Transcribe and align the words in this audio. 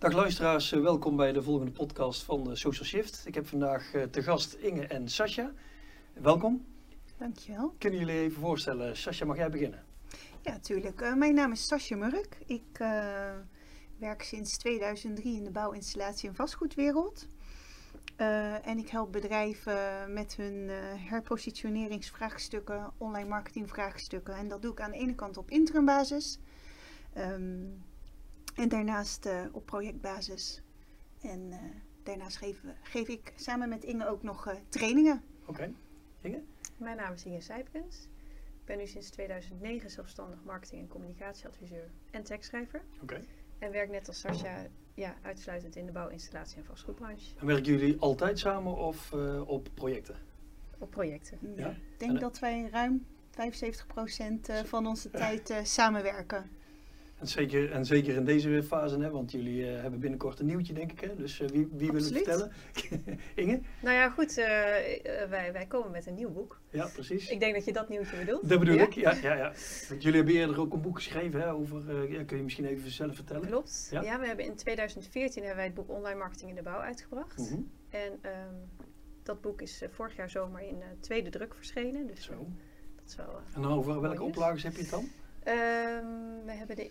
Dag 0.00 0.12
luisteraars, 0.12 0.72
eh, 0.72 0.80
welkom 0.80 1.16
bij 1.16 1.32
de 1.32 1.42
volgende 1.42 1.70
podcast 1.70 2.22
van 2.22 2.44
de 2.44 2.56
Social 2.56 2.84
Shift. 2.84 3.22
Ik 3.26 3.34
heb 3.34 3.46
vandaag 3.46 3.94
eh, 3.94 4.02
te 4.02 4.22
gast 4.22 4.52
Inge 4.52 4.86
en 4.86 5.08
Sascha. 5.08 5.52
Welkom. 6.12 6.64
Dankjewel. 7.16 7.74
Kunnen 7.78 7.98
jullie 7.98 8.14
even 8.14 8.40
voorstellen? 8.40 8.96
Sascha, 8.96 9.24
mag 9.24 9.36
jij 9.36 9.50
beginnen? 9.50 9.84
Ja, 10.42 10.58
tuurlijk. 10.58 11.00
Uh, 11.00 11.14
mijn 11.14 11.34
naam 11.34 11.52
is 11.52 11.66
Sascha 11.66 11.96
Murk. 11.96 12.38
Ik 12.46 12.78
uh, 12.78 12.88
werk 13.98 14.22
sinds 14.22 14.58
2003 14.58 15.36
in 15.36 15.44
de 15.44 15.50
bouwinstallatie- 15.50 16.28
en 16.28 16.34
vastgoedwereld. 16.34 17.26
Uh, 18.16 18.66
en 18.66 18.78
ik 18.78 18.88
help 18.88 19.12
bedrijven 19.12 20.12
met 20.12 20.36
hun 20.36 20.68
herpositioneringsvraagstukken, 20.96 22.92
online 22.98 23.28
marketingvraagstukken. 23.28 24.34
En 24.34 24.48
dat 24.48 24.62
doe 24.62 24.72
ik 24.72 24.80
aan 24.80 24.90
de 24.90 24.98
ene 24.98 25.14
kant 25.14 25.36
op 25.36 25.50
interimbasis. 25.50 26.38
Um, 27.16 27.82
en 28.60 28.68
daarnaast 28.68 29.26
uh, 29.26 29.44
op 29.52 29.66
projectbasis. 29.66 30.62
En 31.20 31.40
uh, 31.40 31.56
daarnaast 32.02 32.36
geef, 32.36 32.62
geef, 32.82 33.08
ik 33.08 33.32
samen 33.36 33.68
met 33.68 33.84
Inge 33.84 34.08
ook 34.08 34.22
nog 34.22 34.48
uh, 34.48 34.54
trainingen. 34.68 35.22
Oké. 35.40 35.50
Okay. 35.50 35.74
Inge? 36.20 36.42
Mijn 36.76 36.96
naam 36.96 37.12
is 37.12 37.24
Inge 37.24 37.40
Sijpkens. 37.40 38.08
Ik 38.60 38.66
ben 38.66 38.78
nu 38.78 38.86
sinds 38.86 39.10
2009 39.10 39.90
zelfstandig 39.90 40.44
marketing- 40.44 40.82
en 40.82 40.88
communicatieadviseur 40.88 41.90
en 42.10 42.22
tekstschrijver. 42.22 42.82
Oké. 42.94 43.02
Okay. 43.02 43.24
En 43.58 43.72
werk 43.72 43.90
net 43.90 44.08
als 44.08 44.20
Sascha 44.20 44.66
ja, 44.94 45.16
uitsluitend 45.22 45.76
in 45.76 45.86
de 45.86 45.92
bouwinstallatie- 45.92 46.58
en 46.58 46.64
vastgoedbranche. 46.64 47.34
En 47.38 47.46
werken 47.46 47.72
jullie 47.72 48.00
altijd 48.00 48.38
samen 48.38 48.76
of 48.76 49.12
op 49.46 49.68
projecten? 49.74 50.16
Op 50.78 50.90
projecten. 50.90 51.38
Ja. 51.56 51.68
Ik 51.68 51.98
denk 51.98 52.12
en, 52.12 52.18
dat 52.18 52.38
wij 52.38 52.68
ruim 52.70 53.06
75% 53.30 53.34
van 54.64 54.86
onze 54.86 55.10
tijd 55.24 55.60
samenwerken. 55.62 56.50
En 57.20 57.26
zeker, 57.26 57.72
en 57.72 57.84
zeker 57.84 58.14
in 58.14 58.24
deze 58.24 58.62
fase, 58.62 58.98
hè, 58.98 59.10
want 59.10 59.30
jullie 59.30 59.60
uh, 59.60 59.80
hebben 59.80 60.00
binnenkort 60.00 60.40
een 60.40 60.46
nieuwtje, 60.46 60.72
denk 60.72 60.92
ik. 60.92 61.00
Hè? 61.00 61.16
Dus 61.16 61.40
uh, 61.40 61.48
wie, 61.48 61.68
wie 61.72 61.90
wil 61.92 62.02
het 62.02 62.12
vertellen? 62.12 62.52
Inge? 63.34 63.60
Nou 63.82 63.96
ja, 63.96 64.10
goed. 64.10 64.38
Uh, 64.38 64.44
wij, 65.28 65.50
wij 65.52 65.66
komen 65.68 65.90
met 65.90 66.06
een 66.06 66.14
nieuw 66.14 66.30
boek. 66.30 66.60
Ja, 66.70 66.86
precies. 66.86 67.28
Ik 67.28 67.40
denk 67.40 67.54
dat 67.54 67.64
je 67.64 67.72
dat 67.72 67.88
nieuwtje 67.88 68.16
bedoelt. 68.16 68.48
Dat 68.48 68.58
bedoel 68.58 68.74
ja? 68.74 68.82
ik, 68.82 68.92
ja, 68.92 69.14
ja, 69.22 69.34
ja. 69.34 69.52
Want 69.88 70.02
jullie 70.02 70.16
hebben 70.16 70.34
eerder 70.34 70.60
ook 70.60 70.72
een 70.72 70.80
boek 70.80 70.96
geschreven 70.96 71.40
hè, 71.40 71.52
over... 71.52 72.10
Ja, 72.12 72.24
kun 72.24 72.36
je 72.36 72.42
misschien 72.42 72.64
even 72.64 72.90
zelf 72.90 73.14
vertellen? 73.14 73.46
Klopt. 73.46 73.88
Ja? 73.90 74.02
ja, 74.02 74.20
we 74.20 74.26
hebben 74.26 74.44
in 74.44 74.54
2014 74.54 75.38
hebben 75.38 75.56
wij 75.56 75.64
het 75.64 75.74
boek 75.74 75.90
Online 75.90 76.18
Marketing 76.18 76.50
in 76.50 76.56
de 76.56 76.62
Bouw 76.62 76.80
uitgebracht. 76.80 77.38
Mm 77.38 77.46
-hmm. 77.46 77.70
En 77.88 78.12
um, 78.12 78.86
dat 79.22 79.40
boek 79.40 79.60
is 79.60 79.82
vorig 79.90 80.16
jaar 80.16 80.30
zomer 80.30 80.62
in 80.62 80.82
tweede 81.00 81.30
druk 81.30 81.54
verschenen. 81.54 82.06
Dus 82.06 82.24
Zo. 82.24 82.46
dat 82.96 83.06
is 83.06 83.16
wel... 83.16 83.40
en 83.54 83.64
over 83.64 84.00
welke 84.00 84.22
oplages 84.22 84.62
heb 84.62 84.72
je 84.72 84.80
het 84.80 84.90
dan? 84.90 85.08
Um, 85.46 86.44
we 86.44 86.52
hebben 86.52 86.76
de 86.76 86.90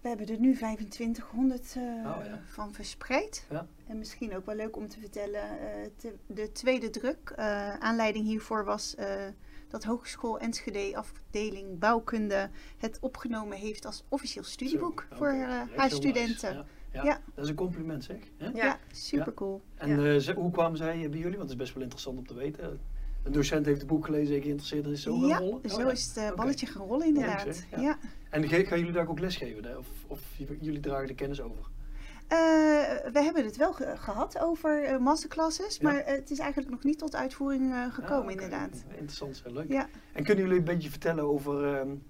we 0.00 0.08
hebben 0.10 0.28
er 0.28 0.40
nu 0.40 0.54
2500 0.54 1.74
uh, 1.76 1.82
oh, 1.82 2.24
ja. 2.24 2.40
van 2.44 2.72
verspreid. 2.72 3.46
Ja. 3.50 3.66
En 3.86 3.98
misschien 3.98 4.36
ook 4.36 4.46
wel 4.46 4.54
leuk 4.54 4.76
om 4.76 4.88
te 4.88 5.00
vertellen, 5.00 5.42
uh, 5.42 5.90
te, 5.96 6.14
de 6.26 6.52
tweede 6.52 6.90
druk, 6.90 7.34
uh, 7.38 7.74
aanleiding 7.74 8.26
hiervoor 8.26 8.64
was 8.64 8.96
dat 9.68 9.84
Hogeschool 9.84 10.38
Enschede 10.38 10.96
afdeling 10.96 11.78
bouwkunde 11.78 12.50
het 12.78 12.98
opgenomen 13.00 13.58
heeft 13.58 13.86
als 13.86 14.04
officieel 14.08 14.44
studieboek 14.44 15.06
Zo, 15.10 15.16
voor 15.16 15.32
haar 15.76 15.90
studenten. 15.90 16.66
Ja. 16.92 17.20
Dat 17.34 17.44
is 17.44 17.50
een 17.50 17.56
compliment 17.56 18.04
zeg. 18.04 18.16
Hè? 18.36 18.48
Ja, 18.48 18.78
super 18.92 19.34
cool. 19.34 19.62
En 19.74 20.34
hoe 20.34 20.50
kwamen 20.50 20.76
zij 20.76 21.08
bij 21.10 21.18
jullie? 21.18 21.38
Want 21.38 21.50
het 21.50 21.50
is 21.50 21.56
best 21.56 21.74
wel 21.74 21.82
interessant 21.82 22.18
om 22.18 22.26
te 22.26 22.34
weten. 22.34 22.80
Een 23.24 23.32
docent 23.32 23.66
heeft 23.66 23.78
het 23.78 23.88
boek 23.88 24.04
gelezen 24.04 24.36
en 24.36 24.42
geïnteresseerd 24.42 24.86
is 24.86 25.02
zo 25.02 25.26
ja, 25.26 25.38
rollen? 25.38 25.70
zo 25.70 25.86
oh, 25.86 25.92
is 25.92 26.06
het 26.06 26.16
uh, 26.16 26.34
balletje 26.36 26.66
okay. 26.66 26.78
gaan 26.78 26.88
rollen 26.88 27.06
inderdaad. 27.06 27.64
Ja, 27.70 27.80
ja. 27.80 27.98
En 28.30 28.48
gaan 28.48 28.78
jullie 28.78 28.92
daar 28.92 29.08
ook 29.08 29.20
lesgeven? 29.20 29.78
Of, 29.78 29.86
of 30.06 30.20
jullie 30.60 30.80
dragen 30.80 31.06
de 31.06 31.14
kennis 31.14 31.40
over? 31.40 31.58
Uh, 31.58 32.38
we 33.12 33.20
hebben 33.22 33.44
het 33.44 33.56
wel 33.56 33.72
ge 33.72 33.94
gehad 33.96 34.38
over 34.38 34.92
uh, 34.92 34.98
masterclasses, 34.98 35.80
maar 35.80 36.02
het 36.06 36.30
is 36.30 36.38
eigenlijk 36.38 36.70
nog 36.70 36.84
niet 36.84 36.98
tot 36.98 37.14
uitvoering 37.14 37.74
gekomen 37.90 38.16
ah, 38.16 38.18
okay. 38.18 38.32
inderdaad. 38.32 38.84
Interessant, 38.88 39.40
heel 39.44 39.52
leuk. 39.52 39.68
Ja. 39.68 39.88
En 40.12 40.24
kunnen 40.24 40.44
jullie 40.44 40.58
een 40.58 40.64
beetje 40.64 40.90
vertellen 40.90 41.24
over 41.24 41.78
um, 41.78 42.02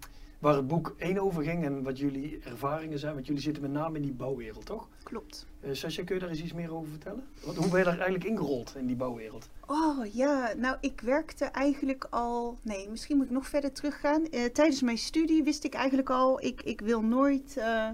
waar 0.45 0.57
het 0.57 0.67
boek 0.67 0.95
één 0.99 1.19
over 1.19 1.43
ging 1.43 1.65
en 1.65 1.83
wat 1.83 1.99
jullie 1.99 2.41
ervaringen 2.45 2.99
zijn? 2.99 3.15
Want 3.15 3.27
jullie 3.27 3.43
zitten 3.43 3.63
met 3.63 3.73
name 3.73 3.97
in 3.97 4.03
die 4.03 4.13
bouwwereld, 4.13 4.67
toch? 4.67 4.89
Klopt. 5.03 5.47
Uh, 5.61 5.73
Sascha, 5.73 6.05
kun 6.05 6.15
je 6.15 6.21
daar 6.21 6.31
eens 6.31 6.43
iets 6.43 6.53
meer 6.53 6.75
over 6.75 6.91
vertellen? 6.91 7.25
Want 7.45 7.57
hoe 7.57 7.69
ben 7.69 7.79
je 7.79 7.85
daar 7.85 7.95
eigenlijk 7.95 8.25
ingerold 8.25 8.75
in 8.77 8.87
die 8.87 8.97
bouwwereld? 8.97 9.49
Oh 9.67 10.15
ja, 10.15 10.53
nou 10.57 10.77
ik 10.81 11.01
werkte 11.01 11.45
eigenlijk 11.45 12.07
al, 12.11 12.59
nee 12.63 12.89
misschien 12.89 13.17
moet 13.17 13.27
ik 13.27 13.33
nog 13.33 13.47
verder 13.47 13.73
teruggaan. 13.73 14.21
Uh, 14.31 14.45
tijdens 14.45 14.83
mijn 14.83 14.99
studie 14.99 15.43
wist 15.43 15.65
ik 15.65 15.75
eigenlijk 15.75 16.11
al, 16.11 16.45
ik, 16.45 16.63
ik 16.63 16.81
wil 16.81 17.03
nooit 17.03 17.55
uh, 17.59 17.89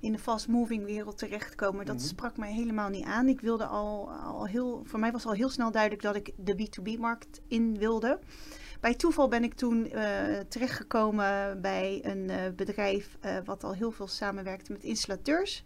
in 0.00 0.12
de 0.12 0.18
fast 0.18 0.48
moving 0.48 0.84
wereld 0.84 1.18
terechtkomen. 1.18 1.86
Dat 1.86 1.94
mm 1.94 2.00
-hmm. 2.00 2.10
sprak 2.10 2.36
mij 2.36 2.52
helemaal 2.52 2.88
niet 2.88 3.04
aan. 3.04 3.28
Ik 3.28 3.40
wilde 3.40 3.66
al, 3.66 4.10
al 4.10 4.46
heel, 4.46 4.82
voor 4.84 4.98
mij 4.98 5.12
was 5.12 5.26
al 5.26 5.32
heel 5.32 5.48
snel 5.48 5.70
duidelijk 5.70 6.02
dat 6.02 6.16
ik 6.16 6.32
de 6.36 6.56
B2B 6.56 6.98
markt 7.00 7.40
in 7.48 7.78
wilde. 7.78 8.18
Bij 8.84 8.94
toeval 8.94 9.28
ben 9.28 9.44
ik 9.44 9.54
toen 9.54 9.86
uh, 9.86 10.38
terechtgekomen 10.48 11.60
bij 11.60 12.00
een 12.02 12.30
uh, 12.30 12.36
bedrijf 12.56 13.16
uh, 13.24 13.36
wat 13.44 13.64
al 13.64 13.74
heel 13.74 13.90
veel 13.90 14.08
samenwerkte 14.08 14.72
met 14.72 14.82
installateurs. 14.82 15.64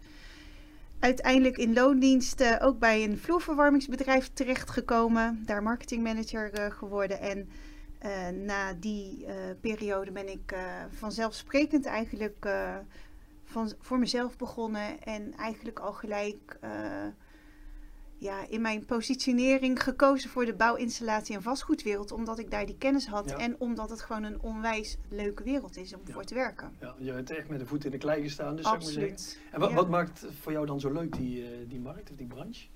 Uiteindelijk 0.99 1.57
in 1.57 1.73
loondienst 1.73 2.41
uh, 2.41 2.55
ook 2.59 2.79
bij 2.79 3.03
een 3.03 3.17
vloerverwarmingsbedrijf 3.17 4.29
terechtgekomen. 4.33 5.43
Daar 5.45 5.63
marketingmanager 5.63 6.71
geworden. 6.71 7.19
En 7.19 7.47
na 8.45 8.73
die 8.73 9.25
periode 9.61 10.11
ben 10.11 10.29
ik 10.29 10.55
vanzelfsprekend 10.89 11.85
eigenlijk 11.85 12.49
van, 13.45 13.71
voor 13.79 13.99
mezelf 13.99 14.37
begonnen. 14.37 15.03
En 15.03 15.33
eigenlijk 15.37 15.79
al 15.79 15.93
gelijk 15.93 16.59
ja, 18.19 18.47
in 18.47 18.61
mijn 18.61 18.85
positionering 18.85 19.83
gekozen 19.83 20.29
voor 20.29 20.45
de 20.45 20.53
bouwinstallatie- 20.53 21.35
en 21.35 21.41
vastgoedwereld. 21.41 22.11
Omdat 22.11 22.39
ik 22.39 22.51
daar 22.51 22.65
die 22.65 22.77
kennis 22.77 23.07
had. 23.07 23.29
Ja. 23.29 23.37
En 23.37 23.55
omdat 23.59 23.89
het 23.89 24.01
gewoon 24.01 24.23
een 24.23 24.41
onwijs 24.41 24.97
leuke 25.09 25.43
wereld 25.43 25.77
is 25.77 25.93
om 25.93 26.01
Ja. 26.05 26.13
voor 26.13 26.23
te 26.23 26.33
werken. 26.33 26.73
Ja, 26.79 26.95
je 26.99 27.11
hebt 27.11 27.29
echt 27.29 27.49
met 27.49 27.59
de 27.59 27.65
voet 27.65 27.85
in 27.85 27.91
de 27.91 27.97
klei 27.97 28.21
gestaan, 28.23 28.55
dus. 28.55 28.65
Absoluut. 28.65 29.39
En 29.51 29.59
wat, 29.59 29.69
Ja. 29.69 29.75
wat 29.75 29.89
maakt 29.89 30.25
voor 30.41 30.51
jou 30.51 30.65
dan 30.65 30.79
zo 30.79 30.91
leuk 30.91 31.15
die, 31.15 31.43
eh, 31.45 31.69
die 31.69 31.79
markt 31.79 32.09
of 32.11 32.15
die 32.17 32.27
branche? 32.27 32.67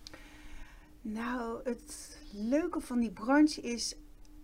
Nou, 1.01 1.59
het 1.63 2.19
leuke 2.31 2.79
van 2.79 2.99
die 2.99 3.11
branche 3.11 3.61
is 3.61 3.95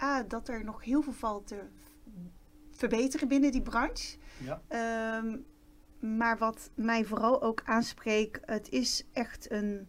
A, 0.02 0.24
dat 0.24 0.48
er 0.48 0.64
nog 0.64 0.84
heel 0.84 1.02
veel 1.02 1.14
valt 1.14 1.48
te 1.48 1.60
verbeteren 2.72 3.28
binnen 3.28 3.52
die 3.52 3.62
branche. 3.62 4.18
Ja. 4.44 4.62
Ehm, 4.68 5.38
maar 6.18 6.38
wat 6.38 6.70
mij 6.74 7.06
vooral 7.06 7.42
ook 7.42 7.62
aanspreekt, 7.66 8.40
het 8.46 8.70
is 8.70 9.06
echt 9.14 9.52
een 9.52 9.88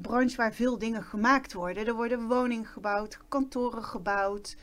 branche 0.00 0.36
waar 0.36 0.54
veel 0.54 0.78
dingen 0.78 1.02
gemaakt 1.02 1.52
worden. 1.52 1.86
Er 1.86 1.94
worden 1.94 2.26
woningen 2.26 2.66
gebouwd, 2.66 3.18
kantoren 3.28 3.84
gebouwd. 3.84 4.56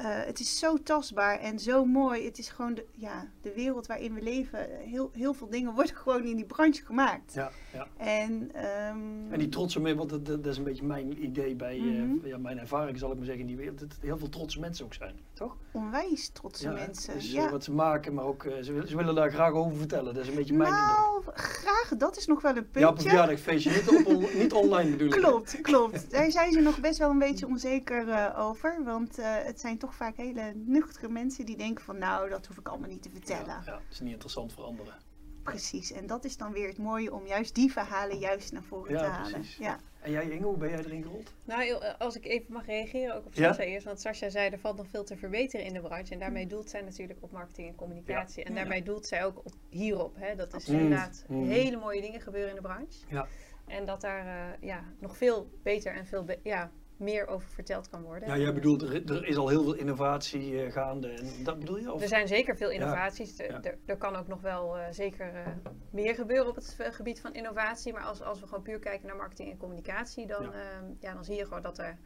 Uh, 0.00 0.06
het 0.06 0.40
is 0.40 0.58
zo 0.58 0.76
tastbaar 0.82 1.38
en 1.38 1.58
zo 1.58 1.84
mooi. 1.84 2.24
Het 2.24 2.38
is 2.38 2.48
gewoon 2.48 2.74
de, 2.74 2.86
ja, 2.94 3.30
de 3.42 3.52
wereld 3.54 3.86
waarin 3.86 4.14
we 4.14 4.22
leven. 4.22 4.68
Heel, 4.70 5.10
heel 5.12 5.34
veel 5.34 5.48
dingen 5.48 5.74
worden 5.74 5.96
gewoon 6.04 6.24
in 6.24 6.36
die 6.36 6.44
branche 6.44 6.84
gemaakt. 6.84 7.34
Ja, 7.34 7.50
ja. 7.72 7.86
En, 7.96 8.32
um, 8.32 9.32
En 9.32 9.38
die 9.38 9.48
trotse 9.48 9.80
mensen, 9.80 9.98
want 9.98 10.10
dat, 10.10 10.26
dat, 10.26 10.46
is 10.46 10.58
een 10.58 10.64
beetje 10.64 10.84
mijn 10.84 11.24
idee 11.24 11.54
bij, 11.54 11.78
mm 11.78 11.88
Mhm. 11.90 12.26
ja, 12.26 12.38
mijn 12.38 12.58
ervaring 12.58 12.98
zal 12.98 13.10
ik 13.10 13.16
maar 13.16 13.24
zeggen 13.24 13.42
in 13.42 13.48
die 13.48 13.56
wereld, 13.56 13.78
dat 13.78 13.98
heel 14.00 14.18
veel 14.18 14.28
trotse 14.28 14.60
mensen 14.60 14.84
ook 14.84 14.94
zijn, 14.94 15.14
toch? 15.40 15.56
onwijs 15.72 16.28
trotse 16.28 16.68
ja, 16.68 16.72
mensen. 16.72 17.14
Dus 17.14 17.32
ja. 17.32 17.50
wat 17.50 17.64
ze 17.64 17.72
maken, 17.72 18.14
maar 18.14 18.24
ook, 18.24 18.44
uh, 18.44 18.52
ze, 18.62 18.72
willen, 18.72 18.88
ze 18.88 18.96
willen 18.96 19.14
daar 19.14 19.32
graag 19.32 19.52
over 19.52 19.78
vertellen. 19.78 20.14
Dat 20.14 20.22
is 20.22 20.28
een 20.28 20.34
beetje 20.34 20.54
mijn 20.54 20.70
indruk. 20.72 20.96
nou, 20.96 21.22
graag. 21.34 21.92
Dat 21.96 22.16
is 22.16 22.26
nog 22.26 22.42
wel 22.42 22.56
een 22.56 22.56
Ja, 22.56 22.62
op 22.62 22.74
een 22.74 22.94
puntje. 22.94 23.08
verjaardagfeestje, 23.08 23.70
niet, 23.70 24.04
on, 24.06 24.26
niet 24.42 24.52
online 24.52 24.90
bedoel 24.90 25.06
ik. 25.06 25.12
Klopt, 25.12 25.60
klopt. 25.60 26.10
Daar 26.10 26.30
zijn 26.30 26.52
ze 26.52 26.60
nog 26.60 26.80
best 26.80 26.98
wel 26.98 27.10
een 27.10 27.18
beetje 27.18 27.46
onzeker 27.46 28.08
uh, 28.08 28.38
over. 28.38 28.84
Want 28.84 29.18
uh, 29.18 29.26
het 29.28 29.60
zijn 29.60 29.78
toch 29.78 29.94
vaak 29.94 30.16
hele 30.16 30.52
nuchtere 30.54 31.08
mensen 31.08 31.46
die 31.46 31.56
denken 31.56 31.84
van 31.84 31.98
nou, 31.98 32.28
dat 32.28 32.46
hoef 32.46 32.58
ik 32.58 32.68
allemaal 32.68 32.88
niet 32.88 33.02
te 33.02 33.10
vertellen. 33.10 33.46
Ja, 33.46 33.62
ja, 33.64 33.72
dat 33.72 33.82
is 33.90 34.00
niet 34.00 34.12
interessant 34.12 34.52
voor 34.52 34.64
anderen. 34.64 34.94
Precies, 35.42 35.92
en 35.92 36.06
dat 36.06 36.24
is 36.24 36.36
dan 36.36 36.52
weer 36.52 36.68
het 36.68 36.78
mooie 36.78 37.14
om 37.14 37.26
juist 37.26 37.54
die 37.54 37.72
verhalen 37.72 38.18
juist 38.18 38.52
naar 38.52 38.62
voren 38.62 38.92
Ja, 38.92 38.98
te 38.98 39.04
halen. 39.06 39.32
precies. 39.32 39.56
Ja. 39.56 39.78
En 40.00 40.10
jij 40.10 40.30
Inge, 40.30 40.44
hoe 40.44 40.56
ben 40.56 40.70
jij 40.70 40.78
erin 40.78 41.02
gerold? 41.02 41.32
Nou, 41.44 41.62
eh, 41.62 41.94
als 41.98 42.16
ik 42.16 42.24
even 42.24 42.52
mag 42.52 42.66
reageren 42.66 43.14
ook 43.16 43.26
op 43.26 43.34
Ja? 43.34 43.46
Sascha 43.46 43.62
eerst. 43.62 43.86
Want 43.86 44.00
Sascha 44.00 44.28
zei, 44.28 44.50
er 44.50 44.58
valt 44.58 44.76
nog 44.76 44.86
veel 44.88 45.04
te 45.04 45.16
verbeteren 45.16 45.66
in 45.66 45.72
de 45.72 45.80
branche. 45.80 46.12
En 46.12 46.18
daarmee 46.18 46.46
doelt 46.46 46.70
zij 46.70 46.80
natuurlijk 46.80 47.18
op 47.22 47.30
marketing 47.30 47.68
en 47.68 47.74
communicatie. 47.74 48.44
En 48.44 48.52
Ja. 48.54 48.58
daarmee 48.58 48.82
doelt 48.82 49.06
zij 49.06 49.24
ook 49.24 49.38
op 49.38 49.52
hierop. 49.68 50.16
Hè. 50.18 50.34
Dat 50.36 50.46
is 50.48 50.54
Absoluut. 50.54 50.80
inderdaad 50.80 51.24
Mm. 51.28 51.44
hele 51.48 51.76
mooie 51.76 52.00
dingen 52.00 52.20
gebeuren 52.20 52.48
in 52.50 52.56
de 52.56 52.62
branche. 52.62 53.04
Ja. 53.08 53.26
En 53.66 53.84
dat 53.86 54.00
daar 54.00 54.26
eh, 54.26 54.62
ja, 54.68 54.84
nog 54.98 55.16
veel 55.16 55.50
beter 55.62 55.94
en 55.94 56.06
veel 56.06 56.24
be- 56.24 56.38
ja, 56.42 56.70
meer 57.00 57.26
over 57.26 57.48
verteld 57.48 57.88
kan 57.88 58.02
worden. 58.02 58.28
Ja, 58.28 58.36
jij 58.36 58.54
bedoelt, 58.54 58.82
er, 58.82 59.10
er 59.10 59.24
is 59.26 59.36
al 59.36 59.48
heel 59.48 59.62
veel 59.62 59.74
innovatie 59.74 60.52
uh, 60.52 60.72
gaande. 60.72 61.08
En 61.08 61.44
dat 61.44 61.58
bedoel 61.58 61.78
je? 61.78 61.92
Of? 61.92 62.02
Er 62.02 62.08
zijn 62.08 62.28
zeker 62.28 62.56
veel 62.56 62.70
innovaties. 62.70 63.38
Er, 63.38 63.50
Ja. 63.50 63.62
er, 63.62 63.78
er 63.86 63.96
kan 63.96 64.16
ook 64.16 64.26
nog 64.26 64.40
wel 64.40 64.78
uh, 64.78 64.84
zeker 64.90 65.34
uh, 65.34 65.46
meer 65.90 66.14
gebeuren 66.14 66.48
op 66.48 66.54
het 66.54 66.76
gebied 66.78 67.20
van 67.20 67.34
innovatie. 67.34 67.92
Maar 67.92 68.04
als, 68.04 68.22
als 68.22 68.40
we 68.40 68.46
gewoon 68.46 68.62
puur 68.62 68.78
kijken 68.78 69.06
naar 69.06 69.16
marketing 69.16 69.50
en 69.50 69.56
communicatie, 69.56 70.26
dan, 70.26 70.42
Ja. 70.42 70.52
ja. 70.52 70.82
ja 71.00 71.14
dan 71.14 71.24
zie 71.24 71.36
je 71.36 71.44
gewoon 71.44 71.62
dat 71.62 71.78
er 71.78 71.98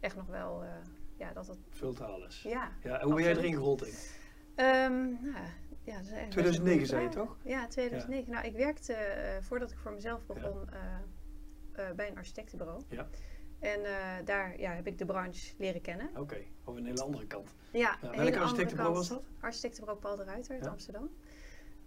echt 0.00 0.16
nog 0.16 0.26
wel. 0.26 0.64
ja, 1.18 1.32
dat 1.32 1.46
het, 1.46 1.58
Veel 1.70 1.92
te 1.92 2.02
halen 2.02 2.28
is. 2.28 2.42
ja, 2.42 2.72
Ja, 2.82 2.98
en 2.98 3.04
hoe 3.04 3.14
ben 3.14 3.24
jij 3.24 3.36
erin 3.36 3.54
gerold? 3.54 3.86
Inge? 3.86 3.96
Um, 4.56 5.18
nou, 5.22 5.46
ja, 5.84 5.96
dat 5.96 6.06
is 6.06 6.12
eigenlijk 6.12 6.30
2009 6.30 6.78
best 6.78 6.90
zei 6.90 7.02
je 7.02 7.08
toch? 7.08 7.36
Ja, 7.44 7.66
2009. 7.68 8.32
Nou, 8.32 8.46
ik 8.46 8.56
werkte 8.56 8.92
eh, 8.92 9.42
voordat 9.42 9.70
ik 9.70 9.78
voor 9.78 9.92
mezelf 9.92 10.26
begon 10.26 10.68
eh, 10.70 11.88
eh, 11.88 11.94
bij 11.94 12.08
een 12.08 12.16
architectenbureau. 12.16 12.82
Ja. 12.88 13.08
En 13.62 13.84
eh, 13.84 14.24
daar 14.24 14.60
ja, 14.60 14.72
heb 14.72 14.86
ik 14.86 14.98
de 14.98 15.04
branche 15.04 15.54
leren 15.58 15.80
kennen. 15.80 16.10
Oké, 16.16 16.44
over 16.64 16.80
een 16.80 16.86
hele 16.86 17.02
andere 17.02 17.26
kant. 17.26 17.54
Ja, 17.72 17.98
hele 18.00 18.16
welke 18.16 18.38
architectenbureau 18.38 18.94
was 18.94 19.08
dat? 19.08 19.22
Architectenbureau 19.40 20.00
Paul 20.00 20.16
de 20.16 20.24
Ruiter 20.24 20.54
uit 20.54 20.64
Ja. 20.64 20.70
Amsterdam. 20.70 21.10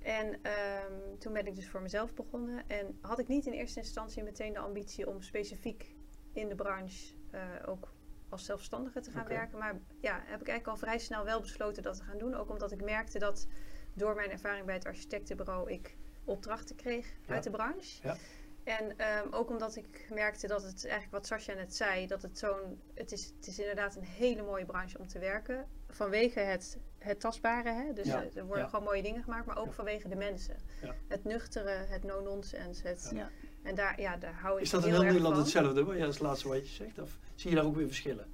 En 0.02 0.40
ehm, 0.42 1.18
toen 1.20 1.34
ben 1.34 1.48
ik 1.48 1.56
dus 1.56 1.70
voor 1.70 1.82
mezelf 1.82 2.14
begonnen. 2.14 2.64
En 2.68 2.98
had 3.02 3.20
ik 3.20 3.28
niet 3.28 3.46
in 3.46 3.54
eerste 3.54 3.80
instantie 3.80 4.24
meteen 4.24 4.54
de 4.54 4.60
ambitie 4.60 5.08
om 5.10 5.22
specifiek 5.22 5.96
in 6.34 6.48
de 6.50 6.56
branche 6.56 7.14
eh, 7.32 7.42
ook 7.66 7.94
als 8.30 8.46
zelfstandige 8.46 9.00
te 9.00 9.12
gaan 9.12 9.28
werken. 9.28 9.58
Maar 9.58 9.74
ja, 10.02 10.14
heb 10.14 10.42
ik 10.42 10.48
eigenlijk 10.48 10.68
al 10.68 10.78
vrij 10.78 11.00
snel 11.00 11.24
wel 11.24 11.40
besloten 11.42 11.84
dat 11.84 11.98
te 11.98 12.04
gaan 12.04 12.18
doen. 12.18 12.34
Ook 12.36 12.50
omdat 12.50 12.72
ik 12.72 12.84
merkte 12.84 13.20
dat 13.20 13.48
door 13.94 14.16
mijn 14.16 14.30
ervaring 14.32 14.66
bij 14.66 14.76
het 14.76 14.86
architectenbureau 14.86 15.72
ik 15.72 15.96
opdrachten 16.24 16.76
kreeg 16.76 17.14
Ja. 17.28 17.34
uit 17.34 17.44
de 17.44 17.50
branche. 17.50 18.00
Ja. 18.04 18.16
En 18.66 18.98
ehm, 18.98 19.28
ook 19.32 19.50
omdat 19.50 19.76
ik 19.76 20.08
merkte 20.14 20.48
dat 20.48 20.64
het 20.64 20.82
eigenlijk 20.84 21.12
wat 21.12 21.26
Sascha 21.28 21.54
net 21.54 21.76
zei, 21.76 22.08
dat 22.08 22.22
het 22.22 22.38
zo'n, 22.38 22.82
het 22.94 23.12
is, 23.12 23.26
het 23.36 23.48
is 23.48 23.60
inderdaad 23.60 23.96
een 23.96 24.04
hele 24.04 24.42
mooie 24.44 24.66
branche 24.66 24.98
om 25.00 25.08
te 25.08 25.20
werken. 25.20 25.66
Vanwege 25.90 26.40
het, 26.40 26.78
het 26.98 27.20
tastbare, 27.20 27.72
hè? 27.72 27.94
dus 27.94 28.06
Ja, 28.08 28.24
er 28.36 28.46
worden 28.46 28.64
ja. 28.64 28.70
gewoon 28.70 28.86
mooie 28.86 29.02
dingen 29.02 29.24
gemaakt, 29.24 29.46
maar 29.46 29.58
ook 29.58 29.66
Ja. 29.66 29.72
vanwege 29.72 30.08
de 30.08 30.16
mensen. 30.16 30.56
Ja. 30.82 30.96
Het 31.08 31.24
nuchtere, 31.24 31.70
het 31.70 32.04
no-nonsense. 32.04 32.88
Het, 32.88 33.10
Ja. 33.14 33.30
En 33.64 33.76
daar, 33.76 34.02
ja, 34.02 34.18
daar 34.18 34.34
hou 34.34 34.58
ik 34.58 34.64
Is 34.64 34.70
dat 34.70 34.84
in 34.86 34.90
heel 34.94 35.02
Nederland 35.04 35.34
van. 35.34 35.44
hetzelfde? 35.44 35.84
Wat 35.84 35.94
ja, 35.94 36.00
dat 36.00 36.10
is 36.10 36.16
het 36.20 36.24
laatste 36.28 36.48
wat 36.48 36.68
je 36.70 36.74
zegt. 36.76 37.00
Of 37.00 37.18
zie 37.36 37.50
je 37.50 37.56
daar 37.56 37.66
ook 37.66 37.76
weer 37.76 37.88
verschillen? 37.88 38.28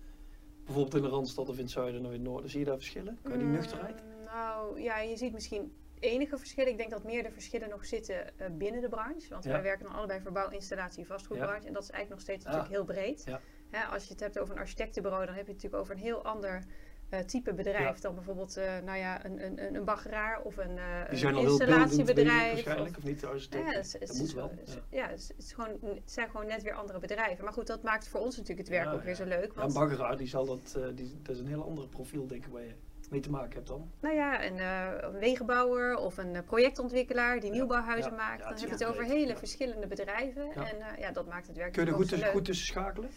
Bijvoorbeeld 0.66 0.95
in 0.95 1.01
de 1.01 1.07
Randstad 1.07 1.50
of 1.50 1.56
in 1.56 1.62
het 1.62 1.72
zuiden 1.72 2.01
of 2.01 2.07
in 2.07 2.13
het 2.13 2.22
noorden. 2.22 2.50
Zie 2.50 2.60
je 2.60 2.66
daar 2.66 2.75
verschillen? 2.78 3.19
Qua 3.24 3.36
die 3.38 3.45
Mm, 3.45 3.51
nuchterheid? 3.51 4.04
Nou 4.25 4.81
ja, 4.81 5.00
je 5.00 5.18
ziet 5.18 5.33
misschien 5.33 5.75
enige 6.01 6.38
verschillen. 6.38 6.71
Ik 6.71 6.77
denk 6.77 6.89
dat 6.89 7.03
meer 7.03 7.24
de 7.24 7.31
verschillen 7.31 7.69
nog 7.69 7.86
zitten 7.86 8.39
eh, 8.39 8.48
binnen 8.51 8.81
de 8.81 8.89
branche. 8.89 9.30
Want 9.30 9.44
Ja. 9.44 9.51
wij 9.51 9.62
werken 9.62 9.86
dan 9.86 9.95
allebei 9.95 10.21
voor 10.21 10.31
bouw, 10.31 10.50
installatie, 10.50 11.06
vastgoedbranche. 11.06 11.68
En 11.68 11.74
dat 11.74 11.83
is 11.83 11.89
eigenlijk 11.89 12.09
nog 12.09 12.19
steeds 12.21 12.45
Ah. 12.45 12.51
natuurlijk 12.53 12.75
heel 12.75 12.95
breed. 12.95 13.24
Ja. 13.25 13.39
Hè, 13.69 13.83
als 13.86 14.03
je 14.03 14.12
het 14.12 14.19
hebt 14.19 14.39
over 14.39 14.53
een 14.56 14.59
architectenbureau, 14.62 15.25
dan 15.25 15.36
heb 15.36 15.45
je 15.45 15.51
het 15.53 15.62
natuurlijk 15.63 15.83
over 15.89 15.95
een 15.95 16.07
heel 16.09 16.24
ander 16.24 16.63
eh, 17.09 17.19
type 17.19 17.53
bedrijf 17.53 18.00
dan 18.00 18.15
bijvoorbeeld 18.15 18.57
eh, 18.57 18.80
nou 18.86 18.98
ja, 18.98 19.25
een, 19.25 19.45
een, 19.45 19.75
een- 19.75 19.83
baggeraar 19.86 20.42
of 20.42 20.57
een, 20.57 20.80
Die 21.09 21.18
zijn 21.19 21.36
een 21.36 21.42
installatiebedrijf. 21.42 22.51
waarschijnlijk, 22.54 22.89
of- 22.89 22.97
of 22.97 23.04
niet 23.04 23.25
architect? 23.25 23.71
ja, 23.71 23.77
het, 23.77 23.97
dat 24.07 24.18
moet 24.18 24.33
wel. 24.33 24.51
Ja. 24.89 25.07
het, 25.09 25.33
is- 25.38 25.54
gewoon, 25.54 25.69
het 25.81 26.12
zijn 26.12 26.30
gewoon 26.30 26.47
net 26.47 26.62
weer 26.63 26.74
andere 26.74 27.00
bedrijven. 27.00 27.44
Maar 27.44 27.54
goed, 27.54 27.68
dat 27.68 27.83
maakt 27.83 28.07
voor 28.07 28.19
ons 28.19 28.38
natuurlijk 28.38 28.68
het 28.68 28.77
werk 28.77 28.94
ook 28.94 29.04
weer 29.04 29.15
zo 29.15 29.24
leuk. 29.25 29.42
Ja, 29.42 29.47
een 29.50 29.54
Want, 29.56 29.74
baggeraar, 29.74 30.18
die 30.18 30.27
zal 30.27 30.45
dat, 30.45 30.80
die, 30.95 31.19
dat 31.21 31.36
is 31.36 31.42
een 31.42 31.47
heel 31.47 31.63
ander 31.63 31.88
profiel 31.88 32.27
denk 32.27 32.45
ik 32.45 32.51
waar 32.51 32.63
je 32.63 32.74
mee 33.12 33.19
te 33.19 33.30
maken 33.30 33.54
hebt 33.54 33.68
dan. 33.68 33.92
Nou 34.00 34.16
ja, 34.16 34.46
een, 34.46 34.60
eh, 34.60 35.19
wegenbouwer 35.19 35.96
of 35.96 36.18
een 36.18 36.36
eh, 36.36 36.44
projectontwikkelaar 36.44 37.40
die 37.40 37.50
Ja, 37.50 37.56
nieuwbouwhuizen 37.56 38.12
ja, 38.12 38.18
maakt. 38.18 38.40
dan 38.40 38.50
heb 38.50 38.60
je 38.60 38.68
het 38.68 38.86
over 38.86 39.04
hele 39.04 39.36
verschillende 39.36 39.88
bedrijven. 39.88 40.52
En 40.52 40.81
eh, 40.81 40.98
ja, 40.98 41.12
dat 41.12 41.28
maakt 41.28 41.48
het 41.48 41.58
werk 41.58 41.74
Kun 41.74 41.84
je 41.84 41.90
er 41.90 41.96
goed 41.96 42.08
tussen, 42.10 42.30
goed 42.30 42.46
tussen 42.46 42.66
schakelen? 42.66 43.10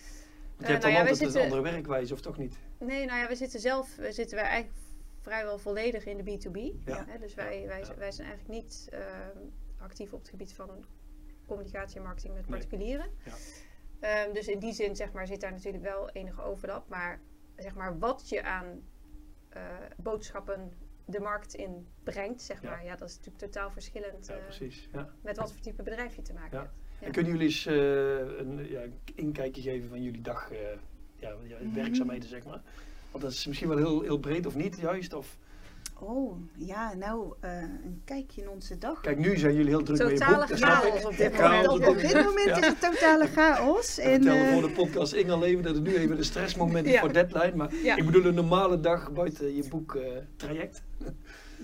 Want 0.56 0.66
je 0.66 0.72
hebt 0.72 0.82
nou 0.82 0.94
dan 0.94 1.06
altijd 1.08 1.34
een 1.34 1.42
andere 1.42 1.62
werkwijze, 1.62 2.12
of 2.12 2.20
toch 2.20 2.38
niet? 2.38 2.58
Nee, 2.78 3.06
nou 3.06 3.18
ja, 3.20 3.28
we 3.28 3.34
zitten 3.34 3.60
zelf 3.60 3.96
we 3.96 4.12
zitten 4.12 4.36
wij 4.36 4.46
eigenlijk 4.46 4.82
vrijwel 5.20 5.58
volledig 5.58 6.04
in 6.06 6.16
de 6.16 6.22
B2B. 6.22 6.84
Ja. 6.84 7.04
Hè, 7.08 7.18
dus 7.18 7.34
wij, 7.34 7.64
wij, 7.66 7.84
wij 7.98 8.12
zijn 8.12 8.28
eigenlijk 8.28 8.48
niet 8.48 8.88
actief 9.78 10.12
op 10.12 10.20
het 10.20 10.28
gebied 10.28 10.52
van 10.52 10.84
communicatie 11.46 11.96
en 11.96 12.02
marketing 12.02 12.34
met 12.34 12.48
Nee. 12.48 12.58
particulieren. 12.58 13.06
Ja. 13.24 13.32
Ehm, 14.00 14.32
dus 14.32 14.48
in 14.48 14.58
die 14.58 14.72
zin 14.72 14.96
zeg 14.96 15.12
maar, 15.12 15.26
zit 15.26 15.40
daar 15.40 15.52
natuurlijk 15.52 15.84
wel 15.84 16.10
enige 16.10 16.42
overlap. 16.42 16.88
Maar, 16.88 17.20
zeg 17.56 17.74
maar 17.74 17.98
wat 17.98 18.28
je 18.28 18.42
aan 18.42 18.82
boodschappen 19.96 20.72
de 21.06 21.20
markt 21.20 21.54
in 21.54 21.86
brengt, 22.02 22.42
zeg 22.42 22.62
Ja. 22.62 22.70
maar, 22.70 22.84
ja, 22.84 22.96
dat 22.96 23.08
is 23.08 23.16
natuurlijk 23.16 23.44
totaal 23.44 23.70
verschillend 23.70 24.26
Ja, 24.26 24.34
eh, 24.34 24.42
precies. 24.44 24.88
Ja. 24.92 25.08
met 25.22 25.36
wat 25.36 25.52
voor 25.52 25.60
type 25.60 25.82
bedrijf 25.82 26.16
je 26.16 26.22
te 26.22 26.32
maken 26.32 26.58
hebt. 26.58 26.70
Ja. 27.00 27.06
En 27.06 27.12
kunnen 27.12 27.32
jullie 27.32 27.46
eens 27.46 27.66
eh, 27.66 28.38
een 28.38 28.68
ja, 28.68 28.82
inkijkje 29.14 29.62
geven 29.62 29.88
van 29.88 30.02
jullie 30.02 30.20
dag, 30.22 30.50
eh, 30.50 30.58
ja, 31.16 31.34
ja, 31.42 31.56
Mhm. 31.60 31.74
werkzaamheden 31.74 32.28
zeg 32.28 32.44
maar? 32.44 32.62
Want 33.10 33.24
dat 33.24 33.32
is 33.32 33.46
misschien 33.46 33.68
wel 33.68 33.76
heel, 33.76 34.00
heel 34.02 34.18
breed 34.18 34.46
of 34.46 34.54
niet 34.54 34.76
juist. 34.78 35.12
Of, 35.12 35.38
Oh, 36.06 36.36
ja, 36.56 36.94
nou, 36.94 37.32
eh, 37.40 37.50
een 37.60 38.00
kijkje 38.04 38.42
in 38.42 38.48
onze 38.48 38.78
dag. 38.78 39.00
kijk, 39.00 39.18
nu 39.18 39.36
zijn 39.36 39.54
jullie 39.54 39.68
heel 39.68 39.82
druk 39.82 39.98
Totale 39.98 40.44
ik. 40.48 40.56
chaos 40.58 41.04
op 41.04 41.16
dit 41.16 41.32
moment. 41.40 41.68
op 41.68 41.96
dit 42.00 42.14
moment. 42.24 42.44
Ja. 42.48 42.56
is 42.58 42.66
het 42.66 42.80
totale 42.80 43.26
chaos. 43.26 43.96
We 43.96 44.02
En, 44.02 44.10
vertelden 44.22 44.46
eh, 44.46 44.52
voor 44.52 44.62
de 44.62 44.70
podcast 44.74 45.12
Inge 45.12 45.38
Leven 45.38 45.62
dat 45.62 45.74
het 45.74 45.84
nu 45.84 45.94
even 45.96 46.16
een 46.18 46.24
stressmoment 46.24 46.86
is 46.86 46.92
Ja. 46.92 47.00
voor 47.00 47.12
deadline. 47.12 47.56
Maar 47.56 47.74
Ja. 47.82 47.96
ik 47.96 48.04
bedoel 48.06 48.24
een 48.24 48.34
normale 48.34 48.80
dag 48.80 49.12
buiten 49.12 49.54
je 49.56 49.68
boek 49.68 49.94
eh, 49.94 50.02
traject. 50.36 50.82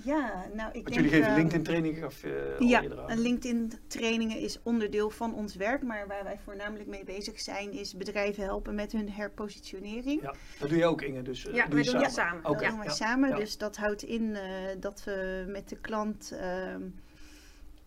Ja, 0.05 0.47
nou, 0.55 0.69
ik 0.73 0.83
Want 0.83 0.95
denk... 0.95 0.95
jullie 0.95 1.11
geven 1.11 1.29
eh, 1.29 1.37
LinkedIn 1.37 1.63
trainingen 1.63 2.05
of 2.05 2.25
uh, 2.25 2.33
Ja, 2.59 2.83
en 3.07 3.19
LinkedIn 3.19 3.73
trainingen 3.87 4.39
is 4.39 4.59
onderdeel 4.63 5.11
van 5.11 5.35
ons 5.35 5.55
werk, 5.55 5.83
maar 5.83 6.07
waar 6.07 6.25
wij 6.25 6.39
voornamelijk 6.45 6.89
mee 6.89 7.05
bezig 7.05 7.41
zijn 7.41 7.73
is 7.73 7.95
bedrijven 7.95 8.45
helpen 8.45 8.75
met 8.75 8.93
hun 8.93 9.11
herpositionering. 9.11 10.23
Ja, 10.23 10.35
dat 10.59 10.69
doe 10.69 10.79
je 10.79 10.87
ook 10.87 11.03
Inge. 11.03 11.23
Dus, 11.23 11.47
eh, 11.47 11.55
Ja, 11.55 11.67
doe 11.67 11.75
wij 11.75 11.93
doen 11.93 12.01
dat 12.01 12.13
samen. 12.13 12.45
Oké, 12.45 12.61
Dat 12.61 12.69
doen 12.69 12.79
wij 12.79 12.87
ja. 12.87 12.93
samen, 12.93 13.29
ja. 13.29 13.37
dus 13.37 13.59
dat 13.59 13.77
houdt 13.77 14.03
in 14.03 14.37
eh, 14.37 14.43
dat 14.81 15.05
we 15.05 15.45
met 15.49 15.69
de 15.69 15.77
klant 15.77 16.33
ehm, 16.41 16.83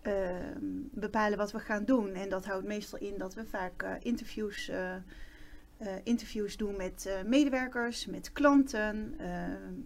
ehm, 0.01 0.65
bepalen 0.91 1.37
wat 1.37 1.51
we 1.51 1.59
gaan 1.59 1.85
doen. 1.85 2.13
En 2.13 2.29
dat 2.29 2.45
houdt 2.45 2.65
meestal 2.65 2.99
in 2.99 3.17
dat 3.17 3.33
we 3.33 3.45
vaak 3.45 3.83
eh, 3.83 3.91
interviews, 3.99 4.69
eh, 4.69 4.95
eh, 4.95 5.01
interviews 6.03 6.57
doen 6.57 6.75
met 6.77 7.05
eh, 7.05 7.13
medewerkers, 7.29 8.05
met 8.05 8.31
klanten, 8.31 9.13
eh, 9.17 9.27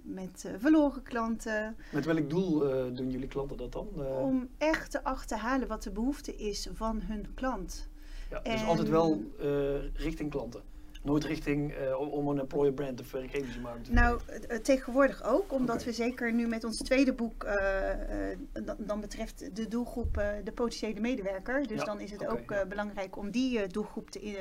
met 0.03 0.43
eh, 0.45 0.51
verloren 0.57 1.03
klanten. 1.03 1.75
Met 1.91 2.05
welk 2.05 2.29
doel 2.29 2.69
eh, 2.73 2.95
doen 2.95 3.09
jullie 3.11 3.27
klanten 3.27 3.57
dat 3.57 3.71
dan? 3.71 3.87
Eh, 3.97 4.21
Om 4.23 4.47
echt 4.57 4.91
te 4.91 5.03
achterhalen 5.03 5.67
wat 5.67 5.83
de 5.83 5.91
behoefte 5.91 6.35
is 6.35 6.67
van 6.73 7.01
hun 7.01 7.25
klant. 7.33 7.89
ja, 8.29 8.39
dus 8.39 8.63
altijd 8.65 8.89
wel 8.89 9.21
eh, 9.39 9.47
richting 9.93 10.31
klanten. 10.31 10.61
Nooit 11.03 11.23
richting 11.23 11.73
eh, 11.73 11.99
om 12.11 12.27
een 12.27 12.39
employer 12.39 12.73
brand 12.73 12.99
of 13.01 13.11
werkgeversmarkt 13.11 13.85
te 13.85 13.91
Nou, 13.93 14.19
eh, 14.47 14.57
tegenwoordig 14.57 15.23
ook, 15.23 15.51
omdat 15.53 15.83
we 15.83 15.91
zeker 15.91 16.33
nu 16.33 16.47
met 16.47 16.63
ons 16.63 16.77
tweede 16.77 17.13
boek, 17.13 17.43
eh, 17.43 18.31
eh, 18.31 18.37
dan, 18.65 18.75
dan 18.79 19.01
betreft 19.01 19.55
de 19.55 19.67
doelgroep 19.67 20.17
eh, 20.17 20.29
de 20.43 20.51
potentiële 20.51 20.99
medewerker. 20.99 21.67
Dus 21.67 21.79
Ja, 21.79 21.85
dan 21.85 21.99
is 21.99 22.11
het 22.11 22.27
ook 22.27 22.49
ja. 22.49 22.55
eh, 22.61 22.67
belangrijk 22.67 23.17
om 23.17 23.31
die 23.31 23.59
eh, 23.61 23.69
doelgroep 23.69 24.09
te, 24.09 24.19
eh, 24.19 24.33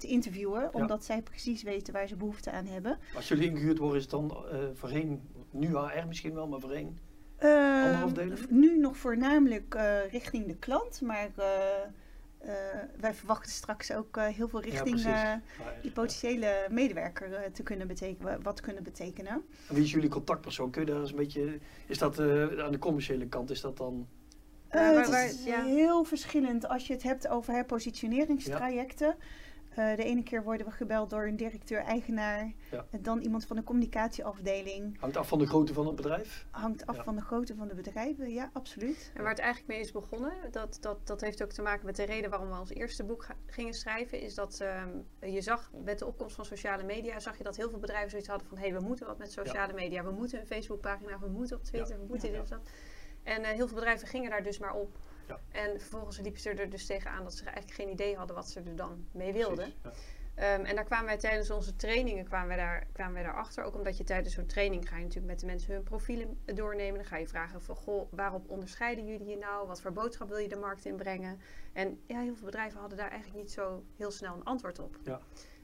te 0.00 0.06
interviewen, 0.06 0.60
Ja. 0.60 0.68
omdat 0.72 1.04
zij 1.04 1.22
precies 1.22 1.62
weten 1.62 1.92
waar 1.92 2.08
ze 2.08 2.16
behoefte 2.16 2.50
aan 2.50 2.66
hebben. 2.66 2.98
Als 3.14 3.28
jullie 3.28 3.50
ingehuurd 3.50 3.78
worden, 3.78 3.96
is 3.96 4.02
het 4.02 4.10
dan 4.10 4.30
eh 4.52 4.58
voorheen, 4.74 5.20
nu 5.50 5.66
HR 5.76 6.06
misschien 6.08 6.34
wel, 6.34 6.48
maar 6.48 6.60
voorheen 6.60 6.98
Eh, 7.36 7.82
Andere 7.84 8.04
afdeling? 8.04 8.50
Nu 8.50 8.78
nog 8.78 8.96
voornamelijk 8.96 9.74
eh, 9.74 10.10
richting 10.10 10.46
de 10.46 10.56
klant, 10.56 11.00
maar 11.00 11.28
eh, 11.36 11.46
eh, 12.38 12.80
wij 13.00 13.14
verwachten 13.14 13.50
straks 13.52 13.92
ook 13.92 14.16
eh, 14.16 14.26
heel 14.26 14.48
veel 14.48 14.60
richting 14.60 15.04
eh, 15.04 15.32
die 15.82 15.90
potentiële 15.90 16.66
medewerker 16.70 17.32
eh, 17.34 17.50
te 17.52 17.62
kunnen 17.62 17.86
betekenen, 17.86 18.42
wat 18.42 18.60
kunnen 18.60 18.82
betekenen. 18.82 19.32
En 19.68 19.74
wie 19.74 19.82
is 19.84 19.90
jullie 19.90 20.08
contactpersoon? 20.08 20.70
Kun 20.70 20.80
je 20.84 20.90
daar 20.92 21.00
eens 21.00 21.10
een 21.10 21.16
beetje, 21.16 21.58
is 21.86 21.98
dat 21.98 22.18
eh, 22.18 22.42
aan 22.64 22.72
de 22.72 22.78
commerciële 22.78 23.26
kant, 23.26 23.50
is 23.50 23.60
dat 23.60 23.76
dan... 23.76 24.06
Eh, 24.68 24.96
het 24.96 25.08
is 25.08 25.44
heel 25.44 26.04
verschillend 26.04 26.68
als 26.68 26.86
je 26.86 26.92
het 26.92 27.02
hebt 27.02 27.28
over 27.28 27.54
hè, 27.54 27.64
positioneringstrajecten. 27.64 29.14
Eh, 29.70 29.96
de 29.96 30.04
ene 30.04 30.22
keer 30.22 30.42
worden 30.42 30.66
we 30.66 30.72
gebeld 30.72 31.10
door 31.10 31.26
een 31.26 31.36
directeur-eigenaar, 31.36 32.52
Ja. 32.70 32.86
en 32.90 33.02
dan 33.02 33.20
iemand 33.20 33.46
van 33.46 33.56
de 33.56 33.62
communicatieafdeling. 33.62 35.00
Hangt 35.00 35.16
af 35.16 35.28
van 35.28 35.38
de 35.38 35.46
grootte 35.46 35.72
van 35.74 35.86
het 35.86 35.96
bedrijf? 35.96 36.46
Hangt 36.50 36.86
af 36.86 36.96
Ja. 36.96 37.02
van 37.04 37.14
de 37.16 37.20
grootte 37.22 37.54
van 37.54 37.68
de 37.68 37.74
bedrijven, 37.74 38.30
ja, 38.32 38.50
absoluut. 38.52 39.10
En 39.14 39.20
waar 39.22 39.30
het 39.30 39.38
eigenlijk 39.38 39.72
mee 39.72 39.80
is 39.80 39.92
begonnen, 39.92 40.32
dat, 40.50 40.78
dat, 40.80 41.06
dat 41.06 41.20
heeft 41.20 41.42
ook 41.42 41.52
te 41.52 41.62
maken 41.62 41.86
met 41.86 41.96
de 41.96 42.02
reden 42.04 42.30
waarom 42.30 42.48
we 42.50 42.58
ons 42.58 42.70
eerste 42.70 43.04
boek 43.04 43.26
gingen 43.46 43.74
schrijven, 43.74 44.20
is 44.20 44.34
dat 44.34 44.60
ehm, 44.60 44.88
je 45.32 45.40
zag 45.40 45.70
met 45.84 45.98
de 45.98 46.06
opkomst 46.06 46.34
van 46.34 46.44
sociale 46.44 46.82
media, 46.82 47.18
zag 47.20 47.38
je 47.38 47.44
dat 47.44 47.56
heel 47.56 47.70
veel 47.70 47.78
bedrijven 47.78 48.10
zoiets 48.10 48.28
hadden 48.28 48.46
van 48.48 48.58
hé, 48.58 48.72
we 48.72 48.80
moeten 48.80 49.06
wat 49.06 49.18
met 49.18 49.32
sociale 49.32 49.72
media, 49.72 50.04
we 50.04 50.10
moeten 50.10 50.40
een 50.40 50.46
Facebookpagina, 50.46 51.18
we 51.18 51.28
moeten 51.28 51.56
op 51.56 51.64
Twitter, 51.64 51.98
we 51.98 52.04
moeten 52.08 52.28
Ja. 52.28 52.34
dit 52.34 52.42
of 52.42 52.48
dat. 52.48 52.70
En 53.22 53.42
eh, 53.42 53.50
heel 53.50 53.66
veel 53.66 53.76
bedrijven 53.76 54.08
gingen 54.08 54.30
daar 54.30 54.42
dus 54.42 54.58
maar 54.58 54.74
op. 54.74 54.98
Ja. 55.30 55.60
En 55.60 55.80
vervolgens 55.80 56.18
liepen 56.18 56.40
ze 56.40 56.50
er 56.50 56.70
dus 56.70 56.86
tegenaan 56.86 57.22
dat 57.22 57.34
ze 57.34 57.44
eigenlijk 57.44 57.74
geen 57.74 57.88
idee 57.88 58.16
hadden 58.16 58.36
wat 58.36 58.48
ze 58.48 58.60
er 58.60 58.76
dan 58.76 59.06
mee 59.12 59.32
wilden. 59.32 59.56
Precies, 59.56 59.78
ja. 59.82 59.92
Ehm, 60.40 60.64
en 60.64 60.74
daar 60.74 60.84
kwamen 60.84 61.06
wij 61.06 61.18
tijdens 61.18 61.50
onze 61.50 61.76
trainingen 61.76 62.24
kwamen 62.24 62.48
wij 62.48 62.56
daar, 62.56 62.86
kwamen 62.92 63.14
wij 63.14 63.22
daarachter. 63.22 63.64
Ook 63.64 63.74
omdat 63.74 63.96
je 63.96 64.04
tijdens 64.04 64.34
zo'n 64.34 64.46
training 64.46 64.88
ga 64.88 64.96
je 64.96 65.02
natuurlijk 65.02 65.32
met 65.32 65.40
de 65.40 65.46
mensen 65.46 65.72
hun 65.72 65.82
profielen 65.82 66.38
doornemen. 66.44 66.94
Dan 66.94 67.04
ga 67.04 67.16
je 67.16 67.28
vragen 67.28 67.60
van, 67.60 67.76
goh, 67.76 68.12
waarop 68.12 68.50
onderscheiden 68.50 69.06
jullie 69.06 69.26
je 69.26 69.36
nou? 69.36 69.66
Wat 69.66 69.80
voor 69.80 69.92
boodschap 69.92 70.28
wil 70.28 70.38
je 70.38 70.48
de 70.48 70.56
markt 70.56 70.84
inbrengen? 70.84 71.40
En 71.72 72.00
ja, 72.06 72.20
heel 72.20 72.34
veel 72.34 72.44
bedrijven 72.44 72.80
hadden 72.80 72.98
daar 72.98 73.10
eigenlijk 73.10 73.40
niet 73.42 73.52
zo 73.52 73.84
heel 73.96 74.10
snel 74.10 74.34
een 74.34 74.44
antwoord 74.44 74.78
op. 74.78 74.98
Ja. 75.02 75.20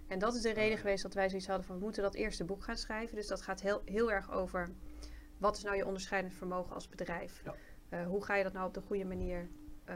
En 0.06 0.18
dat 0.18 0.34
is 0.34 0.42
de 0.42 0.52
reden 0.52 0.78
geweest 0.78 1.02
dat 1.02 1.14
wij 1.14 1.28
zoiets 1.28 1.46
hadden 1.46 1.66
van, 1.66 1.76
we 1.76 1.82
moeten 1.82 2.02
dat 2.02 2.14
eerste 2.14 2.44
boek 2.44 2.64
gaan 2.64 2.76
schrijven. 2.76 3.16
Dus 3.16 3.26
dat 3.26 3.42
gaat 3.42 3.60
heel, 3.60 3.82
heel 3.84 4.12
erg 4.12 4.32
over, 4.32 4.68
wat 5.38 5.56
is 5.56 5.62
nou 5.62 5.76
je 5.76 5.86
onderscheidend 5.86 6.34
vermogen 6.34 6.74
als 6.74 6.88
bedrijf? 6.88 7.40
Ja. 7.44 7.54
Eh, 8.00 8.06
hoe 8.06 8.24
ga 8.24 8.34
je 8.36 8.42
dat 8.42 8.52
nou 8.52 8.66
op 8.66 8.74
de 8.74 8.80
goede 8.80 9.04
manier 9.04 9.48
eh, 9.84 9.94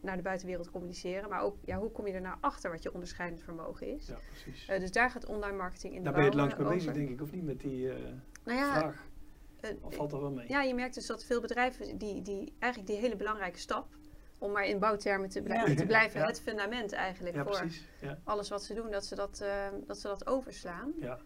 naar 0.00 0.16
de 0.16 0.22
buitenwereld 0.22 0.70
communiceren? 0.70 1.28
Maar 1.28 1.42
ook, 1.42 1.56
ja, 1.64 1.78
hoe 1.78 1.90
kom 1.90 2.06
je 2.06 2.12
er 2.12 2.20
nou 2.20 2.36
achter 2.40 2.70
wat 2.70 2.82
je 2.82 2.92
onderscheidend 2.94 3.42
vermogen 3.42 3.86
is? 3.96 4.06
ja, 4.06 4.18
precies. 4.28 4.68
Eh, 4.68 4.80
dus 4.80 4.92
daar 4.92 5.10
gaat 5.10 5.26
online 5.26 5.56
marketing 5.56 5.94
in 5.94 6.02
Daar 6.02 6.12
de 6.12 6.18
ben 6.18 6.24
je 6.28 6.30
het 6.36 6.38
langs 6.40 6.56
mee 6.56 6.68
bezig, 6.68 6.92
denk 6.94 7.08
ik, 7.10 7.20
of 7.20 7.32
niet? 7.32 7.44
Met 7.44 7.60
die 7.60 7.86
Nou 8.44 8.58
ja, 8.58 8.78
vraag. 8.78 9.08
Of 9.80 9.94
valt 9.94 10.10
dat 10.10 10.20
wel 10.20 10.30
mee? 10.30 10.48
ja, 10.48 10.62
je 10.62 10.74
merkt 10.74 10.94
dus 10.94 11.06
dat 11.06 11.24
veel 11.24 11.40
bedrijven 11.40 11.98
die, 11.98 12.22
die 12.22 12.52
eigenlijk 12.58 12.92
die 12.92 13.00
hele 13.00 13.16
belangrijke 13.16 13.58
stap, 13.58 13.86
om 14.38 14.52
maar 14.52 14.64
in 14.64 14.78
bouwtermen 14.78 15.28
te, 15.28 15.42
blij- 15.42 15.68
Ja. 15.68 15.74
te 15.74 15.86
blijven, 15.86 16.20
Ja. 16.20 16.26
het 16.26 16.40
fundament 16.40 16.92
eigenlijk 16.92 17.36
Ja, 17.36 17.44
voor 17.44 17.68
alles 18.24 18.48
wat 18.48 18.62
ze 18.64 18.74
doen, 18.74 18.90
dat 18.90 19.04
ze 19.04 19.14
dat, 19.14 19.44
dat, 19.86 19.98
ze 19.98 20.08
dat 20.08 20.26
overslaan. 20.26 20.92
Ja. 21.00 21.18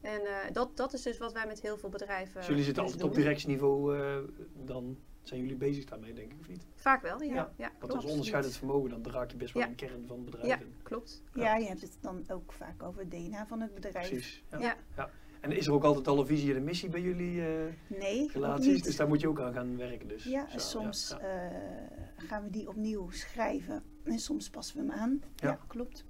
En 0.00 0.20
dat, 0.52 0.76
dat 0.76 0.92
is 0.92 1.02
dus 1.02 1.18
wat 1.18 1.32
wij 1.32 1.46
met 1.46 1.60
heel 1.60 1.76
veel 1.78 1.88
bedrijven 1.88 2.34
Dus 2.40 2.46
jullie 2.46 2.64
zitten 2.64 2.82
dus 2.82 2.92
altijd 2.92 3.08
op 3.10 3.14
doen. 3.14 3.22
directieniveau, 3.24 3.98
eh, 3.98 4.16
dan 4.54 4.98
zijn 5.30 5.40
jullie 5.42 5.56
bezig 5.56 5.84
daarmee, 5.84 6.12
denk 6.12 6.32
ik, 6.32 6.40
of 6.40 6.48
niet? 6.48 6.66
Vaak 6.74 7.02
wel, 7.02 7.22
ja. 7.22 7.34
Ja, 7.34 7.52
ja, 7.56 7.70
Want 7.80 7.94
als 7.94 8.04
onderscheidend 8.04 8.56
vermogen, 8.56 8.90
dan 8.90 9.12
raak 9.12 9.30
je 9.30 9.36
best 9.36 9.52
wel 9.54 9.62
Ja. 9.62 9.68
een 9.68 9.74
kern 9.74 10.04
van 10.06 10.18
het 10.18 10.26
Ja, 10.32 10.38
bedrijf 10.40 10.60
in. 10.60 10.74
klopt. 10.82 11.22
Ja, 11.34 11.56
je 11.56 11.66
hebt 11.66 11.80
het 11.80 11.96
dan 12.00 12.24
ook 12.28 12.52
vaak 12.52 12.82
over 12.82 13.00
het 13.00 13.10
DNA 13.10 13.46
van 13.46 13.60
het 13.60 13.74
bedrijf. 13.74 14.08
Precies. 14.08 14.42
Ja. 14.58 14.76
Ja. 14.96 15.10
En 15.40 15.52
is 15.52 15.66
er 15.66 15.72
ook 15.72 15.84
altijd 15.84 16.08
al 16.08 16.18
een 16.18 16.26
visie 16.26 16.50
en 16.50 16.56
een 16.56 16.64
missie 16.64 16.88
bij 16.88 17.00
jullie 17.00 17.40
eh, 17.46 17.48
Nee, 17.86 18.30
relaties? 18.32 18.66
niet. 18.66 18.84
Dus 18.84 18.96
daar 18.96 19.08
moet 19.08 19.20
je 19.20 19.28
ook 19.28 19.40
aan 19.40 19.52
gaan 19.52 19.76
werken. 19.76 20.08
Dus. 20.08 20.24
ja, 20.24 20.48
Zo, 20.50 20.58
soms 20.58 21.14
ja. 21.20 21.50
eh, 21.50 22.26
gaan 22.28 22.42
we 22.42 22.50
die 22.50 22.68
opnieuw 22.68 23.10
schrijven 23.10 23.82
en 24.04 24.18
soms 24.18 24.50
passen 24.50 24.76
we 24.76 24.92
hem 24.92 25.00
aan. 25.00 25.22
Ja, 25.36 25.48
Ja. 25.48 25.58
klopt. 25.66 26.04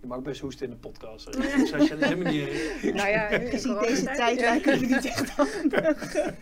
Je 0.00 0.06
mag 0.12 0.22
best 0.22 0.40
hoesten 0.40 0.64
in 0.66 0.70
de 0.72 0.76
podcast. 0.78 1.34
Ja. 1.34 1.56
Dus 1.56 1.72
als 1.72 1.88
je 1.88 1.96
helemaal 1.96 2.32
niet 2.32 2.94
Nou 2.94 3.08
ja, 3.08 3.28
Gezien 3.50 3.78
deze 3.78 4.04
tijd 4.04 4.40
ja. 4.40 4.46
lijken 4.50 4.78
we 4.80 4.86
niet 4.86 5.04
echt 5.04 5.38
aan. 5.38 5.46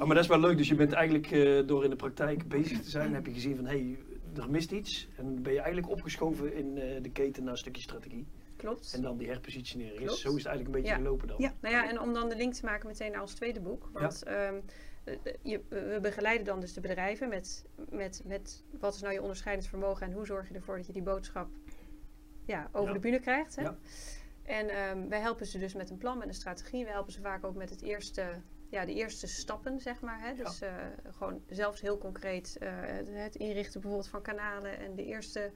Oh, 0.00 0.06
maar 0.06 0.14
dat 0.14 0.24
is 0.24 0.30
wel 0.30 0.40
leuk. 0.40 0.56
Dus 0.56 0.68
je 0.68 0.74
bent 0.74 0.92
eigenlijk 0.92 1.30
eh, 1.30 1.66
door 1.66 1.84
in 1.84 1.90
de 1.90 1.96
praktijk 1.96 2.48
bezig 2.48 2.80
te 2.82 2.90
zijn, 2.90 3.14
heb 3.14 3.26
je 3.26 3.32
gezien 3.32 3.56
van 3.56 3.64
hé, 3.64 3.70
hey, 3.70 3.98
er 4.36 4.50
mist 4.50 4.72
iets. 4.72 5.08
En 5.16 5.42
ben 5.42 5.52
je 5.52 5.58
eigenlijk 5.60 5.92
opgeschoven 5.92 6.54
in 6.54 6.78
eh, 6.78 7.02
de 7.02 7.10
keten 7.10 7.42
naar 7.42 7.52
een 7.52 7.58
stukje 7.58 7.82
strategie. 7.82 8.26
Klopt. 8.56 8.92
En 8.94 9.02
dan 9.02 9.16
die 9.16 9.28
herpositionering. 9.28 9.96
Klopt. 9.96 10.18
Zo 10.18 10.28
is 10.28 10.34
het 10.36 10.46
eigenlijk 10.46 10.66
een 10.66 10.82
beetje 10.82 10.96
Ja. 10.98 11.04
gelopen 11.04 11.28
dan. 11.28 11.36
Ja. 11.38 11.54
Nou 11.60 11.74
ja, 11.74 11.88
en 11.88 12.00
om 12.00 12.12
dan 12.12 12.28
de 12.28 12.36
link 12.36 12.54
te 12.54 12.64
maken 12.64 12.86
meteen 12.86 13.12
naar 13.12 13.20
ons 13.20 13.34
tweede 13.34 13.60
boek. 13.60 13.90
Want 13.92 14.22
ehm, 14.22 14.54
eh, 15.04 15.14
je, 15.42 15.60
we 15.68 15.98
begeleiden 16.02 16.46
dan 16.46 16.60
dus 16.60 16.72
de 16.72 16.80
bedrijven 16.80 17.28
met, 17.28 17.64
met, 17.90 18.22
met 18.24 18.64
wat 18.80 18.94
is 18.94 19.00
nou 19.00 19.12
je 19.12 19.20
onderscheidend 19.22 19.68
vermogen 19.68 20.06
en 20.06 20.12
hoe 20.12 20.26
zorg 20.26 20.48
je 20.48 20.54
ervoor 20.54 20.76
dat 20.76 20.86
je 20.86 20.92
die 20.92 21.02
boodschap 21.02 21.48
ja, 22.46 22.68
over 22.72 22.88
Ja. 22.88 22.94
de 22.94 23.00
bühne 23.00 23.20
krijgt. 23.20 23.56
Hè? 23.56 23.62
Ja. 23.62 23.76
En 24.42 24.68
ehm, 24.68 25.08
wij 25.08 25.20
helpen 25.20 25.46
ze 25.46 25.58
dus 25.58 25.74
met 25.74 25.90
een 25.90 25.98
plan, 25.98 26.18
met 26.18 26.28
een 26.28 26.34
strategie. 26.34 26.84
We 26.84 26.90
helpen 26.90 27.12
ze 27.12 27.20
vaak 27.20 27.44
ook 27.44 27.54
met 27.54 27.70
het 27.70 27.82
eerste, 27.82 28.22
ja, 28.70 28.84
de 28.84 28.94
eerste 28.94 29.26
stappen, 29.26 29.80
zeg 29.80 30.00
maar. 30.00 30.20
Hè? 30.20 30.34
Dus 30.34 30.60
eh, 30.60 30.72
gewoon 31.10 31.42
zelfs 31.48 31.80
heel 31.80 31.98
concreet 31.98 32.56
eh, 32.58 32.70
het, 32.74 33.08
het 33.08 33.36
inrichten 33.36 33.80
bijvoorbeeld 33.80 34.10
van 34.10 34.22
kanalen 34.22 34.78
en 34.78 34.94
de 34.94 35.04
eerste 35.04 35.52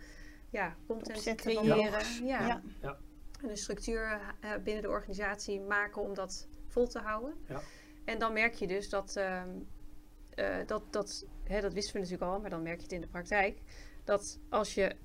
ja, 0.50 0.76
content 0.86 1.22
van 1.22 1.36
creëren. 1.36 2.26
Ja. 2.26 2.62
Ja. 2.80 2.98
En 3.42 3.50
een 3.50 3.56
structuur 3.56 4.20
eh, 4.40 4.50
binnen 4.64 4.82
de 4.82 4.88
organisatie 4.88 5.60
maken 5.60 6.02
om 6.02 6.14
dat 6.14 6.48
vol 6.66 6.86
te 6.86 6.98
houden. 6.98 7.34
Ja. 7.48 7.60
En 8.04 8.18
dan 8.18 8.32
merk 8.32 8.54
je 8.54 8.66
dus 8.66 8.88
dat, 8.88 9.16
ehm, 9.16 9.48
eh, 10.34 10.56
dat, 10.66 10.92
dat 10.92 11.26
hè, 11.44 11.60
dat 11.60 11.72
wisten 11.72 11.92
we 11.92 12.00
natuurlijk 12.00 12.30
al, 12.30 12.40
maar 12.40 12.50
dan 12.50 12.62
merk 12.62 12.76
je 12.76 12.82
het 12.82 12.92
in 12.92 13.00
de 13.00 13.06
praktijk, 13.06 13.62
dat 14.04 14.40
als 14.48 14.74
je 14.74 14.96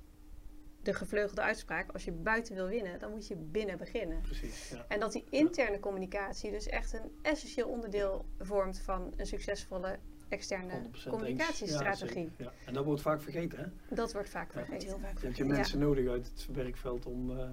de 0.88 0.94
gevleugelde 0.94 1.42
uitspraak, 1.42 1.92
als 1.92 2.04
je 2.06 2.12
buiten 2.12 2.56
wil 2.56 2.68
winnen, 2.68 3.00
dan 3.00 3.12
moet 3.12 3.28
je 3.28 3.36
binnen 3.36 3.78
beginnen. 3.78 4.22
Precies. 4.22 4.70
Ja. 4.70 4.86
En 4.88 5.00
dat 5.00 5.12
die 5.12 5.24
interne 5.30 5.80
communicatie 5.80 6.52
dus 6.52 6.68
echt 6.68 6.94
een 6.94 7.12
essentieel 7.22 7.68
onderdeel 7.68 8.26
vormt 8.40 8.80
van 8.80 9.14
een 9.18 9.26
succesvolle 9.26 9.98
externe 10.30 10.74
100% 10.74 10.86
eens. 10.86 11.04
communicatiestrategie. 11.10 12.30
Ja, 12.38 12.46
ja. 12.46 12.52
En 12.66 12.74
dat 12.74 12.86
wordt 12.86 13.02
vaak 13.02 13.22
vergeten. 13.22 13.60
Hè? 13.60 13.96
dat 13.96 14.14
wordt 14.14 14.30
vaak 14.30 14.54
Ja. 14.54 14.60
Vergeten. 14.66 14.88
heel 14.88 14.98
vaak 15.00 15.02
Je 15.02 15.06
hebt 15.08 15.22
je 15.22 15.28
vergeten. 15.28 15.48
mensen 15.48 15.80
nodig 15.80 16.08
uit 16.10 16.28
het 16.28 16.48
werkveld 16.56 17.06
om, 17.06 17.40
eh, 17.40 17.50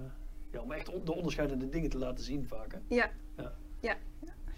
ja, 0.51 0.61
om 0.61 0.71
echt 0.71 0.89
on- 0.89 1.05
de 1.05 1.15
onderscheidende 1.15 1.69
dingen 1.69 1.89
te 1.89 1.97
laten 1.97 2.23
zien 2.23 2.45
vaak. 2.47 2.71
Hè? 2.71 2.79
Ja, 2.95 3.11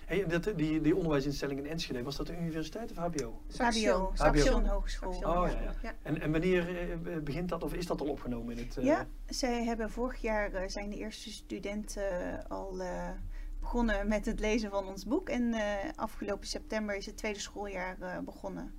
Hey, 0.07 0.25
dat, 0.27 0.43
die, 0.55 0.81
die 0.81 0.95
onderwijsinstelling 0.95 1.59
in 1.59 1.65
Enschede, 1.67 2.03
was 2.03 2.15
dat 2.15 2.27
de 2.27 2.37
universiteit 2.37 2.91
of 2.91 2.97
HBO? 2.97 3.07
HBO, 3.09 3.41
Saxion. 3.47 4.09
Saxion 4.13 4.65
Hogeschool. 4.65 5.13
Saxion, 5.13 5.37
Oh, 5.37 5.47
ja, 5.51 5.61
ja. 5.61 5.73
Ja. 5.81 5.93
En, 6.03 6.21
en 6.21 6.31
wanneer 6.31 6.89
eh, 6.89 7.17
begint 7.23 7.49
dat 7.49 7.63
of 7.63 7.73
is 7.73 7.85
dat 7.85 8.01
al 8.01 8.07
opgenomen 8.07 8.57
in 8.57 8.63
het... 8.65 8.77
eh, 8.77 8.83
Ja, 8.85 9.07
zij 9.25 9.63
hebben 9.63 9.89
vorig 9.89 10.21
jaar 10.21 10.53
eh, 10.53 10.67
zijn 10.69 10.89
de 10.89 10.97
eerste 10.97 11.29
studenten 11.31 12.47
al 12.47 12.79
eh, 12.81 13.09
begonnen 13.59 14.07
met 14.07 14.25
het 14.25 14.39
lezen 14.39 14.69
van 14.69 14.87
ons 14.87 15.05
boek. 15.05 15.29
En 15.29 15.53
eh, 15.53 15.61
afgelopen 15.95 16.47
september 16.47 16.95
is 16.95 17.05
het 17.05 17.17
tweede 17.17 17.39
schooljaar 17.39 17.97
eh, 18.01 18.17
begonnen. 18.19 18.73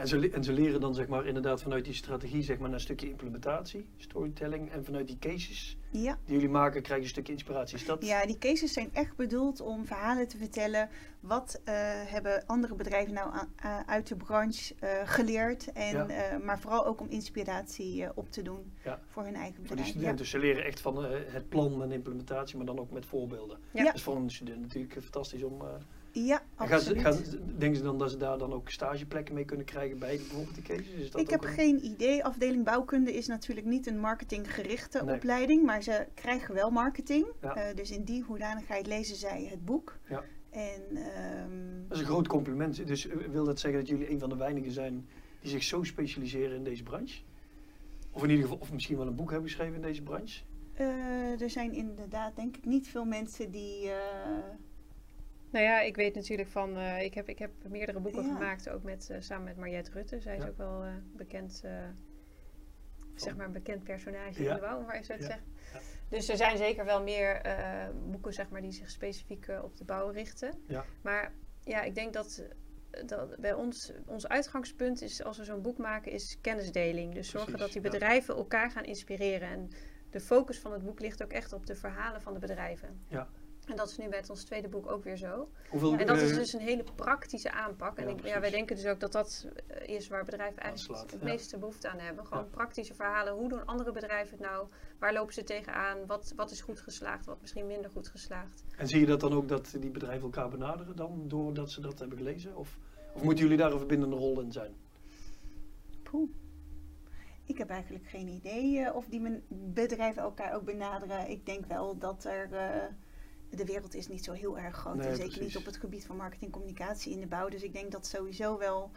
En 0.00 0.08
ze, 0.08 0.18
le- 0.18 0.28
en 0.28 0.44
ze 0.44 0.52
leren 0.52 0.80
dan 0.80 0.94
zeg 0.94 1.06
maar 1.08 1.26
inderdaad 1.26 1.62
vanuit 1.62 1.84
die 1.84 1.94
strategie 1.94 2.42
zeg 2.42 2.58
maar 2.58 2.68
naar 2.68 2.78
een 2.78 2.84
stukje 2.84 3.08
implementatie, 3.08 3.86
storytelling 3.96 4.70
en 4.70 4.84
vanuit 4.84 5.06
die 5.06 5.18
cases 5.18 5.76
Ja. 5.90 6.18
die 6.24 6.34
jullie 6.34 6.48
maken 6.48 6.82
krijg 6.82 6.98
je 6.98 7.04
een 7.04 7.10
stukje 7.10 7.32
inspiratie. 7.32 7.76
Is 7.76 7.84
dat? 7.84 8.04
ja, 8.04 8.26
die 8.26 8.38
cases 8.38 8.72
zijn 8.72 8.90
echt 8.92 9.16
bedoeld 9.16 9.60
om 9.60 9.86
verhalen 9.86 10.28
te 10.28 10.36
vertellen. 10.38 10.88
Wat 11.20 11.60
eh, 11.64 11.74
hebben 12.04 12.46
andere 12.46 12.74
bedrijven 12.74 13.14
nou 13.14 13.34
a- 13.64 13.86
uit 13.86 14.06
de 14.06 14.16
branche 14.16 14.74
eh, 14.78 14.90
geleerd? 15.04 15.72
En, 15.72 15.92
Ja. 15.96 16.06
eh, 16.08 16.38
maar 16.44 16.60
vooral 16.60 16.86
ook 16.86 17.00
om 17.00 17.08
inspiratie 17.08 18.04
eh, 18.04 18.10
op 18.14 18.30
te 18.32 18.42
doen 18.42 18.72
Ja. 18.84 19.00
voor 19.06 19.22
hun 19.24 19.34
eigen 19.34 19.54
Voor 19.54 19.60
die 19.62 19.68
bedrijf. 19.68 19.88
studenten. 19.90 20.16
Dus 20.16 20.30
ze 20.30 20.38
leren 20.38 20.64
echt 20.64 20.80
van 20.80 21.04
eh, 21.04 21.10
het 21.26 21.48
plan 21.48 21.82
en 21.82 21.92
implementatie, 21.92 22.56
maar 22.56 22.66
dan 22.66 22.78
ook 22.78 22.90
met 22.90 23.06
voorbeelden. 23.06 23.58
Ja. 23.72 23.84
Dat 23.84 23.94
is 23.94 24.02
voor 24.02 24.16
een 24.16 24.30
student 24.30 24.60
natuurlijk 24.60 24.96
eh, 24.96 25.02
fantastisch 25.02 25.42
om... 25.42 25.62
Ja, 26.12 26.42
gaan 26.56 26.68
absoluut. 26.70 27.00
gaan, 27.02 27.16
denken 27.58 27.76
ze 27.78 27.82
dan 27.82 27.98
dat 27.98 28.10
ze 28.10 28.16
daar 28.16 28.38
dan 28.38 28.52
ook 28.52 28.70
stageplekken 28.70 29.34
mee 29.34 29.44
kunnen 29.44 29.66
krijgen 29.66 29.98
bij 29.98 30.16
bijvoorbeeld 30.16 30.54
die 30.54 30.64
cases? 30.64 30.86
Is 30.88 31.10
dat 31.10 31.20
Ik 31.20 31.30
heb 31.30 31.44
een- 31.44 31.48
geen 31.50 31.84
idee. 31.84 32.24
Afdeling 32.24 32.64
bouwkunde 32.64 33.12
is 33.14 33.26
natuurlijk 33.26 33.66
niet 33.66 33.86
een 33.86 34.00
marketinggerichte 34.00 35.04
Nee. 35.04 35.14
opleiding, 35.14 35.64
maar 35.64 35.82
ze 35.82 36.06
krijgen 36.14 36.54
wel 36.54 36.70
marketing. 36.70 37.26
Ja. 37.40 37.54
Eh, 37.54 37.76
dus 37.76 37.90
in 37.90 38.04
die 38.04 38.22
hoedanigheid 38.22 38.86
lezen 38.86 39.16
zij 39.16 39.46
het 39.50 39.64
boek. 39.64 39.98
Ja. 40.08 40.22
En 40.50 40.82
ehm, 40.96 41.88
Dat 41.88 41.96
is 41.96 42.02
een 42.04 42.10
groot 42.10 42.26
compliment. 42.28 42.86
Dus 42.86 43.08
eh, 43.08 43.16
wil 43.30 43.44
dat 43.44 43.60
zeggen 43.60 43.80
dat 43.80 43.88
jullie 43.88 44.10
een 44.10 44.18
van 44.18 44.28
de 44.28 44.36
weinigen 44.36 44.72
zijn 44.72 45.06
die 45.40 45.50
zich 45.50 45.62
zo 45.62 45.82
specialiseren 45.82 46.56
in 46.56 46.64
deze 46.64 46.82
branche? 46.82 47.20
Of 48.10 48.22
in 48.22 48.28
ieder 48.30 48.44
geval, 48.44 48.58
of 48.60 48.72
misschien 48.72 48.96
wel 48.96 49.06
een 49.06 49.14
boek 49.14 49.30
hebben 49.30 49.48
geschreven 49.48 49.74
in 49.74 49.82
deze 49.82 50.02
branche? 50.02 50.40
eh, 50.74 51.40
er 51.40 51.50
zijn 51.50 51.72
inderdaad 51.72 52.36
denk 52.36 52.56
ik 52.56 52.64
niet 52.64 52.88
veel 52.88 53.04
mensen 53.04 53.50
die... 53.50 53.90
Nou 55.50 55.64
ja, 55.64 55.80
ik 55.80 55.96
weet 55.96 56.14
natuurlijk 56.14 56.48
van, 56.48 56.76
eh, 56.76 57.02
ik, 57.02 57.14
heb, 57.14 57.28
ik 57.28 57.38
heb 57.38 57.50
meerdere 57.68 58.00
boeken 58.00 58.22
Ja. 58.22 58.34
gemaakt, 58.34 58.68
ook 58.68 58.82
met, 58.82 59.10
eh, 59.10 59.16
samen 59.20 59.44
met 59.44 59.56
Mariette 59.56 59.90
Rutte. 59.90 60.20
Zij 60.20 60.36
is 60.36 60.44
ook 60.46 60.56
wel 60.56 60.82
eh, 60.82 60.92
bekend, 61.16 61.64
zeg 63.14 63.36
maar 63.36 63.46
een 63.46 63.52
bekend 63.52 63.84
personage 63.84 64.42
Ja. 64.42 64.48
in 64.48 64.54
de 64.54 64.60
bouw, 64.60 64.80
maar 64.80 65.02
te 65.02 65.12
Ja. 65.12 65.20
zeggen. 65.20 65.42
Dus 66.08 66.28
er 66.28 66.36
zijn 66.36 66.56
zeker 66.56 66.84
wel 66.84 67.02
meer 67.02 67.40
boeken 68.10 68.32
zeg 68.32 68.48
maar, 68.50 68.60
die 68.60 68.72
zich 68.72 68.90
specifiek 68.90 69.48
op 69.62 69.76
de 69.76 69.84
bouw 69.84 70.08
richten. 70.08 70.60
Maar 71.02 71.32
ja, 71.64 71.82
ik 71.82 71.94
denk 71.94 72.12
dat, 72.12 72.44
dat 73.06 73.36
bij 73.36 73.52
ons, 73.52 73.92
ons 74.06 74.28
uitgangspunt 74.28 75.02
is, 75.02 75.22
als 75.22 75.38
we 75.38 75.44
zo'n 75.44 75.62
boek 75.62 75.78
maken, 75.78 76.12
is 76.12 76.38
kennisdeling. 76.40 77.14
Dus 77.14 77.30
zorgen 77.30 77.52
Precies, 77.52 77.72
dat 77.74 77.82
die 77.82 77.90
bedrijven 77.92 78.36
elkaar 78.36 78.70
gaan 78.70 78.84
inspireren. 78.84 79.48
En 79.48 79.68
de 80.10 80.20
focus 80.20 80.58
van 80.60 80.72
het 80.72 80.82
boek 80.84 81.00
ligt 81.00 81.22
ook 81.22 81.32
echt 81.32 81.52
op 81.52 81.66
de 81.66 81.74
verhalen 81.74 82.20
van 82.22 82.32
de 82.34 82.38
bedrijven. 82.40 83.04
Ja. 83.08 83.28
En 83.70 83.76
dat 83.76 83.88
is 83.90 83.96
nu 83.96 84.08
met 84.08 84.30
ons 84.30 84.44
tweede 84.44 84.68
boek 84.68 84.90
ook 84.90 85.04
weer 85.04 85.16
zo. 85.16 85.48
Hoeveel, 85.70 85.96
En 85.96 86.06
dat 86.06 86.16
is 86.16 86.34
dus 86.34 86.52
een 86.52 86.60
hele 86.60 86.84
praktische 86.94 87.52
aanpak. 87.52 87.98
En 87.98 88.04
Ja, 88.08 88.10
ik, 88.14 88.24
ja, 88.26 88.40
wij 88.40 88.50
denken 88.50 88.76
dus 88.76 88.86
ook 88.86 89.00
dat 89.00 89.12
dat 89.12 89.46
eh, 89.66 89.88
is 89.96 90.08
waar 90.08 90.24
bedrijven 90.24 90.58
eigenlijk 90.62 90.90
Aanslaat, 90.98 91.10
het 91.12 91.20
ja. 91.20 91.26
meeste 91.26 91.58
behoefte 91.58 91.88
aan 91.88 91.98
hebben. 91.98 92.26
Gewoon 92.26 92.42
Ja. 92.44 92.48
praktische 92.50 92.94
verhalen. 92.94 93.32
Hoe 93.32 93.48
doen 93.48 93.66
andere 93.66 93.92
bedrijven 93.92 94.38
het 94.38 94.46
nou? 94.46 94.66
Waar 94.98 95.12
lopen 95.12 95.34
ze 95.34 95.44
tegenaan? 95.44 96.06
Wat, 96.06 96.32
wat 96.36 96.50
is 96.50 96.60
goed 96.60 96.80
geslaagd? 96.80 97.26
Wat 97.26 97.40
misschien 97.40 97.66
minder 97.66 97.90
goed 97.90 98.08
geslaagd? 98.08 98.64
En 98.76 98.88
zie 98.88 99.00
je 99.00 99.06
dat 99.06 99.20
dan 99.20 99.32
ook 99.32 99.48
dat 99.48 99.76
die 99.80 99.90
bedrijven 99.90 100.22
elkaar 100.24 100.48
benaderen 100.48 100.96
dan 100.96 101.24
doordat 101.28 101.70
ze 101.70 101.80
dat 101.80 101.98
hebben 101.98 102.18
gelezen? 102.18 102.56
Of, 102.56 102.78
of 103.14 103.22
moeten 103.22 103.42
jullie 103.44 103.58
daar 103.58 103.72
een 103.72 103.78
verbindende 103.78 104.16
rol 104.16 104.40
in 104.40 104.52
zijn? 104.52 104.74
poeh. 106.02 106.30
Ik 107.44 107.58
heb 107.58 107.70
eigenlijk 107.70 108.04
geen 108.06 108.28
idee 108.28 108.78
eh, 108.84 108.94
of 108.96 109.06
die 109.06 109.20
men- 109.20 109.42
bedrijven 109.48 110.22
elkaar 110.22 110.54
ook 110.54 110.64
benaderen. 110.64 111.30
Ik 111.30 111.46
denk 111.46 111.66
wel 111.66 111.98
dat 111.98 112.24
er... 112.24 112.52
eh, 112.52 112.84
de 113.50 113.64
wereld 113.64 113.94
is 113.94 114.08
niet 114.08 114.24
zo 114.24 114.32
heel 114.32 114.58
erg 114.58 114.76
groot. 114.76 114.94
Nee, 114.96 115.06
en 115.06 115.14
zeker 115.16 115.30
precies. 115.30 115.46
niet 115.46 115.56
op 115.56 115.64
het 115.64 115.76
gebied 115.76 116.06
van 116.06 116.16
marketing 116.16 116.44
en 116.44 116.50
communicatie 116.50 117.12
in 117.12 117.20
de 117.20 117.26
bouw. 117.26 117.48
Dus 117.48 117.62
ik 117.62 117.72
denk 117.72 117.90
dat 117.92 118.06
sowieso 118.06 118.58
wel 118.58 118.90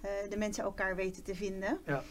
eh, 0.00 0.10
de 0.30 0.36
mensen 0.36 0.64
elkaar 0.64 0.96
weten 0.96 1.22
te 1.22 1.34
vinden. 1.34 1.78
Ja, 1.86 2.02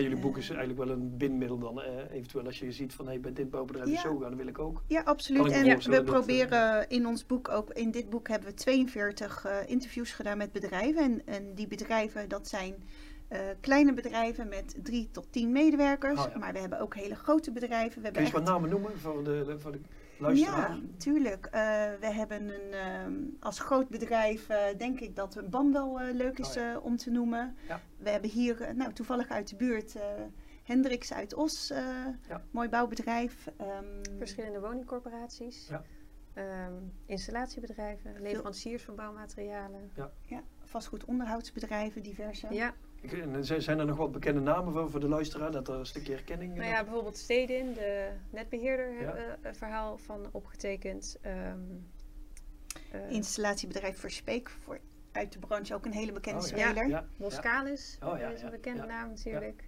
jullie 0.00 0.18
boek 0.18 0.36
is 0.36 0.50
Eh. 0.50 0.56
eigenlijk 0.56 0.88
wel 0.88 0.96
een 0.98 1.16
bindmiddel 1.16 1.58
dan. 1.58 1.82
eh, 1.82 2.10
eventueel 2.10 2.44
als 2.44 2.58
je 2.58 2.72
ziet 2.72 2.92
van 2.94 3.06
hey, 3.06 3.20
bij 3.20 3.32
dit 3.32 3.50
bouwbedrijf 3.50 3.86
is 3.88 3.94
Ja. 3.94 4.00
zo 4.00 4.10
gaan, 4.18 4.28
dan 4.28 4.36
wil 4.36 4.46
ik 4.46 4.58
ook. 4.58 4.82
Ja, 4.86 5.00
absoluut. 5.04 5.50
En 5.52 5.64
we 5.78 5.96
eh, 5.96 6.04
proberen 6.04 6.88
in 6.88 7.06
ons 7.06 7.26
boek 7.26 7.48
ook, 7.48 7.70
in 7.70 7.90
dit 7.90 8.10
boek 8.10 8.28
hebben 8.28 8.48
we 8.48 8.54
42 8.54 9.44
eh, 9.44 9.56
interviews 9.66 10.10
gedaan 10.12 10.38
met 10.38 10.52
bedrijven. 10.52 11.02
En, 11.02 11.22
en 11.26 11.54
die 11.54 11.66
bedrijven, 11.68 12.28
dat 12.28 12.48
zijn 12.48 12.74
kleine 13.60 13.92
bedrijven 13.94 14.48
met 14.48 14.74
drie 14.82 15.08
tot 15.12 15.26
tien 15.32 15.52
medewerkers. 15.52 16.20
Oh, 16.20 16.32
ja. 16.32 16.38
Maar 16.38 16.52
we 16.52 16.58
hebben 16.58 16.80
ook 16.80 16.94
hele 16.94 17.14
grote 17.14 17.50
bedrijven. 17.52 18.02
We 18.02 18.08
Kun 18.10 18.20
je 18.20 18.26
eens 18.26 18.30
wat 18.36 18.44
namen 18.44 18.70
noemen 18.70 18.98
voor 18.98 19.24
de, 19.24 19.54
voor 19.58 19.72
de 19.72 19.80
luisteraar? 20.18 20.70
ja, 20.70 20.80
tuurlijk. 20.96 21.46
Eh, 21.46 21.60
we 22.00 22.06
hebben 22.12 22.48
een, 22.48 22.72
ehm, 22.72 23.12
als 23.40 23.58
groot 23.60 23.88
bedrijf, 23.88 24.48
eh, 24.48 24.64
denk 24.78 25.00
ik 25.00 25.16
dat 25.16 25.50
BAM 25.50 25.72
wel 25.72 26.00
eh, 26.00 26.14
leuk 26.14 26.38
is 26.38 26.48
Oh, 26.48 26.54
ja. 26.54 26.72
eh, 26.74 26.84
om 26.84 26.96
te 26.96 27.10
noemen. 27.10 27.56
Ja. 27.68 27.80
We 27.98 28.10
hebben 28.10 28.30
hier, 28.30 28.70
nou 28.74 28.92
toevallig 28.92 29.28
uit 29.28 29.48
de 29.48 29.56
buurt, 29.56 29.94
eh 29.96 30.02
Hendricks 30.64 31.12
uit 31.12 31.34
Os, 31.34 31.70
eh, 31.70 31.78
Ja. 32.28 32.42
mooi 32.50 32.68
bouwbedrijf. 32.68 33.46
Ehm, 33.56 33.84
Verschillende 34.18 34.60
woningcorporaties. 34.60 35.68
Ja. 35.68 35.82
ehm, 36.34 36.72
installatiebedrijven, 37.06 38.20
leveranciers 38.22 38.82
van 38.82 38.94
bouwmaterialen. 38.96 39.90
Ja, 40.26 40.42
vastgoed 40.64 41.04
onderhoudsbedrijven, 41.04 42.02
diverse. 42.02 42.46
Ja, 42.50 42.74
zijn 43.58 43.78
er 43.78 43.86
nog 43.86 43.96
wat 43.96 44.12
bekende 44.12 44.40
namen 44.40 44.72
voor, 44.72 44.90
voor 44.90 45.00
de 45.00 45.08
luisteraar, 45.08 45.50
dat 45.50 45.68
er 45.68 45.74
een 45.74 45.86
stukje 45.86 46.12
herkenning 46.12 46.54
nou 46.54 46.68
ja, 46.68 46.84
bijvoorbeeld 46.84 47.16
Stedin, 47.16 47.72
de 47.72 48.10
netbeheerder, 48.30 48.92
hebben 48.98 49.14
we 49.40 49.48
een 49.48 49.54
verhaal 49.54 49.98
van 49.98 50.28
opgetekend. 50.32 51.18
Ehm, 51.22 51.58
eh, 52.92 53.10
Installatiebedrijf 53.10 53.98
Verspeek, 53.98 54.48
voor 54.48 54.78
uit 55.12 55.32
de 55.32 55.38
branche 55.38 55.74
ook 55.74 55.84
een 55.84 55.92
hele 55.92 56.12
bekende 56.12 56.42
Oh, 56.42 56.48
ja. 56.48 56.56
speler. 56.56 56.82
Ja, 56.88 56.96
ja. 56.98 57.06
Boskalis 57.16 57.98
Oh, 58.04 58.18
ja, 58.18 58.28
is 58.28 58.40
een 58.40 58.46
ja, 58.46 58.50
bekende 58.52 58.82
ja. 58.82 58.86
naam 58.88 59.08
natuurlijk. 59.08 59.66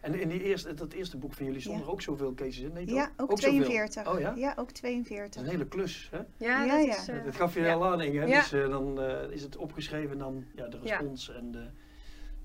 En 0.00 0.14
in 0.20 0.28
die 0.28 0.42
eerste, 0.42 0.74
dat 0.74 0.92
eerste 0.92 1.16
boek 1.16 1.32
van 1.34 1.46
jullie 1.46 1.60
stonden 1.60 1.80
Ja. 1.82 1.86
er 1.86 1.92
ook 1.92 2.02
zoveel 2.02 2.34
cases 2.34 2.58
in? 2.58 2.72
Nee, 2.72 2.86
toch? 2.86 2.96
Ja, 2.96 3.10
ook, 3.16 3.30
zoveel? 3.30 3.36
42. 3.36 4.12
Oh 4.14 4.20
ja? 4.20 4.32
Ja, 4.36 4.50
ook 4.50 4.56
Dat 4.56 4.70
is 4.70 4.72
42. 4.72 5.42
een 5.42 5.48
hele 5.48 5.66
klus, 5.66 6.08
hè? 6.10 6.16
Ja, 6.16 6.24
Ja, 6.64 6.76
dat 6.76 6.86
ja. 6.86 6.96
is... 6.96 7.08
eh, 7.08 7.24
dat 7.24 7.34
gaf 7.36 7.54
je 7.54 7.60
ja. 7.60 7.72
al 7.74 7.86
aan, 7.86 7.98
hè? 8.00 8.04
Ja. 8.04 8.24
Dus 8.26 8.52
eh, 8.52 8.68
dan 8.68 9.00
eh, 9.00 9.30
is 9.30 9.42
het 9.42 9.56
opgeschreven 9.56 10.10
en 10.12 10.18
dan 10.18 10.44
ja, 10.54 10.68
de 10.68 10.78
Ja. 10.82 10.96
respons. 10.98 11.30
En 11.34 11.50
de, 11.52 11.66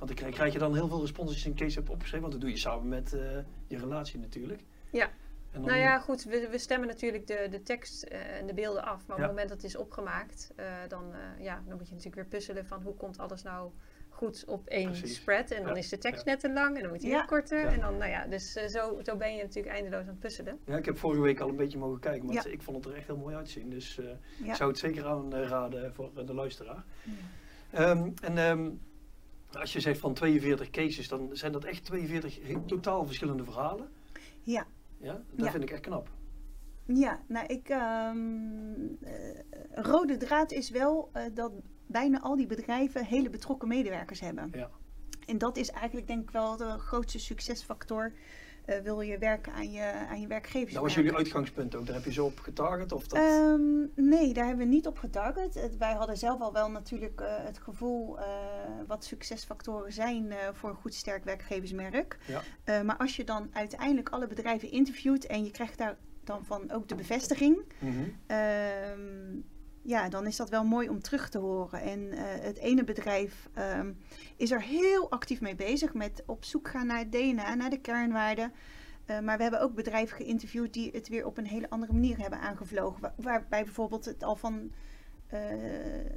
want 0.02 0.08
dan 0.08 0.16
krijg, 0.16 0.34
krijg 0.36 0.54
je 0.54 0.60
dan 0.60 0.74
heel 0.76 0.88
veel 0.88 1.00
respons 1.02 1.30
als 1.30 1.44
je 1.44 1.50
een 1.50 1.56
case 1.56 1.78
hebt 1.78 1.90
opgeschreven. 1.90 2.22
Want 2.22 2.32
dat 2.32 2.42
doe 2.42 2.50
je 2.50 2.58
samen 2.58 2.88
met 2.88 3.14
eh, 3.14 3.20
je 3.68 3.78
relatie 3.78 4.20
natuurlijk. 4.20 4.64
Ja. 4.92 5.10
Dan, 5.52 5.62
Nou 5.62 5.78
ja, 5.78 6.00
goed, 6.00 6.24
we, 6.24 6.48
we 6.52 6.58
stemmen 6.58 6.88
natuurlijk 6.88 7.28
de, 7.28 7.48
de 7.50 7.64
tekst 7.64 8.04
eh, 8.04 8.38
en 8.40 8.48
de 8.48 8.54
beelden 8.54 8.84
af. 8.84 9.08
Maar 9.08 9.16
op 9.16 9.22
Ja. 9.22 9.28
het 9.28 9.28
moment 9.32 9.50
dat 9.50 9.58
het 9.62 9.66
is 9.66 9.76
opgemaakt, 9.78 10.52
eh, 10.56 10.66
dan, 10.88 11.14
eh, 11.14 11.44
ja, 11.44 11.62
dan 11.68 11.78
moet 11.78 11.88
je 11.88 11.94
natuurlijk 11.96 12.16
weer 12.16 12.26
puzzelen 12.40 12.66
van 12.66 12.82
hoe 12.82 12.94
komt 12.96 13.18
alles 13.18 13.44
nou 13.44 13.72
goed 14.10 14.46
op 14.48 14.68
één 14.68 14.86
Precies. 14.92 15.16
spread. 15.16 15.52
En 15.52 15.64
dan 15.64 15.72
Ja, 15.74 15.78
is 15.80 15.90
de 15.90 15.98
tekst 15.98 16.26
ja. 16.26 16.32
net 16.32 16.40
te 16.40 16.52
lang 16.54 16.76
en 16.76 16.82
dan 16.82 16.92
moet 16.92 17.02
weer 17.04 17.26
korter. 17.26 17.60
Ja. 17.60 17.72
En 17.72 17.80
dan, 17.80 17.98
nou 17.98 18.12
ja, 18.12 18.26
dus 18.28 18.56
eh, 18.56 18.68
zo, 18.68 19.00
zo 19.04 19.16
ben 19.16 19.36
je 19.36 19.42
natuurlijk 19.44 19.76
eindeloos 19.76 20.02
aan 20.02 20.08
het 20.08 20.20
puzzelen. 20.20 20.60
Ja, 20.66 20.78
ik 20.78 20.86
heb 20.86 20.98
vorige 20.98 21.22
week 21.22 21.40
al 21.40 21.50
een 21.50 21.56
beetje 21.56 21.78
mogen 21.78 22.00
kijken, 22.00 22.28
want 22.28 22.44
Ja. 22.44 22.50
ik 22.52 22.62
vond 22.62 22.78
het 22.78 22.86
er 22.94 22.98
echt 23.00 23.08
heel 23.08 23.18
mooi 23.18 23.36
uitzien. 23.36 23.70
Dus 23.70 23.98
eh, 24.00 24.06
Ja. 24.44 24.50
ik 24.50 24.56
zou 24.56 24.70
het 24.70 24.80
zeker 24.80 25.06
aanraden 25.06 25.94
voor 25.94 26.26
de 26.26 26.34
luisteraar. 26.34 26.84
Ja. 27.04 27.12
Ehm, 27.80 28.10
en 28.24 28.38
ehm, 28.38 28.70
als 29.58 29.74
je 29.74 29.80
zegt 29.80 30.00
van 30.00 30.14
42 30.14 30.70
cases, 30.70 31.08
dan 31.08 31.30
zijn 31.32 31.52
dat 31.52 31.64
echt 31.64 31.86
42 31.86 32.40
he- 32.44 32.62
totaal 32.66 33.06
verschillende 33.06 33.44
verhalen. 33.44 33.90
Ja. 34.42 34.66
Ja, 34.98 35.14
dat 35.32 35.46
Ja. 35.46 35.52
vind 35.52 35.64
ik 35.64 35.70
echt 35.72 35.82
knap. 35.82 36.10
Ja, 36.86 37.20
nou 37.28 37.46
ik. 37.46 37.70
ehm, 37.70 38.18
eh, 39.02 39.84
rode 39.84 40.18
draad 40.18 40.52
is 40.52 40.70
wel 40.70 41.10
eh, 41.14 41.24
dat 41.34 41.52
bijna 41.86 42.22
al 42.22 42.36
die 42.36 42.46
bedrijven 42.48 43.06
hele 43.06 43.30
betrokken 43.30 43.68
medewerkers 43.68 44.20
hebben. 44.20 44.50
Ja. 44.54 44.70
En 45.26 45.38
dat 45.38 45.58
is 45.58 45.70
eigenlijk 45.70 46.08
denk 46.08 46.22
ik 46.22 46.30
wel 46.30 46.58
de 46.58 46.78
grootste 46.78 47.20
succesfactor. 47.20 48.14
Eh, 48.66 48.80
wil 48.80 49.02
je 49.02 49.18
werken 49.18 49.54
aan 49.54 49.72
je, 49.72 49.92
aan 50.10 50.22
je 50.22 50.28
werkgevers? 50.28 50.74
Dat 50.74 50.84
was 50.84 50.94
jullie 50.94 51.16
uitgangspunt 51.16 51.76
ook, 51.76 51.86
daar 51.86 51.96
heb 51.96 52.06
je 52.06 52.12
zo 52.12 52.26
op 52.26 52.40
getarget? 52.40 52.92
Of 52.92 53.08
dat... 53.08 53.20
Ehm, 53.20 53.62
nee, 53.96 54.34
daar 54.34 54.46
hebben 54.46 54.66
we 54.68 54.74
niet 54.74 54.88
op 54.88 54.98
getarget. 54.98 55.54
Het- 55.54 55.78
wij 55.78 55.94
hadden 55.94 56.18
zelf 56.18 56.42
al 56.42 56.54
wel 56.54 56.72
natuurlijk 56.72 57.22
eh, 57.22 57.28
het 57.38 57.58
gevoel 57.58 58.20
eh, 58.20 58.26
wat 58.88 59.06
succesfactoren 59.06 59.94
zijn 59.94 60.34
voor 60.54 60.70
een 60.70 60.76
goed 60.76 60.94
sterk 60.94 61.24
werkgeversmerk. 61.24 62.18
Ja. 62.66 62.84
Maar 62.84 62.98
als 62.98 63.16
je 63.16 63.24
dan 63.24 63.50
uiteindelijk 63.54 64.10
alle 64.10 64.28
bedrijven 64.28 64.72
interviewt 64.72 65.26
en 65.26 65.44
je 65.44 65.52
krijgt 65.52 65.78
daar 65.78 65.98
dan 66.24 66.46
van 66.46 66.72
ook 66.72 66.88
de 66.88 66.96
bevestiging, 66.96 67.62
Mhm. 67.80 67.94
Ehm, 68.28 69.40
ja, 69.82 70.10
dan 70.10 70.28
is 70.28 70.36
dat 70.36 70.50
wel 70.50 70.64
mooi 70.64 70.90
om 70.90 71.02
terug 71.02 71.30
te 71.30 71.38
horen. 71.38 71.82
En 71.82 72.12
eh, 72.12 72.24
het 72.44 72.58
ene 72.58 72.84
bedrijf 72.84 73.50
ehm, 73.54 73.94
is 74.36 74.52
er 74.52 74.62
heel 74.62 75.12
actief 75.12 75.42
mee 75.42 75.56
bezig 75.56 75.94
met 75.94 76.24
op 76.26 76.44
zoek 76.44 76.68
gaan 76.70 76.88
naar 76.88 76.98
het 77.00 77.12
DNA, 77.12 77.56
naar 77.56 77.70
de 77.70 77.80
kernwaarden. 77.82 78.54
Eh, 79.06 79.20
maar 79.20 79.38
we 79.38 79.42
hebben 79.44 79.62
ook 79.62 79.74
bedrijven 79.76 80.18
geïnterviewd 80.18 80.74
die 80.74 80.92
het 80.92 81.08
weer 81.08 81.26
op 81.26 81.38
een 81.38 81.46
hele 81.48 81.70
andere 81.70 81.94
manier 81.94 82.18
hebben 82.18 82.40
aangevlogen. 82.40 83.02
Wa- 83.02 83.14
waarbij 83.18 83.64
bijvoorbeeld 83.64 84.06
het 84.06 84.24
al 84.24 84.36
van 84.36 84.72
eh 85.28 85.40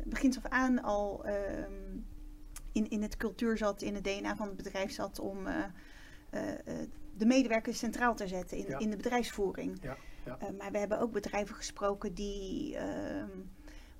begins 0.04 0.37
af 0.37 0.47
aan 0.49 0.83
al 0.83 1.25
ehm, 1.25 1.73
in, 2.73 2.90
in 2.90 3.02
het 3.02 3.16
cultuur 3.16 3.56
zat, 3.56 3.83
in 3.83 3.94
het 3.94 4.04
DNA 4.04 4.37
van 4.37 4.47
het 4.47 4.56
bedrijf 4.56 4.92
zat 4.92 5.18
om 5.18 5.47
de 7.16 7.27
medewerkers 7.27 7.79
centraal 7.79 8.14
te 8.14 8.27
zetten 8.29 8.57
in, 8.59 8.64
Ja. 8.68 8.79
in 8.79 8.90
de 8.90 8.96
bedrijfsvoering. 8.96 9.79
Ja, 9.83 9.96
ja. 10.24 10.38
Maar 10.59 10.70
we 10.72 10.79
hebben 10.79 10.98
ook 11.00 11.12
bedrijven 11.12 11.55
gesproken 11.55 12.14
die 12.14 12.77
ehm, 12.77 13.29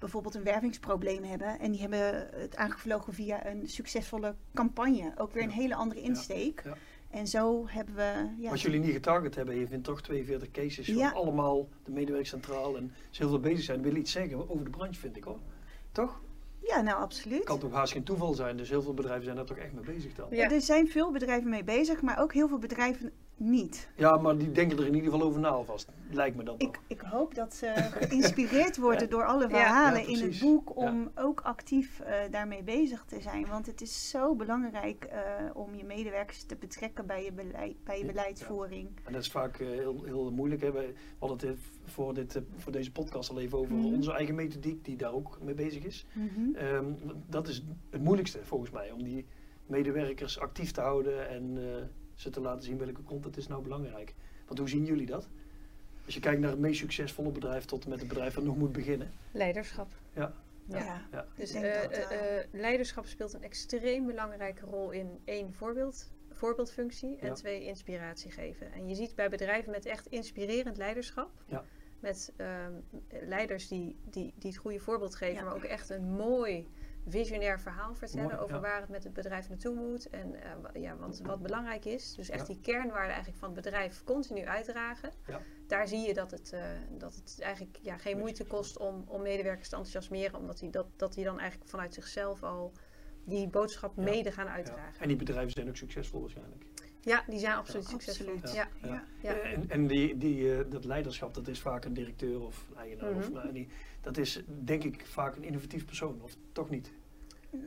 bijvoorbeeld 0.05 0.35
een 0.35 0.43
wervingsprobleem 0.53 1.23
hebben. 1.25 1.59
En 1.59 1.71
die 1.71 1.81
hebben 1.81 2.29
het 2.33 2.57
aangevlogen 2.57 3.12
via 3.14 3.47
een 3.47 3.69
succesvolle 3.69 4.35
campagne. 4.55 5.12
Ook 5.17 5.33
weer 5.33 5.43
een 5.43 5.49
Ja. 5.49 5.55
hele 5.55 5.75
andere 5.75 6.01
insteek. 6.01 6.62
ja. 6.64 6.75
En 7.11 7.27
zo 7.27 7.64
hebben 7.69 7.95
we... 7.95 8.29
Ja, 8.38 8.51
Als 8.51 8.62
jullie 8.62 8.81
niet 8.81 8.93
getarget 8.93 9.35
hebben, 9.35 9.57
je 9.59 9.67
vindt 9.67 9.85
toch 9.85 10.03
42 10.03 10.51
cases 10.51 10.87
Ja. 10.87 11.09
van 11.11 11.19
allemaal 11.21 11.69
de 11.85 11.90
medewerkers 11.90 12.29
centraal 12.31 12.77
en 12.77 12.93
ze 13.11 13.21
heel 13.23 13.29
veel 13.31 13.40
bezig 13.40 13.64
zijn, 13.64 13.83
wil 13.83 13.97
iets 13.97 14.12
zeggen 14.12 14.51
over 14.51 14.64
de 14.64 14.71
branche, 14.71 15.01
vind 15.01 15.17
ik 15.17 15.25
hoor. 15.25 15.38
Toch? 15.93 16.21
ja, 16.61 16.81
nou 16.81 17.01
absoluut. 17.01 17.45
Kan 17.45 17.59
toch 17.59 17.73
haast 17.73 17.93
geen 17.93 18.03
toeval 18.05 18.35
zijn, 18.35 18.57
dus 18.57 18.69
heel 18.69 18.83
veel 18.83 18.95
bedrijven 18.95 19.25
zijn 19.25 19.37
daar 19.37 19.45
toch 19.45 19.57
echt 19.57 19.73
mee 19.73 19.85
bezig 19.85 20.14
dan. 20.14 20.27
Ja. 20.31 20.51
Er 20.51 20.61
zijn 20.61 20.88
veel 20.88 21.12
bedrijven 21.12 21.51
mee 21.51 21.64
bezig, 21.64 22.03
maar 22.03 22.19
ook 22.21 22.33
heel 22.33 22.49
veel 22.49 22.59
bedrijven 22.59 23.12
niet. 23.37 23.88
Ja, 23.97 24.16
maar 24.16 24.37
die 24.38 24.51
denken 24.53 24.79
er 24.79 24.87
in 24.87 24.94
ieder 24.94 25.11
geval 25.11 25.27
over 25.27 25.40
na 25.40 25.49
alvast. 25.49 25.88
Lijkt 26.11 26.37
me 26.37 26.42
dat 26.42 26.62
Ik, 26.62 26.73
toch. 26.75 26.83
ik 26.87 27.01
hoop 27.01 27.35
dat 27.35 27.55
ze 27.55 27.73
geïnspireerd 27.77 28.77
worden 28.77 29.01
Ja. 29.03 29.07
door 29.07 29.25
alle 29.27 29.49
verhalen 29.49 30.01
Ja, 30.01 30.07
in 30.09 30.20
het 30.31 30.40
boek 30.40 30.77
om 30.77 31.11
ook 31.14 31.40
actief 31.40 32.01
eh, 32.01 32.14
daarmee 32.31 32.62
bezig 32.62 33.05
te 33.05 33.20
zijn. 33.20 33.47
Want 33.47 33.66
het 33.66 33.81
is 33.81 34.11
zo 34.11 34.35
belangrijk 34.35 35.05
eh, 35.05 35.20
om 35.55 35.75
je 35.75 35.85
medewerkers 35.85 36.42
te 36.42 36.57
betrekken 36.57 37.07
bij 37.07 37.25
je, 37.25 37.33
beleid, 37.33 37.85
bij 37.85 37.99
je 37.99 38.05
Ja, 38.05 38.11
beleidsvoering. 38.11 38.88
En 39.05 39.12
dat 39.12 39.23
is 39.23 39.31
vaak 39.31 39.59
eh, 39.59 39.68
heel, 39.68 40.03
heel 40.05 40.31
moeilijk. 40.31 40.62
Hè. 40.62 40.73
Wij 40.73 40.94
hadden 41.18 41.49
het 41.49 41.59
voor, 41.85 42.14
dit, 42.14 42.40
voor 42.57 42.73
deze 42.73 42.92
podcast 42.92 43.31
al 43.31 43.40
even 43.40 43.59
over 43.59 43.75
Mhm. 43.75 43.94
onze 43.94 44.12
eigen 44.12 44.35
methodiek, 44.35 44.85
die 44.85 44.97
daar 44.97 45.12
ook 45.12 45.38
mee 45.42 45.55
bezig 45.55 45.85
is. 45.85 46.07
Mhm. 46.12 46.55
Ehm, 46.55 46.85
dat 47.27 47.49
is 47.49 47.64
het 47.90 48.03
moeilijkste 48.03 48.38
volgens 48.44 48.70
mij, 48.70 48.90
om 48.90 49.03
die 49.03 49.27
medewerkers 49.66 50.38
actief 50.38 50.70
te 50.70 50.81
houden 50.81 51.29
en 51.29 51.57
eh, 51.59 51.83
ze 52.14 52.31
te 52.31 52.40
laten 52.40 52.62
zien 52.64 52.79
welke 52.79 53.03
content 53.03 53.37
is 53.37 53.46
nou 53.46 53.62
belangrijk. 53.62 54.14
Want 54.46 54.59
hoe 54.59 54.68
zien 54.68 54.85
jullie 54.85 55.07
dat? 55.07 55.29
Als 56.05 56.14
je 56.14 56.20
kijkt 56.20 56.40
naar 56.40 56.50
het 56.50 56.59
meest 56.59 56.79
succesvolle 56.79 57.31
bedrijf 57.31 57.64
tot 57.64 57.85
en 57.85 57.90
met 57.90 57.98
het 57.98 58.09
bedrijf 58.09 58.35
dat 58.35 58.44
nog 58.44 58.57
moet 58.57 58.72
beginnen. 58.72 59.12
Leiderschap. 59.33 59.88
Ja. 60.12 60.35
Ja. 60.68 60.79
Ja. 60.79 61.03
Ja. 61.12 61.27
Dus 61.37 61.53
eh, 61.53 61.83
dat, 61.83 61.90
eh, 61.90 62.38
eh, 62.38 62.44
leiderschap 62.53 63.07
speelt 63.07 63.33
een 63.33 63.42
extreem 63.42 64.07
belangrijke 64.07 64.66
rol 64.66 64.90
in 64.90 65.20
één 65.24 65.53
voorbeeld, 65.55 66.12
voorbeeldfunctie 66.31 67.16
en 67.18 67.27
Ja. 67.27 67.35
twee 67.35 67.64
inspiratie 67.64 68.31
geven. 68.31 68.72
En 68.72 68.88
je 68.88 68.94
ziet 68.94 69.14
bij 69.14 69.29
bedrijven 69.29 69.70
met 69.70 69.87
echt 69.87 70.07
inspirerend 70.07 70.77
leiderschap, 70.77 71.31
Ja. 71.46 71.64
met 72.00 72.33
ehm, 72.37 72.72
leiders 73.22 73.68
die, 73.68 73.96
die, 74.11 74.33
die 74.38 74.50
het 74.50 74.61
goede 74.61 74.79
voorbeeld 74.81 75.14
geven, 75.14 75.35
Ja. 75.35 75.44
maar 75.44 75.55
ook 75.55 75.64
echt 75.64 75.90
een 75.90 76.11
mooi 76.11 76.68
visionair 77.07 77.61
verhaal 77.61 77.95
vertellen 77.95 78.25
Mooi, 78.25 78.37
over 78.38 78.55
ja. 78.55 78.61
waar 78.61 78.81
het 78.81 78.88
met 78.88 79.05
het 79.05 79.12
bedrijf 79.12 79.49
naartoe 79.49 79.75
moet 79.75 80.09
en 80.09 80.35
eh, 80.43 80.83
ja, 80.83 80.97
wat, 80.97 81.21
wat 81.21 81.43
belangrijk 81.43 81.85
is. 81.85 82.14
Dus 82.14 82.29
echt 82.31 82.47
Ja. 82.47 82.53
die 82.55 82.61
kernwaarden 82.62 83.09
eigenlijk 83.12 83.38
van 83.38 83.53
het 83.55 83.62
bedrijf 83.62 84.05
continu 84.05 84.45
uitdragen. 84.47 85.11
Ja. 85.27 85.40
Daar 85.67 85.88
zie 85.88 85.99
je 86.07 86.14
dat 86.14 86.31
het, 86.31 86.53
eh, 86.53 86.62
dat 86.99 87.14
het 87.14 87.38
eigenlijk 87.40 87.79
ja, 87.83 87.97
geen 87.97 88.19
moeite 88.19 88.45
kost 88.45 88.79
om, 88.79 89.05
om 89.07 89.23
medewerkers 89.23 89.69
te 89.69 89.77
enthousiasmeren, 89.77 90.38
omdat 90.38 90.59
die, 90.59 90.71
dat, 90.71 90.87
dat 90.97 91.14
die 91.14 91.25
dan 91.25 91.38
eigenlijk 91.40 91.71
vanuit 91.71 91.95
zichzelf 91.95 92.43
al 92.43 92.73
die 93.25 93.49
boodschap 93.49 93.93
Ja. 93.97 94.03
mede 94.03 94.33
gaan 94.33 94.47
Ja. 94.47 94.53
uitdragen. 94.53 95.01
En 95.01 95.09
die 95.09 95.17
bedrijven 95.17 95.51
zijn 95.53 95.69
ook 95.69 95.77
succesvol 95.77 96.21
waarschijnlijk. 96.21 96.64
Ja, 97.01 97.25
die 97.27 97.38
zijn 97.38 97.55
absoluut 97.57 97.85
Ja, 97.85 97.90
succesvol. 97.90 98.33
absoluut. 98.35 98.55
Ja. 98.55 98.69
Ja. 98.83 99.05
Ja. 99.23 99.38
En, 99.40 99.71
en 99.71 99.87
die, 99.87 100.17
die, 100.19 100.55
eh, 100.59 100.71
dat 100.71 100.85
leiderschap, 100.85 101.35
dat 101.35 101.49
is 101.49 101.61
vaak 101.61 101.85
een 101.85 101.95
directeur 101.95 102.40
of 102.40 102.67
een 102.71 102.77
eigenaar. 102.77 103.11
of, 103.11 103.25
Mhm. 103.25 103.33
nou, 103.33 103.53
die, 103.53 103.69
dat 104.05 104.17
is 104.17 104.43
denk 104.64 104.85
ik 104.85 105.07
vaak 105.07 105.37
een 105.37 105.45
innovatief 105.45 105.85
persoon, 105.85 106.21
of 106.23 106.37
toch 106.53 106.71
niet? 106.71 106.90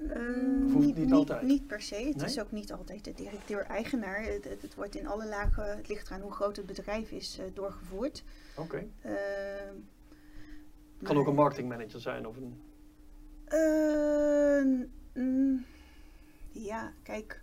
Het 0.07 0.95
niet 0.95 1.11
altijd? 1.13 1.41
Niet 1.41 1.67
per 1.67 1.81
se. 1.81 1.95
Het 1.95 2.15
Nee? 2.15 2.25
is 2.25 2.39
ook 2.39 2.51
niet 2.51 2.71
altijd 2.71 3.03
de 3.03 3.13
directeur-eigenaar. 3.13 4.23
Het, 4.23 4.43
het, 4.43 4.61
het 4.61 4.75
wordt 4.75 4.95
in 4.95 5.07
alle 5.07 5.25
lagen, 5.27 5.77
het 5.77 5.87
ligt 5.87 6.07
eraan 6.07 6.21
hoe 6.21 6.31
groot 6.31 6.55
het 6.55 6.65
bedrijf 6.65 7.11
is, 7.11 7.37
eh, 7.39 7.45
doorgevoerd. 7.53 8.23
Oké. 8.57 8.77
Ehm, 9.01 9.15
Kan 11.03 11.13
maar- 11.15 11.15
ook 11.15 11.27
een 11.27 11.35
marketingmanager 11.35 11.99
zijn 11.99 12.27
of 12.27 12.35
een... 12.37 12.61
Eh, 13.45 15.21
mm, 15.23 15.65
ja, 16.51 16.91
kijk. 17.03 17.41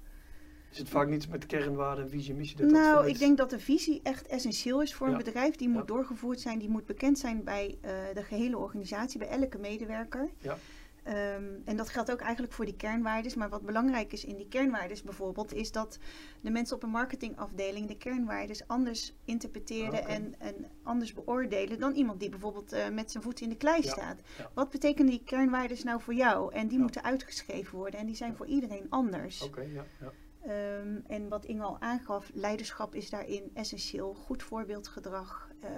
Is 0.74 0.80
het 0.80 0.88
vaak 0.88 1.08
niets 1.08 1.26
met 1.28 1.46
kernwaarden 1.46 2.04
en 2.04 2.10
visie 2.10 2.34
missie? 2.34 2.56
Dat 2.56 2.70
Nou, 2.70 3.08
ik 3.08 3.18
denk 3.18 3.36
dat 3.36 3.50
de 3.50 3.58
visie 3.58 4.00
echt 4.02 4.26
essentieel 4.26 4.82
is 4.82 4.94
voor 4.94 5.06
Ja. 5.06 5.12
een 5.12 5.18
bedrijf. 5.24 5.56
Die 5.56 5.68
moet 5.68 5.80
Ja. 5.80 5.86
doorgevoerd 5.86 6.40
zijn, 6.40 6.58
die 6.58 6.68
moet 6.68 6.86
bekend 6.86 7.18
zijn 7.18 7.44
bij 7.44 7.78
eh, 7.80 7.90
de 8.14 8.22
gehele 8.22 8.58
organisatie, 8.58 9.18
bij 9.18 9.28
elke 9.28 9.58
medewerker. 9.58 10.28
Ja. 10.38 10.56
Ehm, 11.02 11.44
en 11.64 11.76
dat 11.76 11.88
geldt 11.88 12.10
ook 12.12 12.20
eigenlijk 12.20 12.52
voor 12.52 12.64
die 12.64 12.76
kernwaardes. 12.76 13.34
Maar 13.34 13.48
wat 13.48 13.62
belangrijk 13.62 14.12
is 14.12 14.24
in 14.24 14.36
die 14.36 14.48
kernwaardes 14.48 15.02
bijvoorbeeld, 15.02 15.54
is 15.54 15.72
dat 15.72 15.98
de 16.40 16.50
mensen 16.50 16.76
op 16.76 16.82
een 16.82 16.88
marketingafdeling 16.90 17.86
de 17.88 17.96
kernwaardes 17.96 18.66
anders 18.68 19.12
interpreteren 19.24 20.04
Ah, 20.04 20.10
en, 20.14 20.34
en 20.38 20.54
anders 20.82 21.12
beoordelen 21.12 21.78
dan 21.78 21.92
iemand 21.94 22.20
die 22.20 22.28
bijvoorbeeld 22.28 22.72
eh, 22.72 22.88
met 22.88 23.10
zijn 23.10 23.22
voet 23.22 23.40
in 23.40 23.48
de 23.48 23.56
klei 23.56 23.82
Ja, 23.82 23.90
staat. 23.90 24.20
ja. 24.38 24.50
Wat 24.54 24.70
betekenen 24.70 25.10
die 25.10 25.22
kernwaardes 25.24 25.82
nou 25.84 26.00
voor 26.00 26.14
jou? 26.14 26.52
En 26.54 26.66
die 26.68 26.76
Ja. 26.76 26.82
moeten 26.82 27.04
uitgeschreven 27.04 27.78
worden 27.78 28.00
en 28.00 28.06
die 28.06 28.16
zijn 28.16 28.36
voor 28.36 28.46
iedereen 28.46 28.86
anders. 28.88 29.42
Oké, 29.42 29.60
ja, 29.60 29.84
ja. 30.00 30.12
Ehm, 30.46 30.96
en 31.06 31.28
wat 31.28 31.44
Inge 31.44 31.62
al 31.62 31.80
aangaf, 31.80 32.30
leiderschap 32.34 32.94
is 32.94 33.10
daarin 33.10 33.50
essentieel. 33.54 34.14
Goed 34.14 34.42
voorbeeldgedrag, 34.42 35.48
eh, 35.60 35.70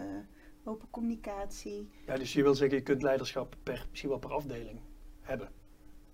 open 0.65 0.89
communicatie. 0.91 1.89
Ja, 2.07 2.17
dus 2.17 2.33
je 2.33 2.43
wil 2.43 2.55
zeggen, 2.55 2.77
je 2.77 2.83
kunt 2.83 3.03
leiderschap 3.03 3.57
per, 3.63 3.87
misschien 3.91 4.11
wel 4.11 4.19
per 4.19 4.33
afdeling 4.33 4.81
hebben. 5.21 5.49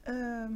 Ehm, 0.01 0.53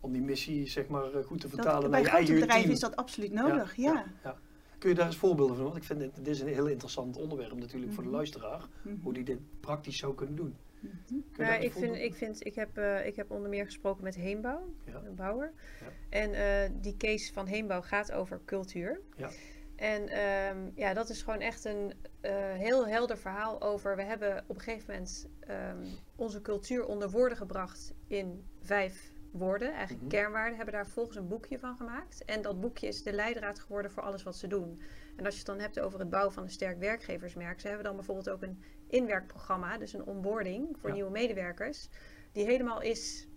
Om 0.00 0.12
die 0.12 0.22
missie 0.22 0.66
zeg 0.68 0.86
maar 0.88 1.14
eh, 1.14 1.24
goed 1.24 1.40
te 1.40 1.48
vertalen 1.48 1.80
naar 1.80 1.90
bij 1.90 2.00
je 2.00 2.08
eigen 2.08 2.34
bedrijven 2.34 2.60
team. 2.62 2.72
is 2.74 2.80
dat 2.80 2.96
absoluut 2.96 3.32
nodig, 3.32 3.76
ja. 3.76 4.04
ja. 4.22 4.36
Kun 4.78 4.88
je 4.92 4.94
daar 4.98 5.06
eens 5.06 5.16
voorbeelden 5.16 5.56
van? 5.56 5.64
Want 5.64 5.76
ik 5.76 5.84
vind 5.84 5.98
dit, 5.98 6.16
dit 6.16 6.26
is 6.26 6.40
een 6.40 6.48
heel 6.48 6.66
interessant 6.66 7.16
onderwerp 7.16 7.58
natuurlijk 7.58 7.92
voor 7.92 8.02
de 8.02 8.08
Mhm. 8.08 8.16
luisteraar. 8.18 8.68
Mhm. 8.82 8.94
Hoe 9.02 9.12
die 9.12 9.24
dit 9.24 9.38
praktisch 9.60 9.98
zou 9.98 10.14
kunnen 10.14 10.36
doen. 10.36 10.56
Mhm. 10.84 11.42
Ja, 11.42 11.54
eens 11.56 11.64
ik, 11.64 11.72
vind, 11.72 11.72
voorbeelden? 11.72 12.04
ik, 12.04 12.14
vind, 12.14 12.46
ik, 12.46 12.54
heb, 12.54 12.78
eh, 12.78 13.06
ik 13.06 13.16
heb 13.16 13.30
onder 13.30 13.48
meer 13.50 13.64
gesproken 13.64 14.04
met 14.04 14.14
Heembouw, 14.14 14.74
Ja. 14.84 15.02
een 15.04 15.14
bouwer. 15.14 15.52
Ja. 15.80 15.86
En 16.18 16.32
eh, 16.34 16.70
die 16.80 16.96
case 16.96 17.32
van 17.32 17.46
Heembouw 17.46 17.80
gaat 17.82 18.12
over 18.12 18.40
cultuur. 18.44 19.00
Ja. 19.16 19.30
En 19.76 20.08
ehm, 20.08 20.70
ja, 20.74 20.94
dat 20.94 21.08
is 21.08 21.22
gewoon 21.22 21.40
echt 21.40 21.64
een 21.64 21.92
eh, 22.20 22.32
heel 22.52 22.86
helder 22.88 23.18
verhaal 23.18 23.62
over. 23.62 23.96
We 23.96 24.02
hebben 24.02 24.44
op 24.46 24.56
een 24.56 24.62
gegeven 24.62 24.92
moment 24.92 25.28
ehm, 25.40 25.84
onze 26.16 26.40
cultuur 26.42 26.86
onder 26.86 27.10
woorden 27.10 27.38
gebracht 27.38 27.94
in 28.06 28.44
vijf 28.62 29.12
woorden, 29.30 29.72
eigenlijk 29.72 30.00
Mhm. 30.00 30.10
kernwaarden. 30.10 30.56
Hebben 30.56 30.74
daar 30.74 30.86
volgens 30.86 31.16
een 31.16 31.28
boekje 31.28 31.58
van 31.58 31.76
gemaakt. 31.76 32.24
En 32.24 32.42
dat 32.42 32.60
boekje 32.60 32.86
is 32.86 33.02
de 33.02 33.12
leidraad 33.12 33.60
geworden 33.60 33.90
voor 33.90 34.02
alles 34.02 34.22
wat 34.22 34.36
ze 34.36 34.46
doen. 34.46 34.80
En 35.16 35.24
als 35.24 35.32
je 35.34 35.38
het 35.38 35.48
dan 35.48 35.58
hebt 35.58 35.80
over 35.80 35.98
het 35.98 36.10
bouwen 36.10 36.32
van 36.32 36.42
een 36.42 36.50
sterk 36.50 36.78
werkgeversmerk, 36.78 37.60
ze 37.60 37.66
hebben 37.66 37.84
dan 37.84 37.96
bijvoorbeeld 37.96 38.30
ook 38.30 38.42
een 38.42 38.62
inwerkprogramma, 38.88 39.78
dus 39.78 39.92
een 39.92 40.04
onboarding 40.04 40.76
voor 40.78 40.88
Ja. 40.88 40.94
nieuwe 40.94 41.10
medewerkers, 41.10 41.88
die 42.32 42.44
helemaal 42.44 42.80
is 42.82 43.28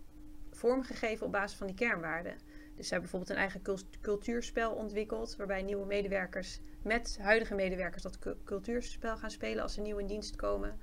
vormgegeven 0.51 1.25
op 1.25 1.31
basis 1.31 1.57
van 1.57 1.67
die 1.67 1.75
kernwaarden. 1.75 2.33
Dus 2.75 2.87
ze 2.87 2.93
hebben 2.93 3.09
bijvoorbeeld 3.11 3.29
een 3.31 3.43
eigen 3.43 3.61
cult- 3.61 3.99
cultuurspel 4.01 4.73
ontwikkeld, 4.73 5.35
waarbij 5.35 5.61
nieuwe 5.61 5.85
medewerkers 5.85 6.59
met 6.83 7.17
huidige 7.21 7.55
medewerkers 7.55 8.03
dat 8.03 8.19
cu- 8.19 8.37
cultuurspel 8.43 9.17
gaan 9.17 9.31
spelen 9.31 9.63
als 9.63 9.73
ze 9.73 9.81
nieuw 9.81 9.97
in 9.97 10.07
dienst 10.07 10.35
komen. 10.35 10.79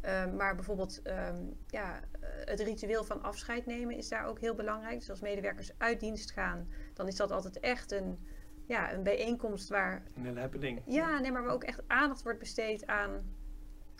Ehm, 0.00 0.36
maar 0.36 0.54
bijvoorbeeld 0.54 1.02
ehm, 1.02 1.44
ja, 1.66 2.00
het 2.44 2.60
ritueel 2.60 3.04
van 3.04 3.22
afscheid 3.22 3.66
nemen 3.66 3.96
is 3.96 4.08
daar 4.08 4.26
ook 4.26 4.40
heel 4.40 4.54
belangrijk. 4.54 4.98
Dus 4.98 5.10
als 5.10 5.20
medewerkers 5.20 5.72
uit 5.78 6.00
dienst 6.00 6.30
gaan, 6.30 6.68
dan 6.94 7.06
is 7.06 7.16
dat 7.16 7.30
altijd 7.30 7.60
echt 7.60 7.92
een, 7.92 8.18
ja, 8.66 8.92
een 8.92 9.02
bijeenkomst 9.02 9.68
waar 9.68 10.02
Een 10.16 10.24
hele 10.24 10.40
happening. 10.40 10.82
ja, 10.86 11.18
nee, 11.20 11.32
maar 11.32 11.42
waar 11.42 11.52
ook 11.52 11.64
echt 11.64 11.82
aandacht 11.86 12.22
wordt 12.22 12.38
besteed 12.38 12.86
aan 12.86 13.31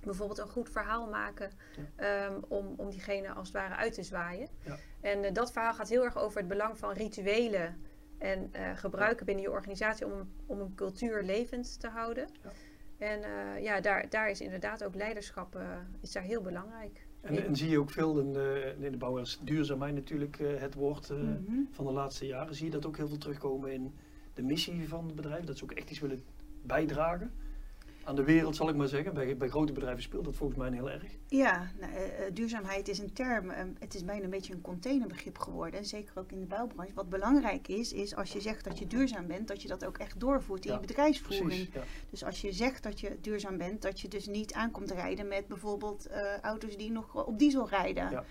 bijvoorbeeld 0.05 0.39
een 0.39 0.49
goed 0.49 0.71
verhaal 0.71 1.09
maken 1.09 1.51
ehm, 1.97 2.41
om, 2.49 2.75
om 2.77 2.91
diegene 2.91 3.29
als 3.33 3.49
het 3.49 3.57
ware 3.57 3.75
uit 3.75 3.95
te 3.95 4.03
zwaaien. 4.03 4.49
Ja. 4.65 4.77
En 5.01 5.25
eh, 5.25 5.33
dat 5.33 5.53
verhaal 5.53 5.75
gaat 5.75 5.89
heel 5.89 6.05
erg 6.05 6.19
over 6.19 6.39
het 6.39 6.49
belang 6.49 6.79
van 6.79 6.93
rituelen 6.93 7.77
en 8.19 8.49
eh, 8.53 8.77
gebruiken 8.77 9.27
binnen 9.27 9.45
je 9.45 9.51
organisatie 9.51 10.07
om, 10.07 10.33
om 10.47 10.61
een 10.61 10.75
cultuur 10.75 11.23
levend 11.23 11.81
te 11.81 11.89
houden. 11.89 12.29
Ja. 12.43 12.51
En 12.99 13.23
eh, 13.23 13.63
ja, 13.63 13.81
daar, 13.81 14.09
daar 14.09 14.31
is 14.31 14.41
inderdaad 14.41 14.85
ook 14.85 14.95
leiderschap 14.95 15.57
eh, 15.57 15.63
is 16.01 16.13
daar 16.13 16.23
heel 16.23 16.43
belangrijk. 16.43 17.07
En, 17.21 17.45
en 17.47 17.57
zie 17.57 17.71
je 17.71 17.79
ook 17.79 17.91
veel 17.91 18.19
in 18.19 18.33
de, 18.33 18.75
in 18.79 18.91
de 18.91 18.97
bouw 18.97 19.19
is 19.19 19.39
duurzaamheid 19.43 19.95
natuurlijk 19.95 20.41
eh, 20.41 20.61
het 20.61 20.75
woord 20.75 21.11
eh, 21.11 21.17
Mhm. 21.17 21.61
van 21.71 21.85
de 21.87 21.93
laatste 21.93 22.27
jaren. 22.27 22.55
Zie 22.55 22.65
je 22.65 22.71
dat 22.71 22.87
ook 22.87 22.97
heel 22.97 23.09
veel 23.09 23.19
terugkomen 23.19 23.73
in 23.73 23.95
de 24.35 24.43
missie 24.43 24.89
van 24.89 25.07
het 25.07 25.15
bedrijf? 25.15 25.45
Dat 25.45 25.59
ze 25.59 25.65
ook 25.65 25.73
echt 25.73 25.91
iets 25.91 26.01
willen 26.01 26.23
bijdragen 26.63 27.33
aan 28.05 28.15
de 28.17 28.25
wereld, 28.25 28.57
zal 28.57 28.69
ik 28.69 28.75
maar 28.77 28.89
zeggen. 28.89 29.15
Bij, 29.15 29.37
bij 29.37 29.49
grote 29.49 29.73
bedrijven 29.73 30.03
speelt 30.03 30.25
dat 30.25 30.35
volgens 30.37 30.59
mij 30.59 30.71
heel 30.73 30.91
erg. 30.91 31.05
Ja, 31.29 31.71
nou, 31.81 31.93
eh, 31.93 32.27
eh, 32.27 32.35
duurzaamheid 32.35 32.89
is 32.89 32.99
een 32.99 33.13
term. 33.13 33.51
eh, 33.51 33.65
het 33.79 33.95
is 33.95 34.05
bijna 34.05 34.25
een 34.25 34.31
beetje 34.31 34.53
een 34.55 34.61
containerbegrip 34.61 35.39
geworden. 35.39 35.81
En 35.81 35.87
zeker 35.87 36.13
ook 36.19 36.33
in 36.33 36.41
de 36.41 36.47
bouwbranche. 36.47 36.95
Wat 36.95 37.09
belangrijk 37.09 37.69
is, 37.69 37.93
is 37.93 38.15
als 38.17 38.33
je 38.33 38.41
zegt 38.41 38.65
dat 38.65 38.79
je 38.79 38.87
duurzaam 38.87 39.27
bent, 39.27 39.49
dat 39.49 39.63
je 39.63 39.69
dat 39.69 39.85
ook 39.85 39.99
echt 39.99 40.21
doorvoert 40.21 40.65
in 40.65 40.73
Ja, 40.73 40.81
je 40.81 40.87
bedrijfsvoering. 40.87 41.47
Precies. 41.49 41.75
Ja. 41.75 41.83
Dus 42.11 42.25
als 42.25 42.41
je 42.41 42.53
zegt 42.53 42.83
dat 42.83 43.01
je 43.01 43.19
duurzaam 43.21 43.57
bent, 43.59 43.83
dat 43.83 44.01
je 44.01 44.09
dus 44.09 44.27
niet 44.27 44.53
aankomt 44.53 44.91
rijden 44.91 45.29
met 45.29 45.47
bijvoorbeeld 45.47 46.07
eh, 46.07 46.39
auto's 46.41 46.77
die 46.77 46.91
nog 46.91 47.27
op 47.27 47.39
diesel 47.39 47.69
rijden. 47.69 48.11
Ja. 48.11 48.25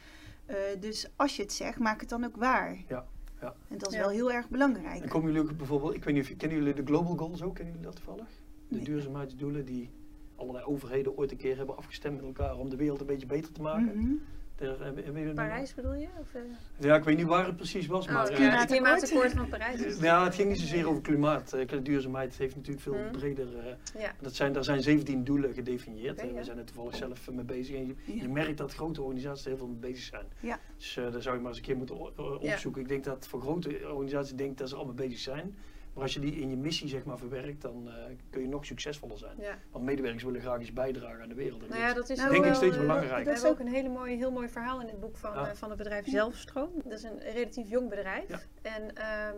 Eh, 0.45 0.55
dus 0.79 1.07
als 1.15 1.35
je 1.35 1.41
het 1.41 1.53
zegt, 1.53 1.79
maak 1.79 1.99
het 1.99 2.09
dan 2.09 2.23
ook 2.25 2.35
waar. 2.35 2.83
Ja, 2.87 3.05
ja. 3.41 3.55
En 3.69 3.77
dat 3.77 3.87
is 3.89 3.95
Ja. 3.95 4.01
wel 4.01 4.09
heel 4.09 4.31
erg 4.31 4.49
belangrijk. 4.49 5.01
En 5.01 5.09
komen 5.09 5.31
jullie 5.31 5.49
ook 5.51 5.57
bijvoorbeeld, 5.57 5.95
ik 5.95 6.03
weet 6.03 6.13
niet 6.13 6.23
of 6.31 6.37
kennen 6.37 6.57
jullie 6.57 6.73
de 6.73 6.85
Global 6.85 7.15
Goals 7.15 7.41
ook? 7.41 7.55
Kennen 7.55 7.73
jullie 7.73 7.87
dat 7.89 7.95
toevallig? 7.95 8.27
De 8.71 8.77
Nee. 8.77 8.85
duurzaamheidsdoelen 8.85 9.65
die 9.65 9.89
allerlei 10.35 10.65
overheden 10.65 11.17
ooit 11.17 11.31
een 11.31 11.37
keer 11.37 11.57
hebben 11.57 11.77
afgestemd 11.77 12.15
met 12.15 12.25
elkaar 12.25 12.57
om 12.57 12.69
de 12.69 12.75
wereld 12.75 12.99
een 12.99 13.05
beetje 13.05 13.25
beter 13.27 13.51
te 13.51 13.61
maken. 13.61 13.97
Mhm. 13.97 14.13
Dat 14.55 15.33
Parijs 15.35 15.73
bedoel 15.73 15.93
je? 15.93 16.07
Of, 16.19 16.33
eh? 16.33 16.41
Ja, 16.79 16.95
ik 16.95 17.03
weet 17.03 17.17
niet 17.17 17.25
waar 17.25 17.45
het 17.45 17.55
precies 17.55 17.87
was, 17.87 18.07
Oh, 18.07 18.13
maar... 18.13 18.25
ja, 18.25 18.29
eh, 18.31 18.35
Klimaat- 18.35 18.59
het 18.59 18.69
klimaatakkoord 18.69 19.31
van 19.31 19.47
Parijs. 19.47 19.99
Ja, 19.99 20.23
het 20.23 20.35
ging 20.35 20.49
niet 20.49 20.59
zozeer 20.59 20.87
over 20.89 21.01
klimaat. 21.01 21.55
Duurzaamheid 21.83 22.37
heeft 22.37 22.55
natuurlijk 22.55 22.83
veel 22.83 22.93
Hmm. 22.93 23.11
breder. 23.11 23.57
eh, 23.57 24.01
Ja. 24.01 24.11
dat 24.21 24.35
zijn, 24.35 24.53
daar 24.53 24.63
zijn 24.63 24.81
17 24.81 25.23
doelen 25.23 25.53
gedefinieerd. 25.53 26.21
Ja. 26.21 26.33
We 26.33 26.43
zijn 26.43 26.57
er 26.57 26.65
toevallig 26.65 26.95
zelf 26.95 27.31
mee 27.31 27.45
bezig. 27.45 27.75
En 27.75 27.85
je, 27.87 27.95
Ja. 28.05 28.21
je 28.21 28.29
merkt 28.29 28.57
dat 28.57 28.73
grote 28.73 29.01
organisaties 29.01 29.43
er 29.43 29.49
heel 29.49 29.57
veel 29.59 29.67
mee 29.67 29.91
bezig 29.91 30.03
zijn. 30.03 30.25
Ja. 30.39 30.59
Dus 30.77 30.97
eh, 30.97 31.11
daar 31.11 31.21
zou 31.21 31.35
je 31.35 31.41
maar 31.41 31.49
eens 31.51 31.59
een 31.59 31.65
keer 31.65 31.77
moeten 31.77 32.39
opzoeken. 32.41 32.81
Ik 32.81 32.87
denk 32.87 33.03
dat 33.03 33.27
voor 33.27 33.41
grote 33.41 33.69
organisaties 33.91 34.35
denk 34.35 34.57
dat 34.57 34.69
ze 34.69 34.75
allemaal 34.75 34.93
bezig 34.93 35.19
zijn. 35.19 35.55
Maar 35.93 36.03
als 36.03 36.13
je 36.13 36.19
die 36.19 36.35
in 36.35 36.49
je 36.49 36.57
missie 36.57 36.87
zeg 36.89 37.03
maar 37.03 37.17
verwerkt, 37.17 37.61
dan 37.61 37.89
eh, 37.89 38.15
kun 38.29 38.41
je 38.41 38.47
nog 38.47 38.65
succesvoller 38.65 39.17
zijn. 39.17 39.35
Ja. 39.39 39.57
Want 39.71 39.85
medewerkers 39.85 40.23
willen 40.23 40.41
graag 40.41 40.59
iets 40.61 40.73
bijdragen 40.73 41.21
aan 41.21 41.29
de 41.29 41.35
wereld. 41.35 41.63
En 41.63 41.69
Nou 41.69 41.81
ja, 41.81 41.93
dat 41.93 42.09
is 42.09 42.23
ook 42.23 42.31
denk 42.31 42.45
ik 42.45 42.53
steeds 42.53 42.75
eh, 42.75 42.81
belangrijk. 42.81 43.17
We 43.17 43.23
Dat 43.23 43.35
is 43.35 43.41
hebben 43.41 43.59
ook 43.61 43.67
een 43.67 43.73
hele 43.73 43.89
mooie, 43.89 44.15
heel 44.15 44.31
mooi 44.31 44.49
verhaal 44.49 44.81
in 44.81 44.87
het 44.87 44.99
boek 44.99 45.17
van, 45.17 45.33
eh, 45.33 45.53
van 45.53 45.69
het 45.69 45.77
bedrijf 45.77 46.07
Zelfstroom. 46.09 46.71
Dat 46.83 46.91
is 46.97 47.03
een 47.03 47.19
relatief 47.19 47.69
jong 47.69 47.89
bedrijf. 47.89 48.27
Ja. 48.27 48.39
En 48.61 48.95
ehm, 48.95 49.35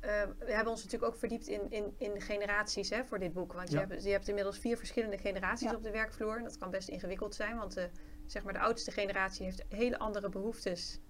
eh, 0.00 0.22
we 0.38 0.52
hebben 0.52 0.72
ons 0.72 0.84
natuurlijk 0.84 1.12
ook 1.12 1.18
verdiept 1.18 1.46
in, 1.46 1.70
in, 1.70 1.94
in 1.98 2.20
generaties 2.20 2.90
hè, 2.90 3.04
voor 3.04 3.18
dit 3.18 3.32
boek. 3.32 3.52
Want 3.52 3.70
je, 3.70 3.78
hebt, 3.78 4.04
je 4.04 4.10
hebt 4.10 4.28
inmiddels 4.28 4.58
vier 4.58 4.76
verschillende 4.76 5.18
generaties 5.18 5.70
Ja. 5.70 5.76
op 5.76 5.82
de 5.82 5.90
werkvloer. 5.90 6.42
Dat 6.42 6.58
kan 6.58 6.70
best 6.70 6.88
ingewikkeld 6.88 7.34
zijn, 7.34 7.56
want 7.56 7.74
de, 7.74 7.88
zeg 8.26 8.44
maar 8.44 8.52
de 8.52 8.58
oudste 8.60 8.90
generatie 8.90 9.44
heeft 9.44 9.64
hele 9.68 9.98
andere 9.98 10.28
behoeftes 10.28 11.00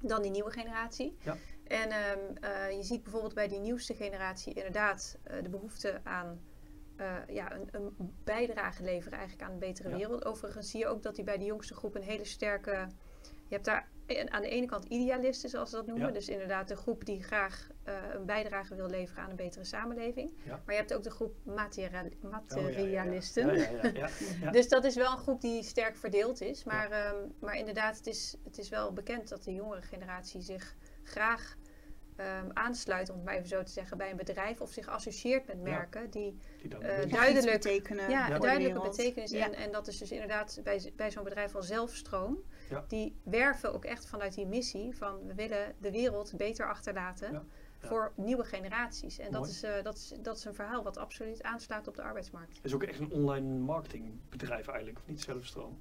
dan 0.00 0.22
die 0.22 0.30
nieuwe 0.30 0.50
generatie. 0.50 1.16
Ja. 1.22 1.36
En 1.66 1.90
ehm, 1.90 2.18
eh, 2.40 2.70
je 2.76 2.82
ziet 2.82 3.02
bijvoorbeeld 3.02 3.34
bij 3.34 3.48
die 3.48 3.58
nieuwste 3.58 3.94
generatie 3.94 4.54
inderdaad 4.54 5.16
eh, 5.22 5.42
de 5.42 5.48
behoefte 5.48 6.00
aan 6.02 6.40
eh, 6.96 7.16
ja, 7.28 7.52
een, 7.52 7.68
een 7.70 8.14
bijdrage 8.24 8.82
leveren 8.82 9.18
eigenlijk 9.18 9.48
aan 9.48 9.52
een 9.52 9.58
betere 9.58 9.88
Ja. 9.88 9.96
wereld. 9.96 10.24
Overigens 10.24 10.70
zie 10.70 10.80
je 10.80 10.86
ook 10.86 11.02
dat 11.02 11.14
die 11.14 11.24
bij 11.24 11.38
de 11.38 11.44
jongste 11.44 11.74
groep 11.74 11.94
een 11.94 12.02
hele 12.02 12.24
sterke... 12.24 12.86
Je 13.48 13.54
hebt 13.54 13.64
daar 13.64 13.88
aan 14.28 14.42
de 14.42 14.48
ene 14.48 14.66
kant 14.66 14.84
idealisten, 14.84 15.50
zoals 15.50 15.70
ze 15.70 15.76
dat 15.76 15.86
noemen. 15.86 16.06
Ja. 16.06 16.12
Dus 16.12 16.28
inderdaad 16.28 16.68
de 16.68 16.76
groep 16.76 17.04
die 17.04 17.22
graag 17.22 17.68
een 18.14 18.24
bijdrage 18.26 18.74
wil 18.74 18.88
leveren 18.88 19.22
aan 19.22 19.30
een 19.30 19.36
betere 19.36 19.64
samenleving. 19.64 20.32
Ja. 20.44 20.62
Maar 20.64 20.74
je 20.74 20.80
hebt 20.80 20.94
ook 20.94 21.02
de 21.02 21.10
groep 21.10 21.34
materialisten. 21.44 23.46
Dus 24.52 24.68
dat 24.68 24.84
is 24.84 24.94
wel 24.94 25.12
een 25.12 25.18
groep 25.18 25.40
die 25.40 25.62
sterk 25.62 25.96
verdeeld 25.96 26.40
is. 26.40 26.64
Maar, 26.64 26.90
ehm, 26.90 27.16
maar 27.40 27.56
inderdaad, 27.56 27.96
het 27.96 28.06
is, 28.06 28.36
het 28.44 28.58
is 28.58 28.68
wel 28.68 28.92
bekend 28.92 29.28
dat 29.28 29.44
de 29.44 29.54
jongere 29.54 29.82
generatie 29.82 30.40
zich 30.40 30.76
graag 31.06 31.56
ehm, 32.16 32.50
aansluit, 32.52 33.08
om 33.10 33.16
het 33.16 33.24
maar 33.24 33.34
even 33.34 33.48
zo 33.48 33.62
te 33.62 33.72
zeggen, 33.72 33.96
bij 33.98 34.10
een 34.10 34.16
bedrijf 34.16 34.60
of 34.60 34.70
zich 34.70 34.88
associeert 34.88 35.46
met 35.46 35.60
merken 35.62 36.10
die 36.10 36.36
Die 36.62 36.78
Eh, 36.78 37.10
duidelijk- 37.10 37.52
betekenen 37.52 38.10
ja, 38.10 38.38
duidelijke 38.38 38.80
betekenis. 38.80 39.30
Ja. 39.30 39.44
En, 39.44 39.54
en 39.54 39.72
dat 39.72 39.86
is 39.86 39.98
dus 39.98 40.10
inderdaad 40.12 40.60
bij, 40.64 40.92
bij 40.96 41.10
zo'n 41.10 41.24
bedrijf 41.24 41.54
als 41.54 41.66
Zelfstroom. 41.66 42.38
Ja. 42.70 42.84
Die 42.88 43.16
werven 43.24 43.72
ook 43.74 43.84
echt 43.84 44.06
vanuit 44.06 44.34
die 44.34 44.46
missie 44.46 44.96
van 44.96 45.26
we 45.26 45.34
willen 45.34 45.74
de 45.78 45.90
wereld 45.90 46.32
beter 46.36 46.68
achterlaten 46.68 47.32
Ja. 47.32 47.44
Ja. 47.80 47.88
voor 47.88 48.12
nieuwe 48.16 48.44
generaties. 48.44 49.18
En 49.18 49.30
dat 49.32 49.48
is, 49.48 49.62
eh, 49.62 49.82
dat, 49.82 49.96
is, 49.96 50.14
dat 50.20 50.36
is 50.36 50.44
een 50.44 50.54
verhaal 50.54 50.82
wat 50.82 50.96
absoluut 50.96 51.42
aanslaat 51.42 51.88
op 51.88 51.96
de 51.96 52.02
arbeidsmarkt. 52.02 52.56
Het 52.56 52.64
is 52.64 52.74
ook 52.74 52.82
echt 52.82 52.98
een 53.00 53.10
online 53.10 53.58
marketingbedrijf 53.58 54.68
eigenlijk, 54.68 54.98
of 54.98 55.06
niet 55.06 55.20
zelfstroom? 55.22 55.80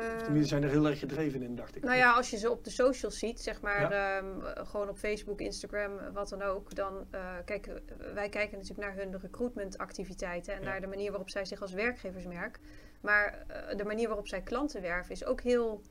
Eh, 0.00 0.16
tenminste 0.16 0.48
zijn 0.48 0.62
er 0.62 0.68
heel 0.70 0.86
erg 0.86 0.98
gedreven 0.98 1.42
in, 1.42 1.56
dacht 1.56 1.76
ik. 1.76 1.82
Nou 1.84 1.96
ja, 1.96 2.12
als 2.12 2.30
je 2.30 2.36
ze 2.36 2.50
op 2.50 2.64
de 2.64 2.70
socials 2.70 3.18
ziet, 3.18 3.40
zeg 3.40 3.60
maar, 3.60 3.80
Ja. 3.92 4.18
ehm, 4.18 4.40
eh, 4.46 4.66
gewoon 4.66 4.88
op 4.88 4.98
Facebook, 4.98 5.40
Instagram, 5.40 5.98
eh, 5.98 6.12
wat 6.12 6.28
dan 6.28 6.42
ook, 6.42 6.74
dan 6.74 7.06
uh, 7.14 7.34
kijk, 7.44 7.70
wij 8.14 8.28
kijken 8.28 8.58
natuurlijk 8.58 8.88
naar 8.88 8.96
hun 8.96 9.18
recruitmentactiviteiten 9.20 10.54
en 10.54 10.60
Ja. 10.62 10.66
naar 10.68 10.80
de 10.80 10.86
manier 10.86 11.08
waarop 11.10 11.30
zij 11.30 11.44
zich 11.44 11.60
als 11.60 11.72
werkgeversmerk. 11.72 12.58
Maar 13.00 13.44
uh, 13.70 13.76
de 13.76 13.84
manier 13.84 14.06
waarop 14.08 14.28
zij 14.28 14.42
klanten 14.42 14.82
werven 14.82 15.12
is 15.12 15.24
ook 15.24 15.40
heel, 15.40 15.82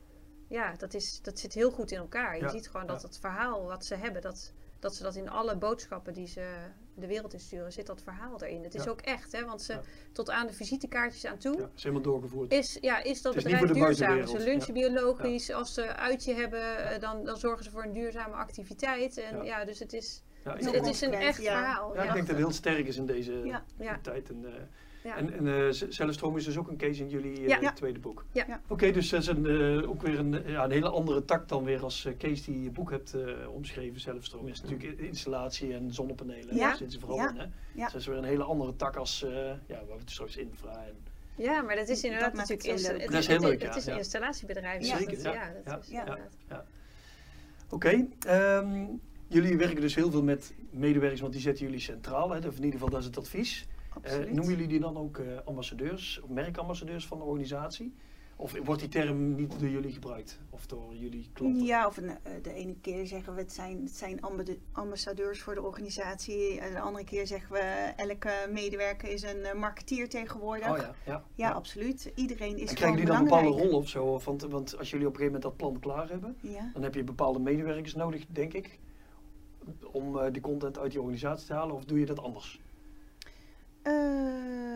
ja, 0.47 0.73
dat, 0.77 0.93
is, 0.93 1.21
dat 1.21 1.39
zit 1.39 1.53
heel 1.53 1.71
goed 1.71 1.91
in 1.91 1.97
elkaar. 1.97 2.35
Je 2.35 2.41
Ja. 2.41 2.49
ziet 2.49 2.69
gewoon 2.69 2.87
dat 2.87 3.01
het 3.01 3.17
verhaal 3.19 3.65
wat 3.65 3.85
ze 3.85 3.95
hebben, 3.95 4.21
dat, 4.21 4.53
dat 4.79 4.95
ze 4.95 5.03
dat 5.03 5.15
in 5.15 5.29
alle 5.29 5.57
boodschappen 5.57 6.13
die 6.13 6.27
ze 6.27 6.55
de 6.95 7.08
wereld 7.08 7.34
insturen, 7.34 7.71
zit 7.71 7.86
dat 7.86 8.01
verhaal 8.01 8.41
erin. 8.43 8.63
Het 8.63 8.75
is 8.75 8.84
Ja. 8.84 8.89
ook 8.89 9.01
echt, 9.01 9.31
hè, 9.31 9.45
want 9.45 9.62
ze 9.62 9.73
Ja. 9.73 9.81
tot 10.12 10.29
aan 10.29 10.47
de 10.47 10.53
visitekaartjes 10.53 11.25
aan 11.25 11.38
toe 11.38 11.58
Ja, 11.58 11.69
is 11.75 11.84
helemaal 11.84 12.03
doorgevoerd. 12.03 12.51
is, 12.51 12.77
ja, 12.81 13.03
is 13.03 13.21
dat 13.21 13.36
is 13.36 13.43
bedrijf 13.43 13.71
duurzaam. 13.71 14.27
Ze 14.27 14.39
lunchen 14.39 14.73
biologisch. 14.73 15.51
Als 15.51 15.73
ze 15.73 15.95
uitje 15.95 16.34
hebben, 16.34 16.89
eh, 16.89 16.99
dan, 16.99 17.23
dan 17.25 17.38
zorgen 17.38 17.63
ze 17.63 17.71
voor 17.71 17.84
een 17.84 17.93
duurzame 17.93 18.34
activiteit. 18.34 19.17
En 19.17 19.38
Ja. 19.38 19.43
ja, 19.43 19.65
dus 19.65 19.79
het 19.79 19.93
is, 19.93 20.23
het, 20.43 20.88
is 20.88 21.01
een 21.01 21.13
echt 21.13 21.41
ja. 21.41 21.58
verhaal. 21.58 21.93
ja, 21.95 22.01
ik 22.03 22.13
denk 22.13 22.19
dat 22.27 22.27
het 22.27 22.45
heel 22.45 22.51
sterk 22.53 22.88
is 22.88 22.97
in 22.97 23.05
deze 23.05 23.34
Ja. 23.34 23.63
Ja. 23.79 23.99
tijd. 24.01 24.29
En, 24.29 24.45
eh, 24.45 24.62
Ja. 25.05 25.17
en, 25.17 25.33
en 25.33 25.47
eh, 25.47 25.71
Zelfstroom 25.89 26.37
is 26.37 26.45
dus 26.45 26.57
ook 26.57 26.67
een 26.67 26.77
case 26.77 27.01
in 27.01 27.09
jullie 27.09 27.37
eh, 27.39 27.47
Ja. 27.47 27.57
Ja. 27.61 27.71
tweede 27.73 27.99
boek. 27.99 28.25
Ja. 28.31 28.43
Ja. 28.47 28.61
Oké, 28.67 28.91
dus 28.91 29.09
dat 29.09 29.21
is 29.21 29.27
een, 29.27 29.45
eh, 29.45 29.89
ook 29.89 30.01
weer 30.01 30.19
een, 30.19 30.43
ja, 30.45 30.63
een 30.63 30.71
hele 30.71 30.89
andere 30.89 31.25
tak 31.25 31.47
dan 31.47 31.63
weer 31.63 31.83
als 31.83 32.07
Kees 32.17 32.43
die 32.45 32.63
je 32.63 32.69
boek 32.71 32.91
hebt 32.91 33.13
eh, 33.13 33.53
omschreven. 33.53 33.99
Zelfstroom 34.01 34.47
is 34.47 34.61
natuurlijk 34.61 34.99
installatie 34.99 35.73
en 35.73 35.93
zonnepanelen. 35.93 36.55
Ja. 36.55 36.61
Daar 36.67 36.75
zitten 36.77 36.91
ze 36.91 36.99
vooral 36.99 37.17
Ja. 37.17 37.29
in. 37.29 37.35
Hè? 37.37 37.43
Ja. 37.43 37.49
Dus 37.83 37.91
dat 37.91 38.01
is 38.01 38.07
weer 38.07 38.17
een 38.17 38.23
hele 38.23 38.43
andere 38.43 38.75
tak 38.75 38.95
als, 38.95 39.23
eh, 39.23 39.31
ja, 39.31 39.55
we 39.67 39.73
hebben 39.73 39.97
het 39.99 40.11
straks 40.11 40.37
infra 40.37 40.85
en 40.85 40.95
Ja, 41.35 41.61
maar 41.61 41.75
dat 41.75 41.87
is 41.89 42.03
inderdaad 42.03 42.33
natuurlijk 42.33 42.63
het 42.63 42.81
Dat 42.81 43.11
is 43.11 43.27
het 43.27 43.27
heel 43.27 43.39
leuk, 43.49 43.61
Het 43.61 43.71
ja, 43.73 43.75
is 43.77 43.85
een 43.85 43.91
ja. 43.91 43.97
installatiebedrijf. 43.97 44.79
dus 44.81 44.89
Zeker, 44.89 45.13
dat- 45.13 45.21
ja. 45.23 45.33
ja, 45.33 45.51
dat 45.53 45.63
Ja, 45.65 45.79
is 45.79 45.87
ja. 45.87 45.99
inderdaad. 45.99 46.65
Oké, 47.69 48.07
ehm, 48.27 48.85
jullie 49.27 49.57
werken 49.57 49.81
dus 49.81 49.95
heel 49.95 50.11
veel 50.11 50.23
met 50.23 50.53
medewerkers, 50.69 51.21
want 51.21 51.33
die 51.33 51.41
zetten 51.41 51.65
jullie 51.65 51.79
centraal. 51.79 52.29
Hè? 52.31 52.37
Of 52.37 52.45
in 52.45 52.53
ieder 52.63 52.71
geval, 52.71 52.89
dat 52.89 52.99
is 52.99 53.05
het 53.05 53.17
advies. 53.17 53.65
Eh, 54.01 54.17
noemen 54.17 54.45
jullie 54.45 54.67
die 54.67 54.79
dan 54.79 54.97
ook 54.97 55.17
eh, 55.17 55.25
ambassadeurs, 55.45 56.21
of 56.21 56.29
merkambassadeurs 56.29 57.08
van 57.08 57.17
de 57.17 57.23
organisatie? 57.23 57.93
Of 58.38 58.55
wordt 58.63 58.81
die 58.81 58.89
term 58.89 59.36
niet 59.36 59.60
door 59.60 59.69
jullie 59.69 59.91
gebruikt? 59.91 60.39
Of 60.49 60.65
door 60.65 60.95
jullie 60.95 61.29
klanten? 61.34 61.63
Ja, 61.65 61.88
of 61.88 61.97
een, 61.97 62.10
eh, 62.10 62.17
de 62.41 62.53
ene 62.53 62.75
keer 62.81 63.08
zeggen 63.08 63.36
we 63.36 63.41
het 63.41 63.53
zijn, 63.53 63.84
het 63.84 63.95
zijn 63.95 64.19
ambassadeurs 64.71 65.41
voor 65.41 65.55
de 65.55 65.62
organisatie. 65.62 66.60
En 66.60 66.73
de 66.73 66.79
andere 66.79 67.05
keer 67.05 67.27
zeggen 67.27 67.51
we 67.51 67.93
elke 67.95 68.49
medewerker 68.51 69.10
is 69.10 69.21
een 69.23 69.58
marketeer 69.58 70.10
tegenwoordig. 70.10 70.69
Oh 70.69 70.77
ja, 70.77 70.95
ja. 71.05 71.23
Ja, 71.36 71.51
absoluut. 71.51 72.12
Iedereen 72.15 72.58
is 72.58 72.69
En 72.69 72.75
krijgen 72.75 72.97
die 72.97 73.05
dan 73.05 73.15
een 73.17 73.23
bepaalde 73.23 73.47
rol 73.47 73.77
of 73.77 73.89
zo? 73.89 74.19
Want, 74.25 74.41
want 74.41 74.77
als 74.77 74.89
jullie 74.89 75.08
op 75.08 75.13
een 75.13 75.19
gegeven 75.19 75.41
moment 75.41 75.41
dat 75.41 75.58
plan 75.58 75.79
klaar 75.79 76.10
hebben, 76.10 76.38
Ja. 76.41 76.69
dan 76.73 76.84
heb 76.84 76.95
je 76.95 77.03
bepaalde 77.03 77.39
medewerkers 77.39 77.95
nodig, 77.95 78.25
denk 78.27 78.53
ik, 78.53 78.79
om 79.91 80.31
de 80.34 80.41
content 80.41 80.79
uit 80.79 80.91
die 80.91 80.99
organisatie 80.99 81.47
te 81.47 81.53
halen. 81.53 81.75
Of 81.75 81.86
doe 81.86 81.99
je 81.99 82.05
dat 82.05 82.19
anders? 82.19 82.60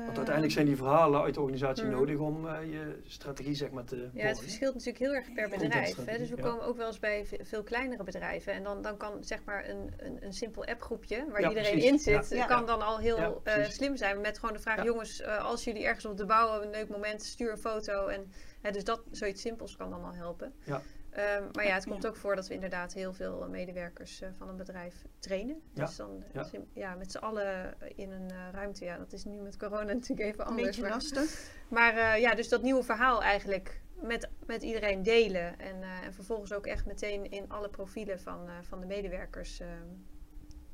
Want 0.06 0.17
uiteindelijk 0.17 0.52
zijn 0.52 0.65
die 0.65 0.76
verhalen 0.76 1.22
uit 1.22 1.34
de 1.34 1.39
organisatie 1.41 1.84
Mhm. 1.86 1.93
nodig 1.93 2.17
om 2.17 2.48
eh, 2.48 2.72
je 2.72 3.00
strategie 3.08 3.56
zeg 3.56 3.72
maar 3.72 3.84
te 3.84 4.10
Ja, 4.13 4.26
het 4.28 4.39
verschilt 4.39 4.74
natuurlijk 4.74 5.00
heel 5.04 5.13
erg 5.13 5.34
per 5.34 5.50
bedrijf. 5.50 6.06
Hè? 6.06 6.17
Dus 6.17 6.30
we 6.30 6.36
ja. 6.36 6.41
komen 6.41 6.65
ook 6.65 6.78
wel 6.78 6.88
eens 6.88 7.00
bij 7.00 7.26
ve- 7.26 7.39
veel 7.45 7.63
kleinere 7.63 8.04
bedrijven. 8.04 8.54
En 8.54 8.63
dan, 8.63 8.82
dan 8.82 8.98
kan 8.98 9.24
zeg 9.24 9.39
maar 9.45 9.69
een, 9.69 9.93
een, 9.98 10.17
een 10.26 10.34
simpel 10.34 10.65
appgroepje 10.65 11.26
waar 11.30 11.41
Ja, 11.41 11.48
iedereen 11.50 11.72
precies. 11.72 11.89
in 11.91 12.00
zit, 12.00 12.30
Ja. 12.30 12.45
Kan 12.45 12.65
dan 12.65 12.82
al 12.82 12.98
heel 12.98 13.41
eh, 13.43 13.63
slim 13.65 13.98
zijn. 13.98 14.22
Met 14.22 14.39
gewoon 14.39 14.56
de 14.56 14.62
vraag, 14.62 14.84
jongens, 14.84 15.22
eh, 15.22 15.45
als 15.45 15.63
jullie 15.63 15.84
ergens 15.86 16.06
op 16.06 16.17
de 16.17 16.26
bouw 16.26 16.50
hebben, 16.52 16.67
een 16.67 16.76
leuk 16.76 16.89
moment, 16.89 17.24
stuur 17.24 17.52
een 17.52 17.58
foto. 17.58 18.08
En, 18.08 18.32
dus 18.72 18.84
dat, 18.84 19.02
zoiets 19.12 19.41
simpels 19.41 19.76
kan 19.78 19.89
dan 19.89 20.04
al 20.04 20.13
helpen. 20.13 20.54
Ja. 20.63 20.82
Ehm, 21.10 21.43
maar 21.52 21.65
ja, 21.65 21.74
het 21.74 21.86
komt 21.88 22.08
ook 22.08 22.15
voor 22.15 22.36
dat 22.36 22.48
we 22.48 22.54
inderdaad 22.54 22.93
heel 22.93 23.13
veel 23.13 23.41
eh, 23.43 23.50
medewerkers 23.50 24.22
eh, 24.22 24.30
van 24.38 24.50
een 24.50 24.56
bedrijf 24.56 25.06
trainen. 25.19 25.62
Ja. 25.74 25.86
Dus 25.86 25.95
dan 25.95 26.24
Ja. 26.34 26.43
sim- 26.43 26.67
ja, 26.74 26.95
met 26.95 27.12
z'n 27.12 27.17
allen 27.17 27.76
in 27.95 28.12
een 28.12 28.30
eh, 28.32 28.38
ruimte. 28.52 28.86
Ja, 28.86 28.98
dat 28.98 29.13
is 29.13 29.24
nu 29.26 29.39
met 29.41 29.58
corona 29.58 29.93
natuurlijk 29.93 30.28
even 30.30 30.39
Een 30.41 30.45
anders. 30.48 30.65
beetje 30.67 30.82
maar- 30.82 30.91
lastig. 30.91 31.52
maar 31.67 31.93
eh, 31.98 32.19
ja, 32.22 32.36
dus 32.36 32.50
dat 32.50 32.62
nieuwe 32.62 32.84
verhaal 32.84 33.22
eigenlijk 33.24 33.82
met, 34.02 34.30
met 34.45 34.63
iedereen 34.63 35.04
delen. 35.04 35.60
En, 35.60 35.82
eh, 35.84 36.04
en 36.06 36.13
vervolgens 36.13 36.54
ook 36.54 36.65
echt 36.65 36.86
meteen 36.86 37.32
in 37.32 37.50
alle 37.50 37.69
profielen 37.69 38.19
van, 38.19 38.48
eh, 38.48 38.54
van 38.62 38.80
de 38.80 38.86
medewerkers 38.86 39.62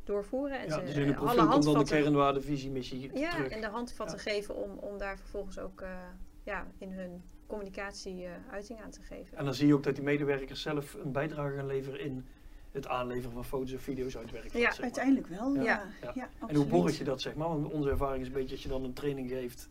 doorvoeren. 0.03 0.59
En 0.59 0.67
Ja, 0.67 0.73
ze 0.79 0.83
dus 0.85 0.95
in 0.95 1.01
eh, 1.01 1.07
alle 1.07 1.15
komt 1.17 1.35
dan 1.37 1.45
de 1.45 1.51
handvatten, 1.51 2.01
kernwaarde, 2.01 2.41
visie, 2.41 2.71
missie 2.71 3.17
ja, 3.17 3.29
terug. 3.29 3.51
en 3.51 3.61
de 3.61 3.67
handvatten 3.67 4.17
Ja. 4.17 4.23
geven 4.31 4.55
om, 4.55 4.77
om 4.77 4.97
daar 4.97 5.17
vervolgens 5.17 5.59
ook 5.59 5.81
eh, 5.81 5.89
ja, 6.45 6.67
in 6.77 6.91
hun 6.91 7.21
communicatie 7.47 8.25
eh, 8.25 8.31
uiting 8.51 8.81
aan 8.81 8.89
te 8.91 9.01
geven. 9.01 9.37
En 9.37 9.45
dan 9.45 9.53
zie 9.53 9.67
je 9.67 9.73
ook 9.73 9.83
dat 9.83 9.95
die 9.95 10.03
medewerkers 10.03 10.61
zelf 10.61 10.93
een 11.03 11.11
bijdrage 11.11 11.55
gaan 11.55 11.65
leveren 11.65 11.99
in 11.99 12.25
het 12.71 12.87
aanleveren 12.87 13.31
van 13.31 13.45
foto's 13.45 13.71
en 13.71 13.79
video's 13.81 14.17
uit 14.17 14.31
werk. 14.31 14.53
Ja, 14.53 14.73
Uiteindelijk 14.81 15.27
wel, 15.27 15.55
Ja. 15.55 15.61
ja. 15.63 15.83
Ja. 16.01 16.11
ja. 16.15 16.29
En 16.47 16.55
hoe 16.55 16.65
borg 16.65 16.97
je 16.97 17.03
dat, 17.03 17.21
zeg 17.21 17.35
maar? 17.35 17.47
Want 17.47 17.71
onze 17.71 17.89
ervaring 17.89 18.21
is 18.21 18.27
een 18.27 18.33
beetje 18.33 18.49
dat 18.55 18.61
je 18.61 18.69
dan 18.69 18.83
een 18.83 18.93
training 18.93 19.29
geeft, 19.29 19.69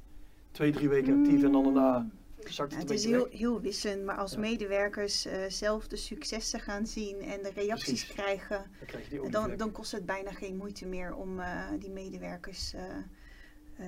twee, 0.51 0.73
drie 0.73 0.89
weken 0.89 1.19
actief 1.19 1.43
en 1.43 1.53
dan 1.53 1.65
daarna 1.65 1.99
Mm. 1.99 2.51
zakt 2.51 2.73
het 2.73 2.81
het 2.83 2.91
is 2.91 3.05
heel, 3.05 3.23
weg. 3.29 3.39
heel 3.39 3.61
wisselend, 3.61 4.05
maar 4.05 4.17
als 4.17 4.33
Ja. 4.33 4.39
medewerkers 4.39 5.27
eh, 5.27 5.45
zelf 5.49 5.89
de 5.89 5.97
successen 5.97 6.61
gaan 6.61 6.87
zien 6.87 7.21
en 7.21 7.43
de 7.43 7.51
reacties 7.55 7.85
Precies. 8.05 8.13
krijgen, 8.13 8.57
Dan 8.79 8.87
krijg 8.87 9.05
je 9.05 9.11
die 9.11 9.21
ook 9.23 9.33
dan, 9.33 9.57
dan 9.57 9.73
kost 9.73 9.93
het 9.93 10.07
bijna 10.07 10.31
geen 10.33 10.57
moeite 10.57 10.87
meer 10.87 11.15
om 11.15 11.41
eh, 11.41 11.69
die 11.79 11.91
medewerkers 11.91 12.75
eh, 12.75 12.83
eh, 13.77 13.87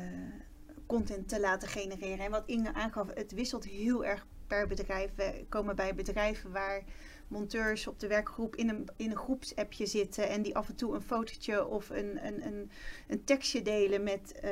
content 0.87 1.29
te 1.29 1.41
laten 1.41 1.69
genereren. 1.69 2.25
En 2.25 2.31
wat 2.31 2.47
Inge 2.47 2.75
aangaf, 2.75 3.09
het 3.15 3.33
wisselt 3.33 3.65
heel 3.65 4.05
erg 4.05 4.27
per 4.47 4.67
bedrijf. 4.67 5.11
We 5.15 5.45
komen 5.49 5.77
bij 5.77 5.95
bedrijven 5.95 6.53
waar 6.53 6.83
monteurs 7.29 7.87
op 7.87 7.99
de 7.99 8.07
werkgroep 8.07 8.57
in 8.57 8.69
een, 8.69 8.89
in 8.97 9.11
een 9.11 9.17
groepsappje 9.17 9.87
zitten 9.87 10.29
en 10.29 10.43
die 10.43 10.57
af 10.57 10.69
en 10.69 10.77
toe 10.77 10.95
een 10.95 11.03
fotootje 11.03 11.67
of 11.67 11.91
een, 11.91 12.27
een, 12.27 12.47
een, 12.47 12.71
een 13.09 13.25
tekstje 13.25 13.63
delen 13.63 14.03
met 14.03 14.41
eh, 14.41 14.51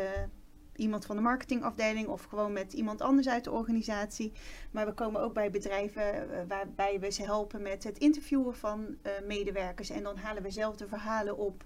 iemand 0.77 1.07
van 1.07 1.16
de 1.16 1.23
marketingafdeling 1.23 2.09
of 2.09 2.23
gewoon 2.23 2.53
met 2.53 2.73
iemand 2.73 3.01
anders 3.01 3.29
uit 3.29 3.44
de 3.44 3.51
organisatie. 3.51 4.33
Maar 4.70 4.87
we 4.87 4.92
komen 4.92 5.20
ook 5.20 5.35
bij 5.35 5.51
bedrijven 5.51 6.31
eh, 6.31 6.40
waarbij 6.49 7.01
we 7.01 7.11
ze 7.11 7.23
helpen 7.23 7.62
met 7.62 7.85
het 7.85 7.99
interviewen 7.99 8.55
van 8.55 8.97
eh, 9.03 9.12
medewerkers 9.27 9.90
en 9.90 10.03
dan 10.03 10.16
halen 10.16 10.42
we 10.42 10.51
zelf 10.51 10.77
de 10.77 10.88
verhalen 10.88 11.37
op 11.37 11.64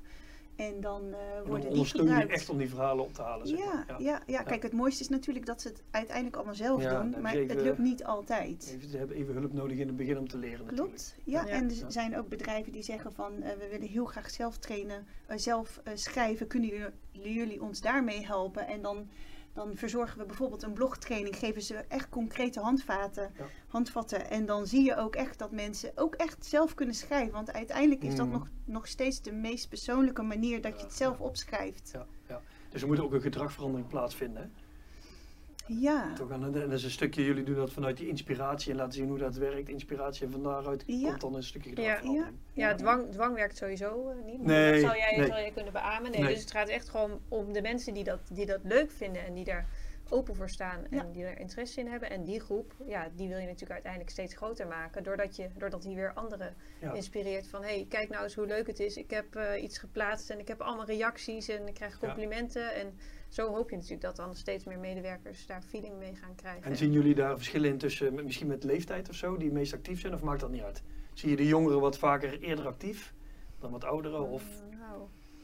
en 0.58 0.80
dan 0.80 1.02
eh, 1.02 1.18
En 1.20 1.34
dan 1.34 1.44
worden 1.46 1.60
die 1.60 1.70
ondersteun 1.70 2.02
je 2.04 2.08
gebruikt. 2.10 2.32
echt 2.32 2.48
om 2.48 2.58
die 2.58 2.68
verhalen 2.68 3.04
op 3.04 3.14
te 3.14 3.22
halen, 3.22 3.46
zeg 3.46 3.58
Ja, 3.58 3.84
maar. 3.88 4.02
ja. 4.02 4.22
Ja, 4.26 4.42
kijk, 4.42 4.62
het 4.62 4.72
mooiste 4.72 5.02
is 5.02 5.08
natuurlijk 5.08 5.46
dat 5.46 5.60
ze 5.60 5.68
het 5.68 5.82
uiteindelijk 5.90 6.36
allemaal 6.36 6.54
zelf 6.54 6.82
Ja, 6.82 7.00
doen, 7.02 7.22
maar 7.22 7.32
het 7.32 7.62
lukt 7.62 7.78
niet 7.78 8.04
altijd. 8.04 8.72
Even, 8.76 8.88
ze 8.88 8.96
hebben 8.96 9.16
even 9.16 9.34
hulp 9.34 9.52
nodig 9.52 9.78
in 9.78 9.86
het 9.86 9.96
begin 9.96 10.18
om 10.18 10.28
te 10.28 10.38
leren 10.38 10.58
natuurlijk. 10.64 10.88
Klopt, 10.88 11.16
ja. 11.24 11.44
Ja. 11.46 11.52
En 11.52 11.64
er 11.70 11.76
Ja. 11.76 11.90
zijn 11.90 12.18
ook 12.18 12.28
bedrijven 12.28 12.72
die 12.72 12.82
zeggen 12.82 13.12
van 13.12 13.42
eh, 13.42 13.56
we 13.58 13.68
willen 13.70 13.88
heel 13.88 14.04
graag 14.04 14.30
zelf 14.30 14.58
trainen, 14.58 15.06
eh, 15.26 15.36
zelf 15.38 15.80
eh, 15.84 15.92
schrijven. 15.96 16.46
Kunnen 16.46 16.68
jullie, 16.68 17.34
jullie 17.34 17.62
ons 17.62 17.80
daarmee 17.80 18.26
helpen? 18.26 18.66
En 18.66 18.82
dan, 18.82 19.08
dan 19.58 19.76
verzorgen 19.76 20.18
we 20.18 20.24
bijvoorbeeld 20.26 20.62
een 20.62 20.72
blogtraining, 20.72 21.36
geven 21.36 21.62
ze 21.62 21.74
echt 21.88 22.08
concrete 22.08 22.60
handvaten, 22.60 23.30
Ja. 23.38 23.44
handvatten. 23.68 24.30
En 24.30 24.46
dan 24.46 24.66
zie 24.66 24.84
je 24.84 24.96
ook 24.96 25.14
echt 25.16 25.38
dat 25.38 25.50
mensen 25.50 25.92
ook 25.94 26.14
echt 26.14 26.46
zelf 26.46 26.74
kunnen 26.74 26.94
schrijven. 26.94 27.32
Want 27.32 27.52
uiteindelijk 27.52 28.02
is 28.02 28.14
dat 28.16 28.26
Mm. 28.26 28.32
nog, 28.32 28.48
nog 28.64 28.86
steeds 28.86 29.22
de 29.22 29.32
meest 29.32 29.68
persoonlijke 29.68 30.22
manier 30.22 30.60
dat 30.60 30.76
je 30.78 30.82
het 30.86 30.94
zelf 30.94 31.20
opschrijft. 31.20 31.90
Ja, 31.92 32.06
ja. 32.28 32.40
Dus 32.70 32.82
er 32.82 32.88
moet 32.88 33.00
ook 33.00 33.12
een 33.12 33.20
gedragverandering 33.20 33.88
plaatsvinden. 33.88 34.52
Ja. 35.68 36.12
Toch? 36.14 36.30
En, 36.30 36.42
en 36.42 36.52
dat 36.52 36.72
is 36.72 36.84
een 36.84 36.90
stukje, 36.90 37.24
jullie 37.24 37.44
doen 37.44 37.54
dat 37.54 37.72
vanuit 37.72 37.96
die 37.96 38.08
inspiratie 38.08 38.70
en 38.70 38.76
laten 38.76 38.92
zien 38.92 39.08
hoe 39.08 39.18
dat 39.18 39.36
werkt. 39.36 39.68
Inspiratie 39.68 40.26
en 40.26 40.32
van 40.32 40.42
daaruit 40.42 40.82
Ja. 40.86 41.08
komt 41.08 41.20
dan 41.20 41.34
een 41.34 41.42
stukje 41.42 41.68
gedragverandering. 41.68 42.36
Ja, 42.52 42.74
dwang, 42.74 43.10
dwang 43.10 43.34
werkt 43.34 43.56
sowieso 43.56 44.08
eh, 44.08 44.24
niet. 44.24 44.42
Nee, 44.42 44.72
dat 44.72 44.80
zal 44.80 44.96
jij, 44.96 45.16
nee. 45.16 45.26
jij 45.28 45.50
kunnen 45.54 45.72
beamen. 45.72 46.10
Nee, 46.10 46.20
Nee. 46.20 46.32
Dus 46.32 46.40
het 46.40 46.50
gaat 46.50 46.68
echt 46.68 46.88
gewoon 46.88 47.20
om 47.28 47.52
de 47.52 47.62
mensen 47.62 47.94
die 47.94 48.04
dat, 48.04 48.20
die 48.32 48.46
dat 48.46 48.60
leuk 48.62 48.90
vinden 48.90 49.24
en 49.26 49.34
die 49.34 49.44
daar 49.44 49.68
open 50.10 50.34
voor 50.36 50.48
staan 50.50 50.84
en 50.90 50.96
Ja. 50.96 51.06
die 51.12 51.24
er 51.24 51.38
interesse 51.38 51.80
in 51.80 51.86
hebben. 51.86 52.10
En 52.10 52.24
die 52.24 52.40
groep, 52.40 52.74
ja, 52.86 53.08
die 53.14 53.28
wil 53.28 53.38
je 53.38 53.44
natuurlijk 53.44 53.72
uiteindelijk 53.72 54.10
steeds 54.12 54.34
groter 54.34 54.66
maken. 54.66 55.02
Doordat, 55.02 55.36
je, 55.36 55.48
doordat 55.58 55.82
die 55.82 55.94
weer 55.96 56.12
anderen 56.14 56.54
Ja. 56.80 56.92
inspireert 56.92 57.48
van... 57.48 57.62
hé, 57.62 57.68
hey, 57.74 57.86
kijk 57.88 58.08
nou 58.08 58.22
eens 58.24 58.34
hoe 58.34 58.46
leuk 58.46 58.66
het 58.66 58.80
is. 58.80 58.96
Ik 58.96 59.10
heb 59.10 59.36
eh, 59.36 59.62
iets 59.62 59.78
geplaatst 59.78 60.30
en 60.30 60.38
ik 60.38 60.48
heb 60.48 60.60
allemaal 60.60 60.86
reacties 60.86 61.48
en 61.48 61.66
ik 61.68 61.74
krijg 61.74 61.92
Ja. 62.00 62.06
complimenten. 62.06 62.74
En 62.74 62.92
zo 63.28 63.54
hoop 63.54 63.70
je 63.70 63.76
natuurlijk 63.76 64.02
dat 64.02 64.16
dan 64.16 64.34
steeds 64.34 64.64
meer 64.64 64.78
medewerkers 64.78 65.46
daar 65.46 65.62
feeling 65.62 65.98
mee 65.98 66.14
gaan 66.14 66.34
krijgen. 66.34 66.62
En 66.62 66.76
zien 66.76 66.92
jullie 66.92 67.14
daar 67.14 67.36
verschillen 67.36 67.70
in 67.70 67.78
tussen, 67.78 68.14
misschien 68.14 68.46
met 68.46 68.64
leeftijd 68.64 69.08
of 69.08 69.14
zo, 69.14 69.36
die 69.36 69.52
meest 69.52 69.72
actief 69.72 70.00
zijn, 70.00 70.14
of 70.14 70.22
maakt 70.22 70.40
dat 70.40 70.50
niet 70.50 70.62
uit? 70.62 70.82
Zie 71.12 71.30
je 71.30 71.36
de 71.36 71.46
jongeren 71.46 71.80
wat 71.80 71.98
vaker 71.98 72.40
eerder 72.40 72.66
actief 72.66 73.14
dan 73.58 73.70
wat 73.70 73.84
ouderen? 73.84 74.28
Of, 74.28 74.42
Mm, 74.42 74.78
nou, 74.78 75.00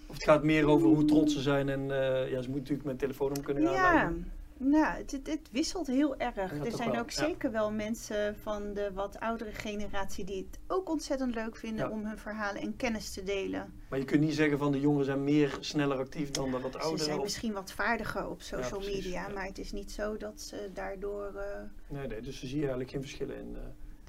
of 0.06 0.14
het 0.14 0.24
gaat 0.24 0.42
meer 0.42 0.66
over 0.66 0.88
hoe 0.88 1.04
trots 1.04 1.32
ze 1.34 1.40
zijn 1.40 1.68
en 1.68 1.80
eh, 1.80 2.30
ja, 2.30 2.42
ze 2.42 2.50
moeten 2.50 2.54
natuurlijk 2.54 2.84
met 2.84 2.98
telefoon 2.98 3.36
om 3.36 3.42
kunnen 3.42 3.62
gaan. 3.62 3.94
Ja. 3.94 4.12
Nou, 4.58 4.96
het, 4.96 5.10
het, 5.10 5.26
het 5.26 5.48
wisselt 5.50 5.86
heel 5.86 6.16
erg. 6.16 6.34
Ja, 6.34 6.64
er 6.64 6.72
zijn 6.72 6.90
wel, 6.90 7.00
ook 7.00 7.10
ja. 7.10 7.24
zeker 7.26 7.50
wel 7.50 7.72
mensen 7.72 8.36
van 8.36 8.74
de 8.74 8.90
wat 8.94 9.20
oudere 9.20 9.52
generatie 9.52 10.24
die 10.24 10.46
het 10.50 10.58
ook 10.66 10.88
ontzettend 10.88 11.34
leuk 11.34 11.56
vinden 11.56 11.84
Ja. 11.86 11.90
om 11.92 12.04
hun 12.06 12.18
verhalen 12.18 12.62
en 12.62 12.76
kennis 12.76 13.10
te 13.12 13.22
delen. 13.22 13.72
Maar 13.88 13.98
je 13.98 14.04
kunt 14.04 14.20
niet 14.20 14.34
zeggen 14.34 14.58
van 14.58 14.72
de 14.72 14.80
jongeren 14.80 15.04
zijn 15.04 15.24
meer 15.24 15.56
sneller 15.60 15.98
actief 15.98 16.30
dan 16.30 16.50
de 16.50 16.58
wat 16.60 16.72
Ze 16.72 16.78
ouderen. 16.78 17.04
zijn 17.04 17.18
of- 17.18 17.24
misschien 17.24 17.52
wat 17.52 17.72
vaardiger 17.72 18.28
op 18.28 18.42
social 18.42 18.78
precies, 18.80 19.04
media, 19.04 19.28
ja. 19.28 19.34
maar 19.34 19.44
het 19.46 19.58
is 19.58 19.72
niet 19.72 19.92
zo 19.92 20.16
dat 20.16 20.40
ze 20.40 20.70
daardoor 20.74 21.34
eh, 21.34 21.60
Nee, 21.88 22.06
nee, 22.06 22.20
dus 22.20 22.40
daar 22.40 22.48
zie 22.48 22.54
je 22.58 22.60
eigenlijk 22.60 22.90
geen 22.90 23.00
verschillen 23.00 23.36
in. 23.36 23.56
eh. 23.56 23.60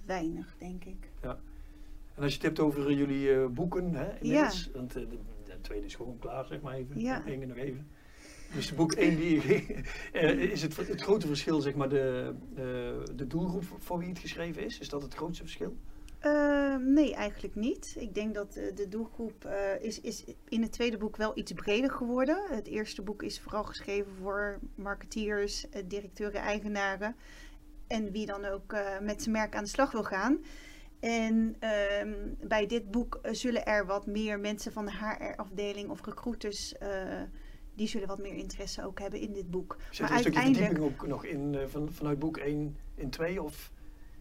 weinig, 0.06 0.56
denk 0.58 0.84
ik. 0.86 1.10
En 1.22 2.24
als 2.24 2.32
je 2.32 2.38
het 2.38 2.42
hebt 2.48 2.60
over 2.60 2.88
eh, 2.90 2.98
jullie 2.98 3.48
boeken, 3.48 3.94
hè, 3.94 4.18
inmiddels, 4.20 4.70
want 4.74 4.94
de, 4.94 5.08
de 5.46 5.62
tweede 5.62 5.86
is 5.86 5.96
gewoon 5.96 6.20
klaar, 6.20 6.46
zeg 6.46 6.62
maar 6.62 6.74
even. 6.74 7.00
Ja. 7.00 7.26
Ene 7.26 7.46
nog 7.46 7.58
even. 7.58 7.88
Dus 8.56 8.76
boek 8.76 8.94
1 8.94 9.16
die, 9.16 9.42
eh, 10.12 10.30
is 10.32 10.62
het, 10.62 10.78
het 10.78 11.02
grote 11.02 11.28
verschil, 11.28 11.62
zeg 11.62 11.76
maar, 11.76 11.90
de, 11.90 12.34
eh, 12.56 13.16
de 13.16 13.28
doelgroep 13.28 13.64
voor 13.80 14.00
wie 14.00 14.10
het 14.10 14.20
geschreven 14.20 14.66
is? 14.66 14.80
Is 14.80 14.90
dat 14.90 15.02
het 15.02 15.14
grootste 15.14 15.44
verschil? 15.44 15.78
Eh, 16.20 16.76
nee, 16.76 17.16
eigenlijk 17.16 17.56
niet. 17.56 17.96
Ik 18.00 18.14
denk 18.14 18.34
dat 18.34 18.54
de 18.54 18.88
doelgroep 18.90 19.50
is, 19.82 20.02
is 20.02 20.24
in 20.50 20.62
het 20.62 20.72
tweede 20.72 20.98
boek 20.98 21.18
wel 21.18 21.38
iets 21.38 21.54
breder 21.54 21.92
geworden. 21.92 22.46
Het 22.50 22.68
eerste 22.68 23.02
boek 23.02 23.24
is 23.24 23.40
vooral 23.40 23.64
geschreven 23.64 24.12
voor 24.22 24.60
marketeers, 24.76 25.66
directeuren, 25.86 26.42
eigenaren. 26.42 27.16
En 27.88 28.12
wie 28.12 28.26
dan 28.26 28.46
ook 28.46 28.76
met 29.02 29.22
zijn 29.22 29.36
merk 29.36 29.56
aan 29.56 29.64
de 29.64 29.70
slag 29.70 29.92
wil 29.92 30.04
gaan. 30.04 30.40
En 31.00 31.56
ehm, 31.60 32.14
bij 32.42 32.66
dit 32.66 32.92
boek 32.92 33.20
zullen 33.32 33.66
er 33.66 33.86
wat 33.86 34.06
meer 34.06 34.40
mensen 34.40 34.72
van 34.72 34.86
de 34.86 34.92
HR-afdeling 34.92 35.90
of 35.90 36.06
recruiters... 36.06 36.74
die 37.76 37.88
zullen 37.88 38.08
wat 38.08 38.20
meer 38.20 38.34
interesse 38.36 38.86
ook 38.86 39.00
hebben 39.00 39.20
in 39.20 39.34
dit 39.34 39.52
boek. 39.52 39.78
Zit 39.90 40.00
Maar 40.00 40.10
er 40.10 40.16
een 40.16 40.22
stukje 40.22 40.42
verdieping 40.42 40.80
ook 40.80 41.08
nog 41.08 41.26
in, 41.26 41.56
eh, 41.56 41.66
van, 41.68 41.92
vanuit 41.92 42.20
boek 42.20 42.38
1 42.38 42.78
in 42.96 43.10
2? 43.10 43.42
Of 43.44 43.74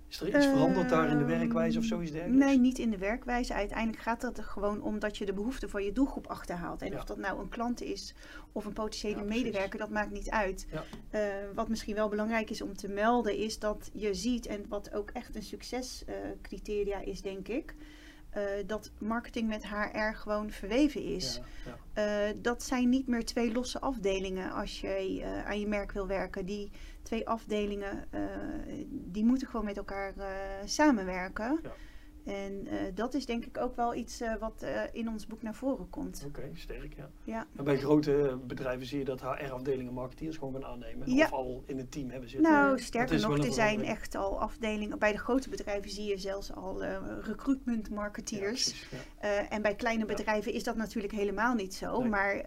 Is 0.09 0.21
er 0.21 0.37
iets 0.37 0.47
veranderd 0.47 0.89
daar 0.89 1.11
in 1.11 1.19
de 1.19 1.25
Ehm, 1.25 1.39
werkwijze 1.39 1.79
of 1.79 1.85
zoiets 1.85 2.11
dergelijks? 2.13 2.45
Nee, 2.45 2.59
niet 2.59 2.79
in 2.79 2.91
de 2.91 2.99
werkwijze. 2.99 3.55
Uiteindelijk 3.55 4.03
gaat 4.03 4.23
het 4.23 4.39
er 4.39 4.45
gewoon 4.45 4.83
om 4.83 4.99
dat 4.99 5.19
je 5.19 5.27
de 5.27 5.33
behoeften 5.33 5.71
van 5.71 5.85
je 5.85 5.93
doelgroep 5.93 6.27
achterhaalt. 6.27 6.83
En 6.83 6.91
Ja. 6.91 6.97
of 6.97 7.05
dat 7.05 7.19
nou 7.19 7.41
een 7.41 7.49
klant 7.49 7.83
is 7.83 8.15
of 8.53 8.65
een 8.65 8.73
potentiële 8.73 9.17
Ja, 9.17 9.23
medewerker, 9.25 9.79
dat 9.79 9.91
maakt 9.91 10.11
niet 10.11 10.31
uit. 10.31 10.67
Ja. 10.71 10.85
Eh, 11.11 11.21
wat 11.55 11.69
misschien 11.69 11.95
wel 11.95 12.09
belangrijk 12.09 12.51
is 12.51 12.63
om 12.63 12.77
te 12.77 12.89
melden, 12.89 13.37
is 13.37 13.59
dat 13.59 13.91
je 13.93 14.15
ziet, 14.15 14.47
en 14.47 14.65
wat 14.69 14.93
ook 14.93 15.11
echt 15.11 15.37
een 15.37 15.43
succescriteria 15.43 16.99
is, 17.01 17.23
denk 17.23 17.49
ik, 17.49 17.75
eh, 18.35 18.43
dat 18.67 18.91
marketing 18.99 19.49
met 19.49 19.67
HR 19.69 20.15
gewoon 20.15 20.51
verweven 20.51 21.03
is. 21.03 21.41
Ja, 21.65 21.77
ja. 21.95 22.29
Eh, 22.29 22.35
dat 22.43 22.63
zijn 22.63 22.89
niet 22.89 23.07
meer 23.07 23.25
twee 23.25 23.53
losse 23.53 23.81
afdelingen 23.81 24.53
als 24.53 24.81
je 24.81 25.21
eh, 25.23 25.47
aan 25.47 25.61
je 25.61 25.67
merk 25.67 25.93
wil 25.93 26.07
werken. 26.07 26.47
Die 26.47 26.71
twee 27.03 27.29
afdelingen 27.29 28.09
die 28.89 29.25
moeten 29.25 29.47
gewoon 29.47 29.65
met 29.65 29.77
elkaar 29.77 30.15
samenwerken. 30.65 31.61
Ja. 31.63 31.71
En 32.25 32.67
eh, 32.67 32.79
dat 32.95 33.15
is 33.15 33.27
denk 33.27 33.45
ik 33.45 33.59
ook 33.59 33.77
wel 33.77 33.95
iets 33.95 34.21
eh, 34.21 34.35
wat 34.37 34.63
eh, 34.63 34.83
in 34.93 35.09
ons 35.09 35.27
boek 35.27 35.43
naar 35.43 35.55
voren 35.55 35.91
komt. 35.91 36.25
Oké, 36.27 36.51
sterk, 36.55 36.95
ja. 36.97 37.11
Ja. 37.25 37.47
Maar 37.53 37.65
bij 37.65 37.79
grote 37.79 38.39
bedrijven 38.47 38.87
zie 38.87 38.99
je 38.99 39.05
dat 39.05 39.21
HR-afdelingen 39.21 39.93
marketeers 39.93 40.37
gewoon 40.37 40.53
gaan 40.53 40.65
aannemen. 40.65 41.15
Ja. 41.15 41.25
Of 41.25 41.33
al 41.33 41.63
in 41.67 41.79
het 41.79 41.91
team 41.91 42.11
hebben 42.11 42.29
zitten. 42.29 42.53
Nou, 42.53 42.79
sterker 42.79 43.21
nog, 43.21 43.45
er 43.45 43.53
zijn 43.53 43.85
echt 43.85 44.15
al 44.15 44.41
afdelingen. 44.41 44.99
Bij 44.99 45.13
de 45.13 45.19
grote 45.19 45.49
bedrijven 45.49 45.91
zie 45.91 46.05
je 46.05 46.19
zelfs 46.19 46.53
al 46.53 46.85
recruitment 47.21 47.91
marketeers. 47.91 48.87
ja. 49.21 49.49
En 49.49 49.63
bij 49.63 49.75
kleine 49.75 50.05
bedrijven 50.05 50.53
is 50.53 50.65
dat 50.65 50.77
natuurlijk 50.77 51.13
helemaal 51.13 51.55
niet 51.55 51.75
zo. 51.75 51.99
Nee. 51.99 52.09
Maar 52.09 52.43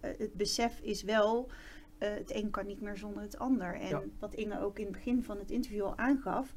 het 0.00 0.34
besef 0.34 0.80
is 0.80 1.02
wel, 1.02 1.50
het 1.98 2.34
een 2.34 2.50
kan 2.50 2.66
niet 2.66 2.80
meer 2.80 2.96
zonder 2.96 3.22
het 3.22 3.38
ander. 3.38 3.74
En 3.74 4.12
wat 4.18 4.34
Inge 4.34 4.60
ook 4.60 4.78
in 4.78 4.84
het 4.84 4.92
begin 4.92 5.22
van 5.22 5.38
het 5.38 5.50
interview 5.50 5.84
al 5.84 5.98
aangaf. 5.98 6.54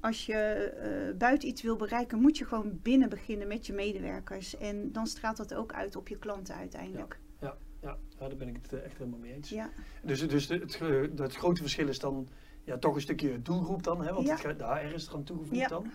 Als 0.00 0.26
je 0.26 0.34
eh, 0.34 1.16
buiten 1.16 1.48
iets 1.48 1.62
wil 1.62 1.76
bereiken, 1.76 2.20
moet 2.20 2.38
je 2.38 2.44
gewoon 2.44 2.78
binnen 2.82 3.08
beginnen 3.08 3.48
met 3.48 3.66
je 3.66 3.72
medewerkers. 3.72 4.56
En 4.56 4.92
dan 4.92 5.06
straalt 5.06 5.36
dat 5.36 5.54
ook 5.54 5.72
uit 5.72 5.96
op 5.96 6.08
je 6.08 6.18
klanten 6.18 6.54
uiteindelijk. 6.54 7.18
Ja, 7.40 7.56
ja, 7.80 7.98
daar 8.18 8.36
ben 8.36 8.48
ik 8.48 8.58
het 8.62 8.72
eh, 8.72 8.84
echt 8.84 8.98
helemaal 8.98 9.18
mee 9.18 9.32
eens. 9.32 9.48
Ja, 9.48 9.70
Dus, 10.02 10.28
dus 10.28 10.46
de- 10.46 10.54
het, 10.54 11.18
het 11.18 11.34
grote 11.36 11.60
verschil 11.60 11.88
is 11.88 11.98
dan 11.98 12.28
ja, 12.64 12.78
toch 12.78 12.94
een 12.94 13.00
stukje 13.00 13.42
doelgroep 13.42 13.82
dan, 13.82 14.04
hè? 14.04 14.12
want 14.12 14.26
Ja. 14.26 14.36
het, 14.42 14.58
de 14.58 14.64
HR 14.64 14.94
is 14.94 15.06
er 15.06 15.14
aan 15.14 15.24
toegevoegd 15.24 15.60
Ja. 15.60 15.68
dan. 15.68 15.86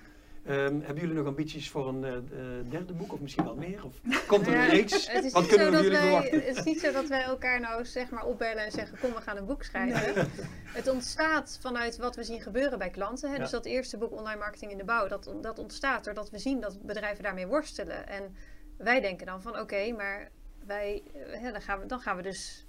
Ehm, 0.46 0.80
hebben 0.80 0.96
jullie 0.96 1.16
nog 1.16 1.26
ambities 1.26 1.70
voor 1.70 1.88
een 1.88 2.04
eh, 2.04 2.16
eh, 2.16 2.24
derde 2.70 2.94
boek 2.94 3.14
of 3.14 3.20
misschien 3.20 3.44
wel 3.44 3.56
meer? 3.56 3.86
Of 3.86 3.94
komt 4.28 4.48
er 4.48 4.54
een 4.54 4.60
Ja, 4.60 4.66
reeks? 4.66 5.08
Het 5.12 5.24
is, 5.24 5.32
Wat 5.32 5.48
kunnen 5.48 5.66
we 5.66 5.74
van 5.74 5.84
jullie 5.84 5.98
wij, 5.98 6.08
verwachten? 6.08 6.44
het 6.44 6.58
is 6.58 6.64
niet 6.64 6.80
zo 6.80 6.92
dat 6.92 7.08
wij 7.08 7.24
elkaar 7.24 7.60
nou 7.60 7.86
zeg 7.86 8.10
maar 8.10 8.26
opbellen 8.26 8.64
en 8.66 8.72
zeggen 8.72 8.98
kom 9.00 9.14
we 9.14 9.22
gaan 9.22 9.38
een 9.38 9.46
boek 9.46 9.64
schrijven. 9.64 10.28
Het 10.66 10.88
ontstaat 10.88 11.58
vanuit 11.62 11.98
wat 11.98 12.16
we 12.16 12.24
zien 12.24 12.42
gebeuren 12.42 12.78
bij 12.78 12.90
klanten. 12.90 13.30
Hè? 13.30 13.36
Ja. 13.36 13.42
Dus 13.42 13.52
dat 13.52 13.66
eerste 13.66 13.98
boek 13.98 14.12
Online 14.12 14.40
Marketing 14.40 14.72
in 14.72 14.78
de 14.78 14.84
Bouw, 14.84 15.08
dat, 15.08 15.34
dat 15.42 15.60
ontstaat 15.60 16.04
doordat 16.04 16.30
we 16.30 16.40
zien 16.40 16.60
dat 16.60 16.82
bedrijven 16.82 17.24
daarmee 17.24 17.48
worstelen. 17.48 18.08
En 18.08 18.36
wij 18.78 19.02
denken 19.02 19.26
dan 19.26 19.42
van 19.42 19.60
oké, 19.60 19.92
maar 19.92 20.32
wij, 20.66 21.04
eh, 21.14 21.42
hè, 21.42 21.52
dan, 21.52 21.62
gaan 21.62 21.80
we, 21.80 21.86
dan 21.86 22.00
gaan 22.00 22.16
we 22.16 22.22
dus 22.22 22.66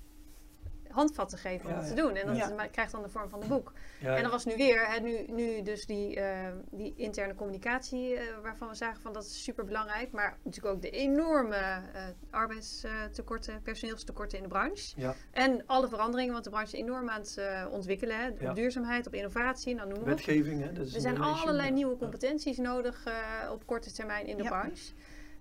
handvatten 0.96 1.38
geven 1.38 1.68
om 1.70 1.74
dat 1.76 1.86
te 1.88 1.94
doen. 1.94 2.14
En 2.16 2.26
dat 2.56 2.70
krijgt 2.70 2.92
dan 2.92 3.02
de 3.02 3.08
vorm 3.08 3.28
van 3.28 3.42
een 3.42 3.48
boek. 3.48 3.72
En 4.00 4.22
dat 4.22 4.30
was 4.32 4.44
nu 4.44 4.56
weer, 4.56 4.86
hè, 4.86 5.00
nu, 5.00 5.24
nu 5.26 5.62
dus 5.62 5.86
die, 5.86 6.20
eh, 6.20 6.52
die 6.70 6.94
interne 6.96 7.34
communicatie, 7.34 8.14
eh, 8.16 8.22
waarvan 8.42 8.68
we 8.68 8.74
zagen 8.74 9.00
van 9.02 9.12
dat 9.12 9.24
is 9.24 9.42
super 9.42 9.64
belangrijk. 9.64 10.12
Maar 10.12 10.38
natuurlijk 10.42 10.74
ook 10.74 10.82
de 10.82 10.90
enorme 10.90 11.56
eh, 11.56 11.80
arbeidstekorten, 12.30 13.62
personeelstekorten 13.62 14.36
in 14.38 14.42
de 14.44 14.50
branche. 14.50 14.92
ja, 15.00 15.14
En 15.30 15.62
alle 15.66 15.88
veranderingen, 15.88 16.32
want 16.32 16.44
de 16.44 16.50
branche 16.50 16.76
is 16.76 16.82
enorm 16.82 17.08
aan 17.10 17.20
het 17.20 17.38
ontwikkelen. 17.70 18.16
Hè, 18.20 18.28
op 18.28 18.40
Ja. 18.40 18.52
duurzaamheid, 18.52 19.06
op 19.06 19.14
innovatie, 19.14 19.74
nou 19.74 19.88
noem 19.88 19.98
maar 19.98 20.08
wetgeving. 20.08 20.62
Hè? 20.62 20.80
Er 20.80 20.86
zijn 21.00 21.20
allerlei 21.20 21.70
nieuwe 21.70 21.96
competenties 21.96 22.56
nodig 22.56 23.04
op 23.52 23.66
korte 23.66 23.92
termijn 23.92 24.26
in 24.26 24.36
de 24.36 24.42
Ja. 24.42 24.48
branche. 24.48 24.92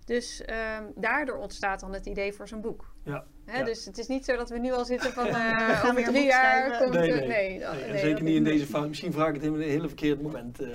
Dus 0.06 0.44
ehm, 0.44 0.84
daardoor 0.94 1.36
ontstaat 1.36 1.80
dan 1.80 1.92
het 1.92 2.06
idee 2.06 2.32
voor 2.32 2.48
zo'n 2.48 2.60
boek. 2.60 2.94
Ja, 3.02 3.24
Hè, 3.44 3.58
ja. 3.58 3.64
Dus 3.64 3.84
het 3.84 3.98
is 3.98 4.06
niet 4.06 4.24
zo 4.24 4.36
dat 4.36 4.50
we 4.50 4.58
nu 4.58 4.72
al 4.72 4.84
zitten 4.84 5.12
van 5.12 5.26
eh, 5.34 5.34
gaan 5.34 5.90
over 5.90 6.02
drie 6.04 6.20
boek 6.22 6.30
jaar 6.30 6.78
komt 6.78 6.92
Nee, 6.94 7.12
het- 7.12 7.26
nee. 7.26 7.28
nee, 7.28 7.58
Nee, 7.58 7.90
nee, 7.90 7.98
zeker 7.98 8.22
niet 8.22 8.36
in 8.36 8.44
deze 8.44 8.66
fase. 8.66 8.88
Misschien 8.88 9.12
vraag 9.12 9.28
ik 9.28 9.34
het 9.34 9.42
in 9.44 9.54
een 9.54 9.60
hele 9.60 9.86
verkeerd 9.86 10.22
moment. 10.22 10.60
eh, 10.60 10.68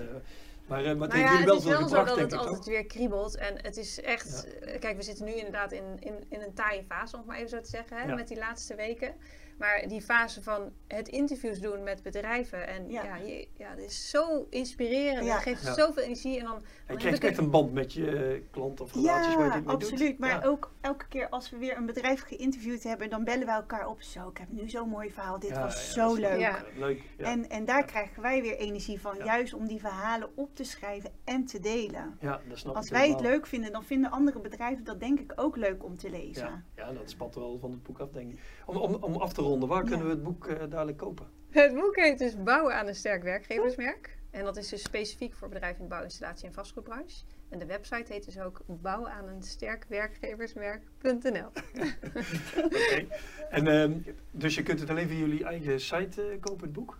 maar, 0.68 0.80
eh, 0.86 0.96
maar 0.96 1.08
het 1.10 1.18
Nou 1.18 1.20
heeft 1.20 1.32
ja, 1.32 1.36
het 1.38 1.46
wel 1.46 1.58
is 1.58 1.64
wel 1.64 1.88
zo 1.90 2.06
dat 2.06 2.18
het 2.18 2.34
altijd 2.34 2.66
weer 2.66 2.86
kriebelt. 2.86 3.36
En 3.38 3.54
het 3.62 3.78
is 3.78 4.02
echt... 4.02 4.48
Kijk, 4.80 4.98
we 4.98 5.04
zitten 5.04 5.26
nu 5.26 5.32
inderdaad 5.32 5.72
in, 5.72 5.84
in, 6.00 6.14
in 6.30 6.42
een 6.42 6.54
taaie 6.54 6.84
fase, 6.88 7.14
om 7.14 7.20
het 7.20 7.28
maar 7.30 7.38
even 7.38 7.50
zo 7.50 7.62
te 7.62 7.70
zeggen. 7.70 7.98
Hè, 7.98 8.04
Ja. 8.08 8.16
Met 8.16 8.28
die 8.28 8.38
laatste 8.38 8.76
weken. 8.76 9.14
Maar 9.62 9.84
die 9.88 10.02
fase 10.02 10.42
van 10.44 10.72
het 10.88 11.08
interviews 11.08 11.60
doen 11.60 11.84
met 11.84 12.04
bedrijven. 12.04 12.68
En 12.68 12.90
ja, 12.90 13.04
Ja. 13.04 13.16
je, 13.16 13.48
ja 13.58 13.76
dat 13.76 13.86
is 13.86 14.10
zo 14.10 14.48
inspirerend. 14.50 15.26
Ja. 15.26 15.34
Dat 15.34 15.42
geeft 15.44 15.64
Ja. 15.64 15.74
zoveel 15.74 16.04
energie. 16.04 16.40
En 16.40 16.46
dan, 16.46 16.62
Je 16.62 16.84
krijgt 16.86 17.04
heb 17.04 17.14
ik 17.14 17.24
echt 17.24 17.38
een 17.38 17.50
band 17.50 17.74
met 17.74 17.94
je 17.94 18.18
eh, 18.18 18.42
klant 18.52 18.82
of 18.82 18.94
relaties 18.94 19.36
waar 19.36 19.44
je 19.46 19.50
Ja, 19.50 19.56
dit 19.56 19.66
mee 19.66 19.78
doet. 19.78 19.84
absoluut. 19.92 20.18
Maar 20.20 20.30
Ja. 20.30 20.42
ook 20.48 20.72
elke 20.82 21.08
keer 21.08 21.30
als 21.30 21.50
we 21.50 21.58
weer 21.58 21.78
een 21.78 21.86
bedrijf 21.86 22.22
geïnterviewd 22.24 22.84
hebben, 22.84 23.10
dan 23.10 23.24
bellen 23.24 23.46
we 23.46 23.52
elkaar 23.52 23.88
op. 23.88 24.02
Zo, 24.02 24.30
ik 24.30 24.38
heb 24.38 24.52
nu 24.52 24.70
zo'n 24.70 24.90
mooi 24.90 25.12
verhaal. 25.12 25.40
Dit 25.40 25.50
Ja, 25.50 25.62
was 25.62 25.86
ja, 25.86 25.92
zo 25.92 26.16
leuk. 26.16 26.40
Ja. 26.40 26.64
Leuk, 26.78 27.02
ja. 27.18 27.26
En, 27.26 27.50
en 27.50 27.66
daar 27.66 27.86
krijgen 27.86 28.22
wij 28.22 28.42
weer 28.42 28.58
energie 28.58 29.02
van, 29.02 29.18
Ja. 29.18 29.24
juist 29.26 29.54
om 29.54 29.68
die 29.68 29.80
verhalen 29.80 30.30
op 30.36 30.56
te 30.56 30.64
schrijven 30.64 31.12
en 31.24 31.46
te 31.46 31.60
delen. 31.60 32.18
ja, 32.20 32.42
dat 32.48 32.58
snap 32.58 32.76
Als 32.76 32.86
ik 32.86 32.92
wij 32.92 33.10
het 33.10 33.22
leuk 33.22 33.46
vinden, 33.48 33.72
dan 33.72 33.84
vinden 33.84 34.12
andere 34.12 34.40
bedrijven 34.40 34.84
dat 34.84 35.00
denk 35.00 35.20
ik 35.20 35.34
ook 35.36 35.56
leuk 35.58 35.84
om 35.84 35.98
te 35.98 36.10
lezen. 36.10 36.46
Ja, 36.76 36.86
ja, 36.86 36.94
dat 36.94 37.10
spat 37.10 37.36
wel 37.36 37.58
van 37.60 37.72
het 37.72 37.84
boek 37.84 38.00
af, 38.00 38.10
denk 38.12 38.32
ik. 38.32 38.40
Om, 38.66 38.76
om, 38.78 38.94
om 38.96 39.16
af 39.16 39.34
te 39.34 39.42
ronden, 39.42 39.51
waar 39.60 39.84
Ja. 39.84 39.90
kunnen 39.90 40.06
we 40.06 40.12
het 40.14 40.24
boek 40.24 40.48
eh, 40.48 40.70
dadelijk 40.70 40.98
kopen? 40.98 41.28
Het 41.50 41.74
boek 41.74 41.96
heet 41.96 42.20
dus 42.20 42.44
Bouwen 42.44 42.76
aan 42.76 42.88
een 42.88 42.96
sterk 42.96 43.24
werkgeversmerk. 43.24 44.18
En 44.32 44.44
dat 44.44 44.58
is 44.58 44.70
dus 44.70 44.82
specifiek 44.84 45.34
voor 45.34 45.50
bedrijven 45.50 45.78
in 45.78 45.84
de 45.84 45.90
bouwinstallatie 45.90 46.48
en 46.48 46.54
vastgoedbranche. 46.54 47.24
En 47.50 47.60
de 47.60 47.66
website 47.66 48.14
heet 48.14 48.26
dus 48.26 48.40
ook 48.40 48.62
bouwen 48.66 49.12
aan 49.12 49.28
een 49.28 49.42
sterk 49.44 49.86
werkgeversmerk.nl. 49.88 51.48
Oké. 52.66 53.06
En 53.50 53.68
ehm, 53.68 53.94
dus 54.32 54.56
je 54.56 54.64
kunt 54.64 54.80
het 54.80 54.90
alleen 54.90 55.08
via 55.08 55.18
jullie 55.18 55.44
eigen 55.44 55.80
site 55.80 56.22
eh, 56.22 56.40
kopen, 56.40 56.64
het 56.64 56.74
boek? 56.74 56.98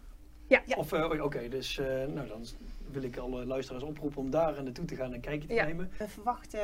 Ja. 0.52 0.62
Ja. 0.66 0.76
Of, 0.76 0.92
eh, 0.94 1.24
Oké, 1.24 1.48
dus 1.50 1.78
eh, 1.78 1.86
nou, 2.06 2.28
dan 2.28 2.46
wil 2.92 3.04
ik 3.04 3.18
alle 3.18 3.46
luisteraars 3.46 3.84
oproepen 3.84 4.18
om 4.18 4.30
daar 4.30 4.64
naartoe 4.64 4.86
te 4.86 4.96
gaan 4.96 5.06
en 5.06 5.14
een 5.14 5.22
kijkje 5.22 5.48
te 5.48 5.54
Ja. 5.54 5.66
nemen. 5.66 5.92
We 5.98 6.08
verwachten 6.08 6.60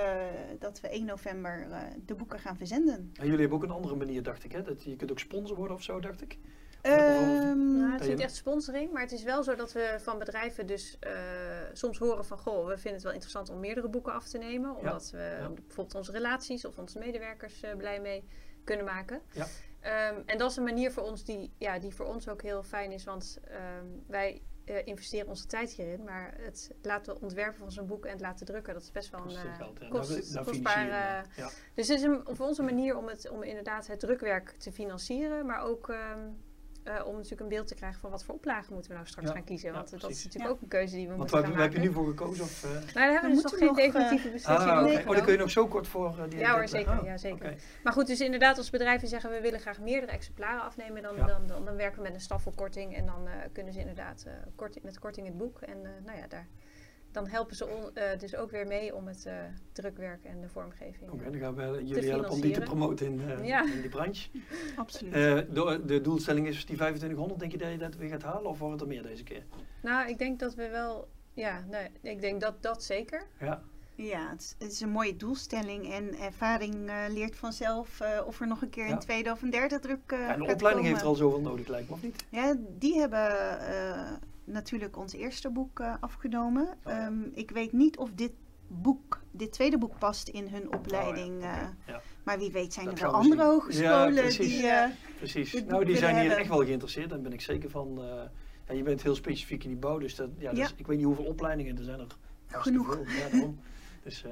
dat 0.59 0.79
we 0.81 0.87
1 0.93 1.05
november 1.05 1.67
eh, 1.71 1.77
de 2.05 2.15
boeken 2.15 2.39
gaan 2.39 2.57
verzenden. 2.57 2.95
En 3.13 3.23
jullie 3.25 3.39
hebben 3.39 3.57
ook 3.57 3.63
een 3.63 3.71
andere 3.71 3.95
manier, 3.95 4.23
dacht 4.23 4.43
ik, 4.43 4.51
hè? 4.51 4.61
Dat 4.61 4.83
je 4.83 4.95
kunt 4.95 5.11
ook 5.11 5.19
sponsor 5.19 5.55
worden 5.57 5.75
of 5.75 5.83
zo, 5.83 5.99
dacht 5.99 6.21
ik. 6.21 6.37
Ehm, 6.81 7.77
Nou, 7.77 7.91
het 7.91 8.01
is 8.01 8.07
niet 8.07 8.19
echt 8.19 8.35
sponsoring, 8.35 8.91
maar 8.91 9.01
het 9.01 9.11
is 9.11 9.23
wel 9.23 9.43
zo 9.43 9.55
dat 9.55 9.71
we 9.73 9.95
van 9.99 10.17
bedrijven 10.19 10.67
dus 10.67 10.97
eh, 10.99 11.11
soms 11.73 11.97
horen 11.97 12.25
van... 12.25 12.37
Goh, 12.37 12.65
we 12.67 12.73
vinden 12.73 12.93
het 12.93 13.03
wel 13.03 13.11
interessant 13.11 13.49
om 13.49 13.59
meerdere 13.59 13.89
boeken 13.89 14.13
af 14.13 14.27
te 14.27 14.37
nemen. 14.37 14.75
Omdat 14.75 15.09
we 15.11 15.37
Ja. 15.39 15.49
bijvoorbeeld 15.49 15.95
onze 15.95 16.11
relaties 16.11 16.65
of 16.65 16.77
onze 16.77 16.99
medewerkers 16.99 17.61
eh, 17.61 17.75
blij 17.75 18.01
mee 18.01 18.23
kunnen 18.63 18.85
maken. 18.85 19.21
Ja. 19.31 19.45
Ehm, 19.79 20.21
en 20.25 20.37
dat 20.37 20.51
is 20.51 20.57
een 20.57 20.63
manier 20.63 20.91
voor 20.91 21.03
ons 21.03 21.23
die, 21.23 21.53
ja, 21.57 21.79
die 21.79 21.95
voor 21.95 22.05
ons 22.05 22.27
ook 22.29 22.41
heel 22.41 22.63
fijn 22.63 22.91
is. 22.91 23.03
Want 23.03 23.39
ehm, 23.47 23.85
wij 24.07 24.41
eh, 24.65 24.85
investeren 24.85 25.27
onze 25.27 25.45
tijd 25.45 25.71
hierin. 25.71 26.03
Maar 26.03 26.33
het 26.39 26.71
laten 26.81 27.21
ontwerpen 27.21 27.59
van 27.59 27.71
zo'n 27.71 27.85
boek 27.87 28.05
en 28.05 28.11
het 28.11 28.21
laten 28.21 28.45
drukken, 28.45 28.73
dat 28.73 28.81
is 28.83 28.91
best 28.91 29.09
wel 29.09 29.19
een 29.19 29.25
Kost 29.27 29.39
veel 29.39 29.53
geld, 29.53 29.79
hè? 29.79 29.87
kost- 29.87 30.43
kostbaar... 30.43 30.87
eh. 30.87 31.23
Ja. 31.35 31.49
dus 31.73 31.87
het 31.87 31.97
is 31.97 32.03
een, 32.03 32.21
voor 32.25 32.47
ons 32.47 32.57
een 32.57 32.65
manier 32.65 32.97
om, 32.97 33.07
het, 33.07 33.29
om 33.29 33.43
inderdaad 33.43 33.87
het 33.87 33.99
drukwerk 33.99 34.49
te 34.49 34.71
financieren, 34.71 35.45
maar 35.45 35.61
ook 35.61 35.89
ehm, 35.89 36.29
eh, 36.87 37.05
om 37.05 37.13
natuurlijk 37.15 37.41
een 37.41 37.47
beeld 37.47 37.67
te 37.67 37.75
krijgen 37.75 37.99
van 37.99 38.11
wat 38.11 38.23
voor 38.23 38.35
oplagen 38.35 38.73
moeten 38.73 38.91
we 38.91 38.97
nou 38.97 39.07
straks 39.09 39.27
Ja, 39.27 39.33
gaan 39.33 39.43
kiezen. 39.43 39.69
ja, 39.69 39.75
Want 39.75 39.89
dat 40.01 40.09
is 40.09 40.23
natuurlijk 40.23 40.53
ook 40.53 40.61
een 40.61 40.67
keuze 40.67 40.95
die 40.95 41.01
we 41.01 41.07
Want 41.07 41.17
moeten 41.19 41.35
waar, 41.37 41.45
gaan 41.47 41.53
waar 41.53 41.61
heb 41.63 41.71
je 41.73 41.77
maken. 41.79 41.93
nu 41.93 41.97
voor 42.03 42.07
gekozen? 42.13 42.43
Of, 42.43 42.63
eh? 42.63 42.69
Nou, 42.71 42.83
daar 42.93 43.11
hebben 43.11 43.21
we 43.29 43.35
We 43.35 43.41
dus 43.41 43.51
nog 43.51 43.59
geen 43.59 43.67
nog, 43.67 43.77
eh, 43.77 43.83
definitieve 43.85 44.29
beslissing 44.29 44.69
Ah, 44.69 44.83
over 44.83 44.99
oké. 44.99 45.09
Oh, 45.09 45.15
dan 45.15 45.23
kun 45.23 45.33
je 45.33 45.39
nog 45.39 45.49
zo 45.51 45.67
kort 45.67 45.87
voor 45.87 46.25
die 46.29 46.39
Ja 46.39 46.53
hoor, 46.53 46.67
zeker. 46.67 46.99
Oh, 46.99 47.05
Ja, 47.05 47.17
zeker. 47.17 47.55
Maar 47.83 47.93
goed, 47.93 48.07
dus 48.07 48.21
inderdaad 48.21 48.57
als 48.57 48.69
bedrijven 48.69 49.07
zeggen 49.07 49.29
we 49.29 49.41
willen 49.41 49.59
graag 49.59 49.79
meerdere 49.79 50.11
exemplaren 50.11 50.61
afnemen, 50.61 51.01
dan, 51.01 51.15
Ja. 51.15 51.25
dan, 51.25 51.47
dan, 51.47 51.65
dan 51.65 51.75
werken 51.75 51.97
we 51.97 52.03
met 52.03 52.13
een 52.13 52.21
staffelkorting 52.21 52.95
en 52.95 53.05
dan 53.05 53.27
eh, 53.27 53.33
kunnen 53.53 53.73
ze 53.73 53.79
inderdaad 53.79 54.23
eh, 54.27 54.33
korting, 54.55 54.83
met 54.85 54.99
korting 54.99 55.27
het 55.27 55.37
boek. 55.37 55.61
En 55.61 55.77
eh, 55.85 55.91
nou 56.05 56.17
ja, 56.17 56.27
daar, 56.27 56.47
dan 57.23 57.27
helpen 57.27 57.55
ze 57.55 57.67
on- 57.67 57.95
eh, 57.95 58.19
dus 58.19 58.35
ook 58.35 58.51
weer 58.51 58.67
mee 58.67 58.95
om 58.95 59.07
het 59.07 59.25
eh, 59.25 59.33
drukwerk 59.71 60.23
en 60.23 60.41
de 60.41 60.47
vormgeving. 60.49 61.11
Oké, 61.11 61.23
eh, 61.23 61.31
dan 61.31 61.39
gaan 61.39 61.55
we 61.55 61.85
jullie 61.85 62.09
helpen 62.09 62.29
om 62.29 62.41
die 62.41 62.51
te 62.53 62.59
promoten 62.59 63.05
in, 63.05 63.21
eh, 63.29 63.45
Ja. 63.47 63.63
in 63.73 63.81
die 63.81 63.89
branche. 63.89 64.29
absoluut. 64.75 65.13
Eh, 65.13 65.19
de, 65.53 65.81
de 65.85 66.01
doelstelling 66.01 66.47
is 66.47 66.55
die 66.55 66.75
2500. 66.75 67.39
Denk 67.39 67.51
je 67.51 67.57
dat 67.57 67.71
je 67.71 67.77
dat 67.77 67.95
weer 67.95 68.09
gaat 68.09 68.23
halen 68.23 68.49
of 68.49 68.59
wordt 68.59 68.73
het 68.73 68.81
er 68.81 68.87
meer 68.87 69.03
deze 69.03 69.23
keer? 69.23 69.43
Nou, 69.81 70.09
ik 70.09 70.17
denk 70.17 70.39
dat 70.39 70.55
we 70.55 70.69
wel, 70.69 71.07
ja, 71.33 71.63
nee, 71.69 71.87
ik 72.13 72.21
denk 72.21 72.41
dat 72.41 72.61
dat 72.61 72.83
zeker. 72.83 73.27
Ja, 73.39 73.61
Ja, 73.95 74.29
het 74.29 74.41
is, 74.41 74.55
het 74.59 74.71
is 74.71 74.81
een 74.81 74.89
mooie 74.89 75.15
doelstelling 75.15 75.91
en 75.93 76.19
ervaring 76.19 76.91
leert 77.09 77.35
vanzelf 77.35 77.99
eh, 77.99 78.21
of 78.27 78.39
er 78.41 78.47
nog 78.47 78.61
een 78.61 78.69
keer 78.69 78.85
Ja. 78.85 78.91
een 78.91 78.99
tweede 78.99 79.31
of 79.31 79.41
een 79.41 79.49
derde 79.49 79.79
druk 79.79 79.99
eh 80.11 80.19
Ja, 80.19 80.33
en 80.33 80.39
de 80.39 80.45
gaat 80.45 80.53
opleiding 80.53 80.61
komen. 80.73 80.85
heeft 80.85 81.01
er 81.01 81.07
al 81.07 81.15
zoveel 81.15 81.41
nodig, 81.41 81.67
lijkt 81.67 81.89
me, 81.89 81.93
of 81.95 82.01
niet? 82.03 82.25
Ja, 82.29 82.55
die 82.77 82.99
hebben 82.99 83.59
eh, 83.59 84.11
natuurlijk 84.47 84.97
ons 84.97 85.13
eerste 85.13 85.49
boek 85.49 85.79
eh, 85.79 85.93
afgenomen. 85.99 86.63
Oh, 86.67 86.75
ja. 86.85 87.05
Ehm, 87.05 87.21
ik 87.33 87.51
weet 87.51 87.71
niet 87.71 87.97
of 87.97 88.11
dit 88.11 88.31
boek, 88.67 89.21
dit 89.31 89.51
tweede 89.51 89.77
boek 89.77 89.97
past 89.97 90.27
in 90.27 90.47
hun 90.47 90.73
opleiding. 90.73 91.35
Oh, 91.35 91.41
ja, 91.41 91.61
eh, 91.61 91.67
ja. 91.87 92.01
Maar 92.23 92.37
wie 92.39 92.51
weet 92.51 92.73
zijn 92.73 92.85
Dat 92.85 92.95
er 92.99 93.01
wel 93.01 93.13
andere 93.13 93.41
zien. 93.41 93.51
hogescholen 93.51 94.13
precies. 94.13 94.57
die... 94.57 94.67
eh, 94.67 94.89
Precies. 95.17 95.63
Nou, 95.65 95.85
die 95.85 95.97
zijn 95.97 96.11
hier 96.13 96.19
hebben. 96.23 96.39
echt 96.39 96.49
wel 96.49 96.65
geïnteresseerd. 96.65 97.09
Daar 97.09 97.21
ben 97.21 97.33
ik 97.33 97.41
zeker 97.41 97.69
van. 97.69 98.01
Ja, 98.67 98.73
je 98.73 98.83
bent 98.83 99.01
heel 99.03 99.15
specifiek 99.15 99.63
in 99.63 99.69
die 99.69 99.77
bouw, 99.77 99.97
dus, 99.97 100.15
dat, 100.15 100.29
ja, 100.37 100.53
dus 100.53 100.73
ik 100.75 100.87
weet 100.87 100.97
niet 100.97 101.05
hoeveel 101.05 101.25
opleidingen 101.25 101.77
er 101.77 101.83
zijn. 101.83 101.99
Er 101.99 102.07
Genoeg. 102.47 102.93
Veel. 102.93 103.05
Ja, 103.05 103.29
daarom. 103.31 103.59
dus, 104.03 104.23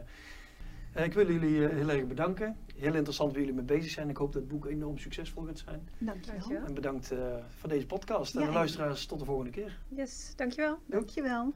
ik 1.04 1.14
wil 1.14 1.32
jullie 1.32 1.68
eh, 1.68 1.76
heel 1.76 1.90
erg 1.90 2.08
bedanken. 2.08 2.56
Heel 2.76 2.94
interessant 2.94 3.32
waar 3.32 3.40
jullie 3.40 3.56
mee 3.56 3.66
bezig 3.66 3.92
zijn. 3.92 4.10
Ik 4.10 4.18
hoop 4.18 4.34
dat 4.34 4.42
het 4.42 4.52
boek 4.52 4.66
enorm 4.66 4.98
succesvol 4.98 5.44
gaat 5.44 5.58
zijn. 5.66 5.88
Dankjewel. 5.98 6.64
En 6.66 6.74
bedankt 6.74 7.12
eh, 7.12 7.20
voor 7.50 7.70
deze 7.70 7.86
podcast. 7.86 8.34
Ja, 8.34 8.40
en 8.40 8.46
de 8.46 8.52
en- 8.52 8.58
luisteraars, 8.58 9.06
tot 9.06 9.20
de 9.20 9.26
volgende 9.26 9.52
keer. 9.52 9.80
Yes, 9.88 10.34
dankjewel. 10.36 10.78
Dankjewel. 10.86 11.54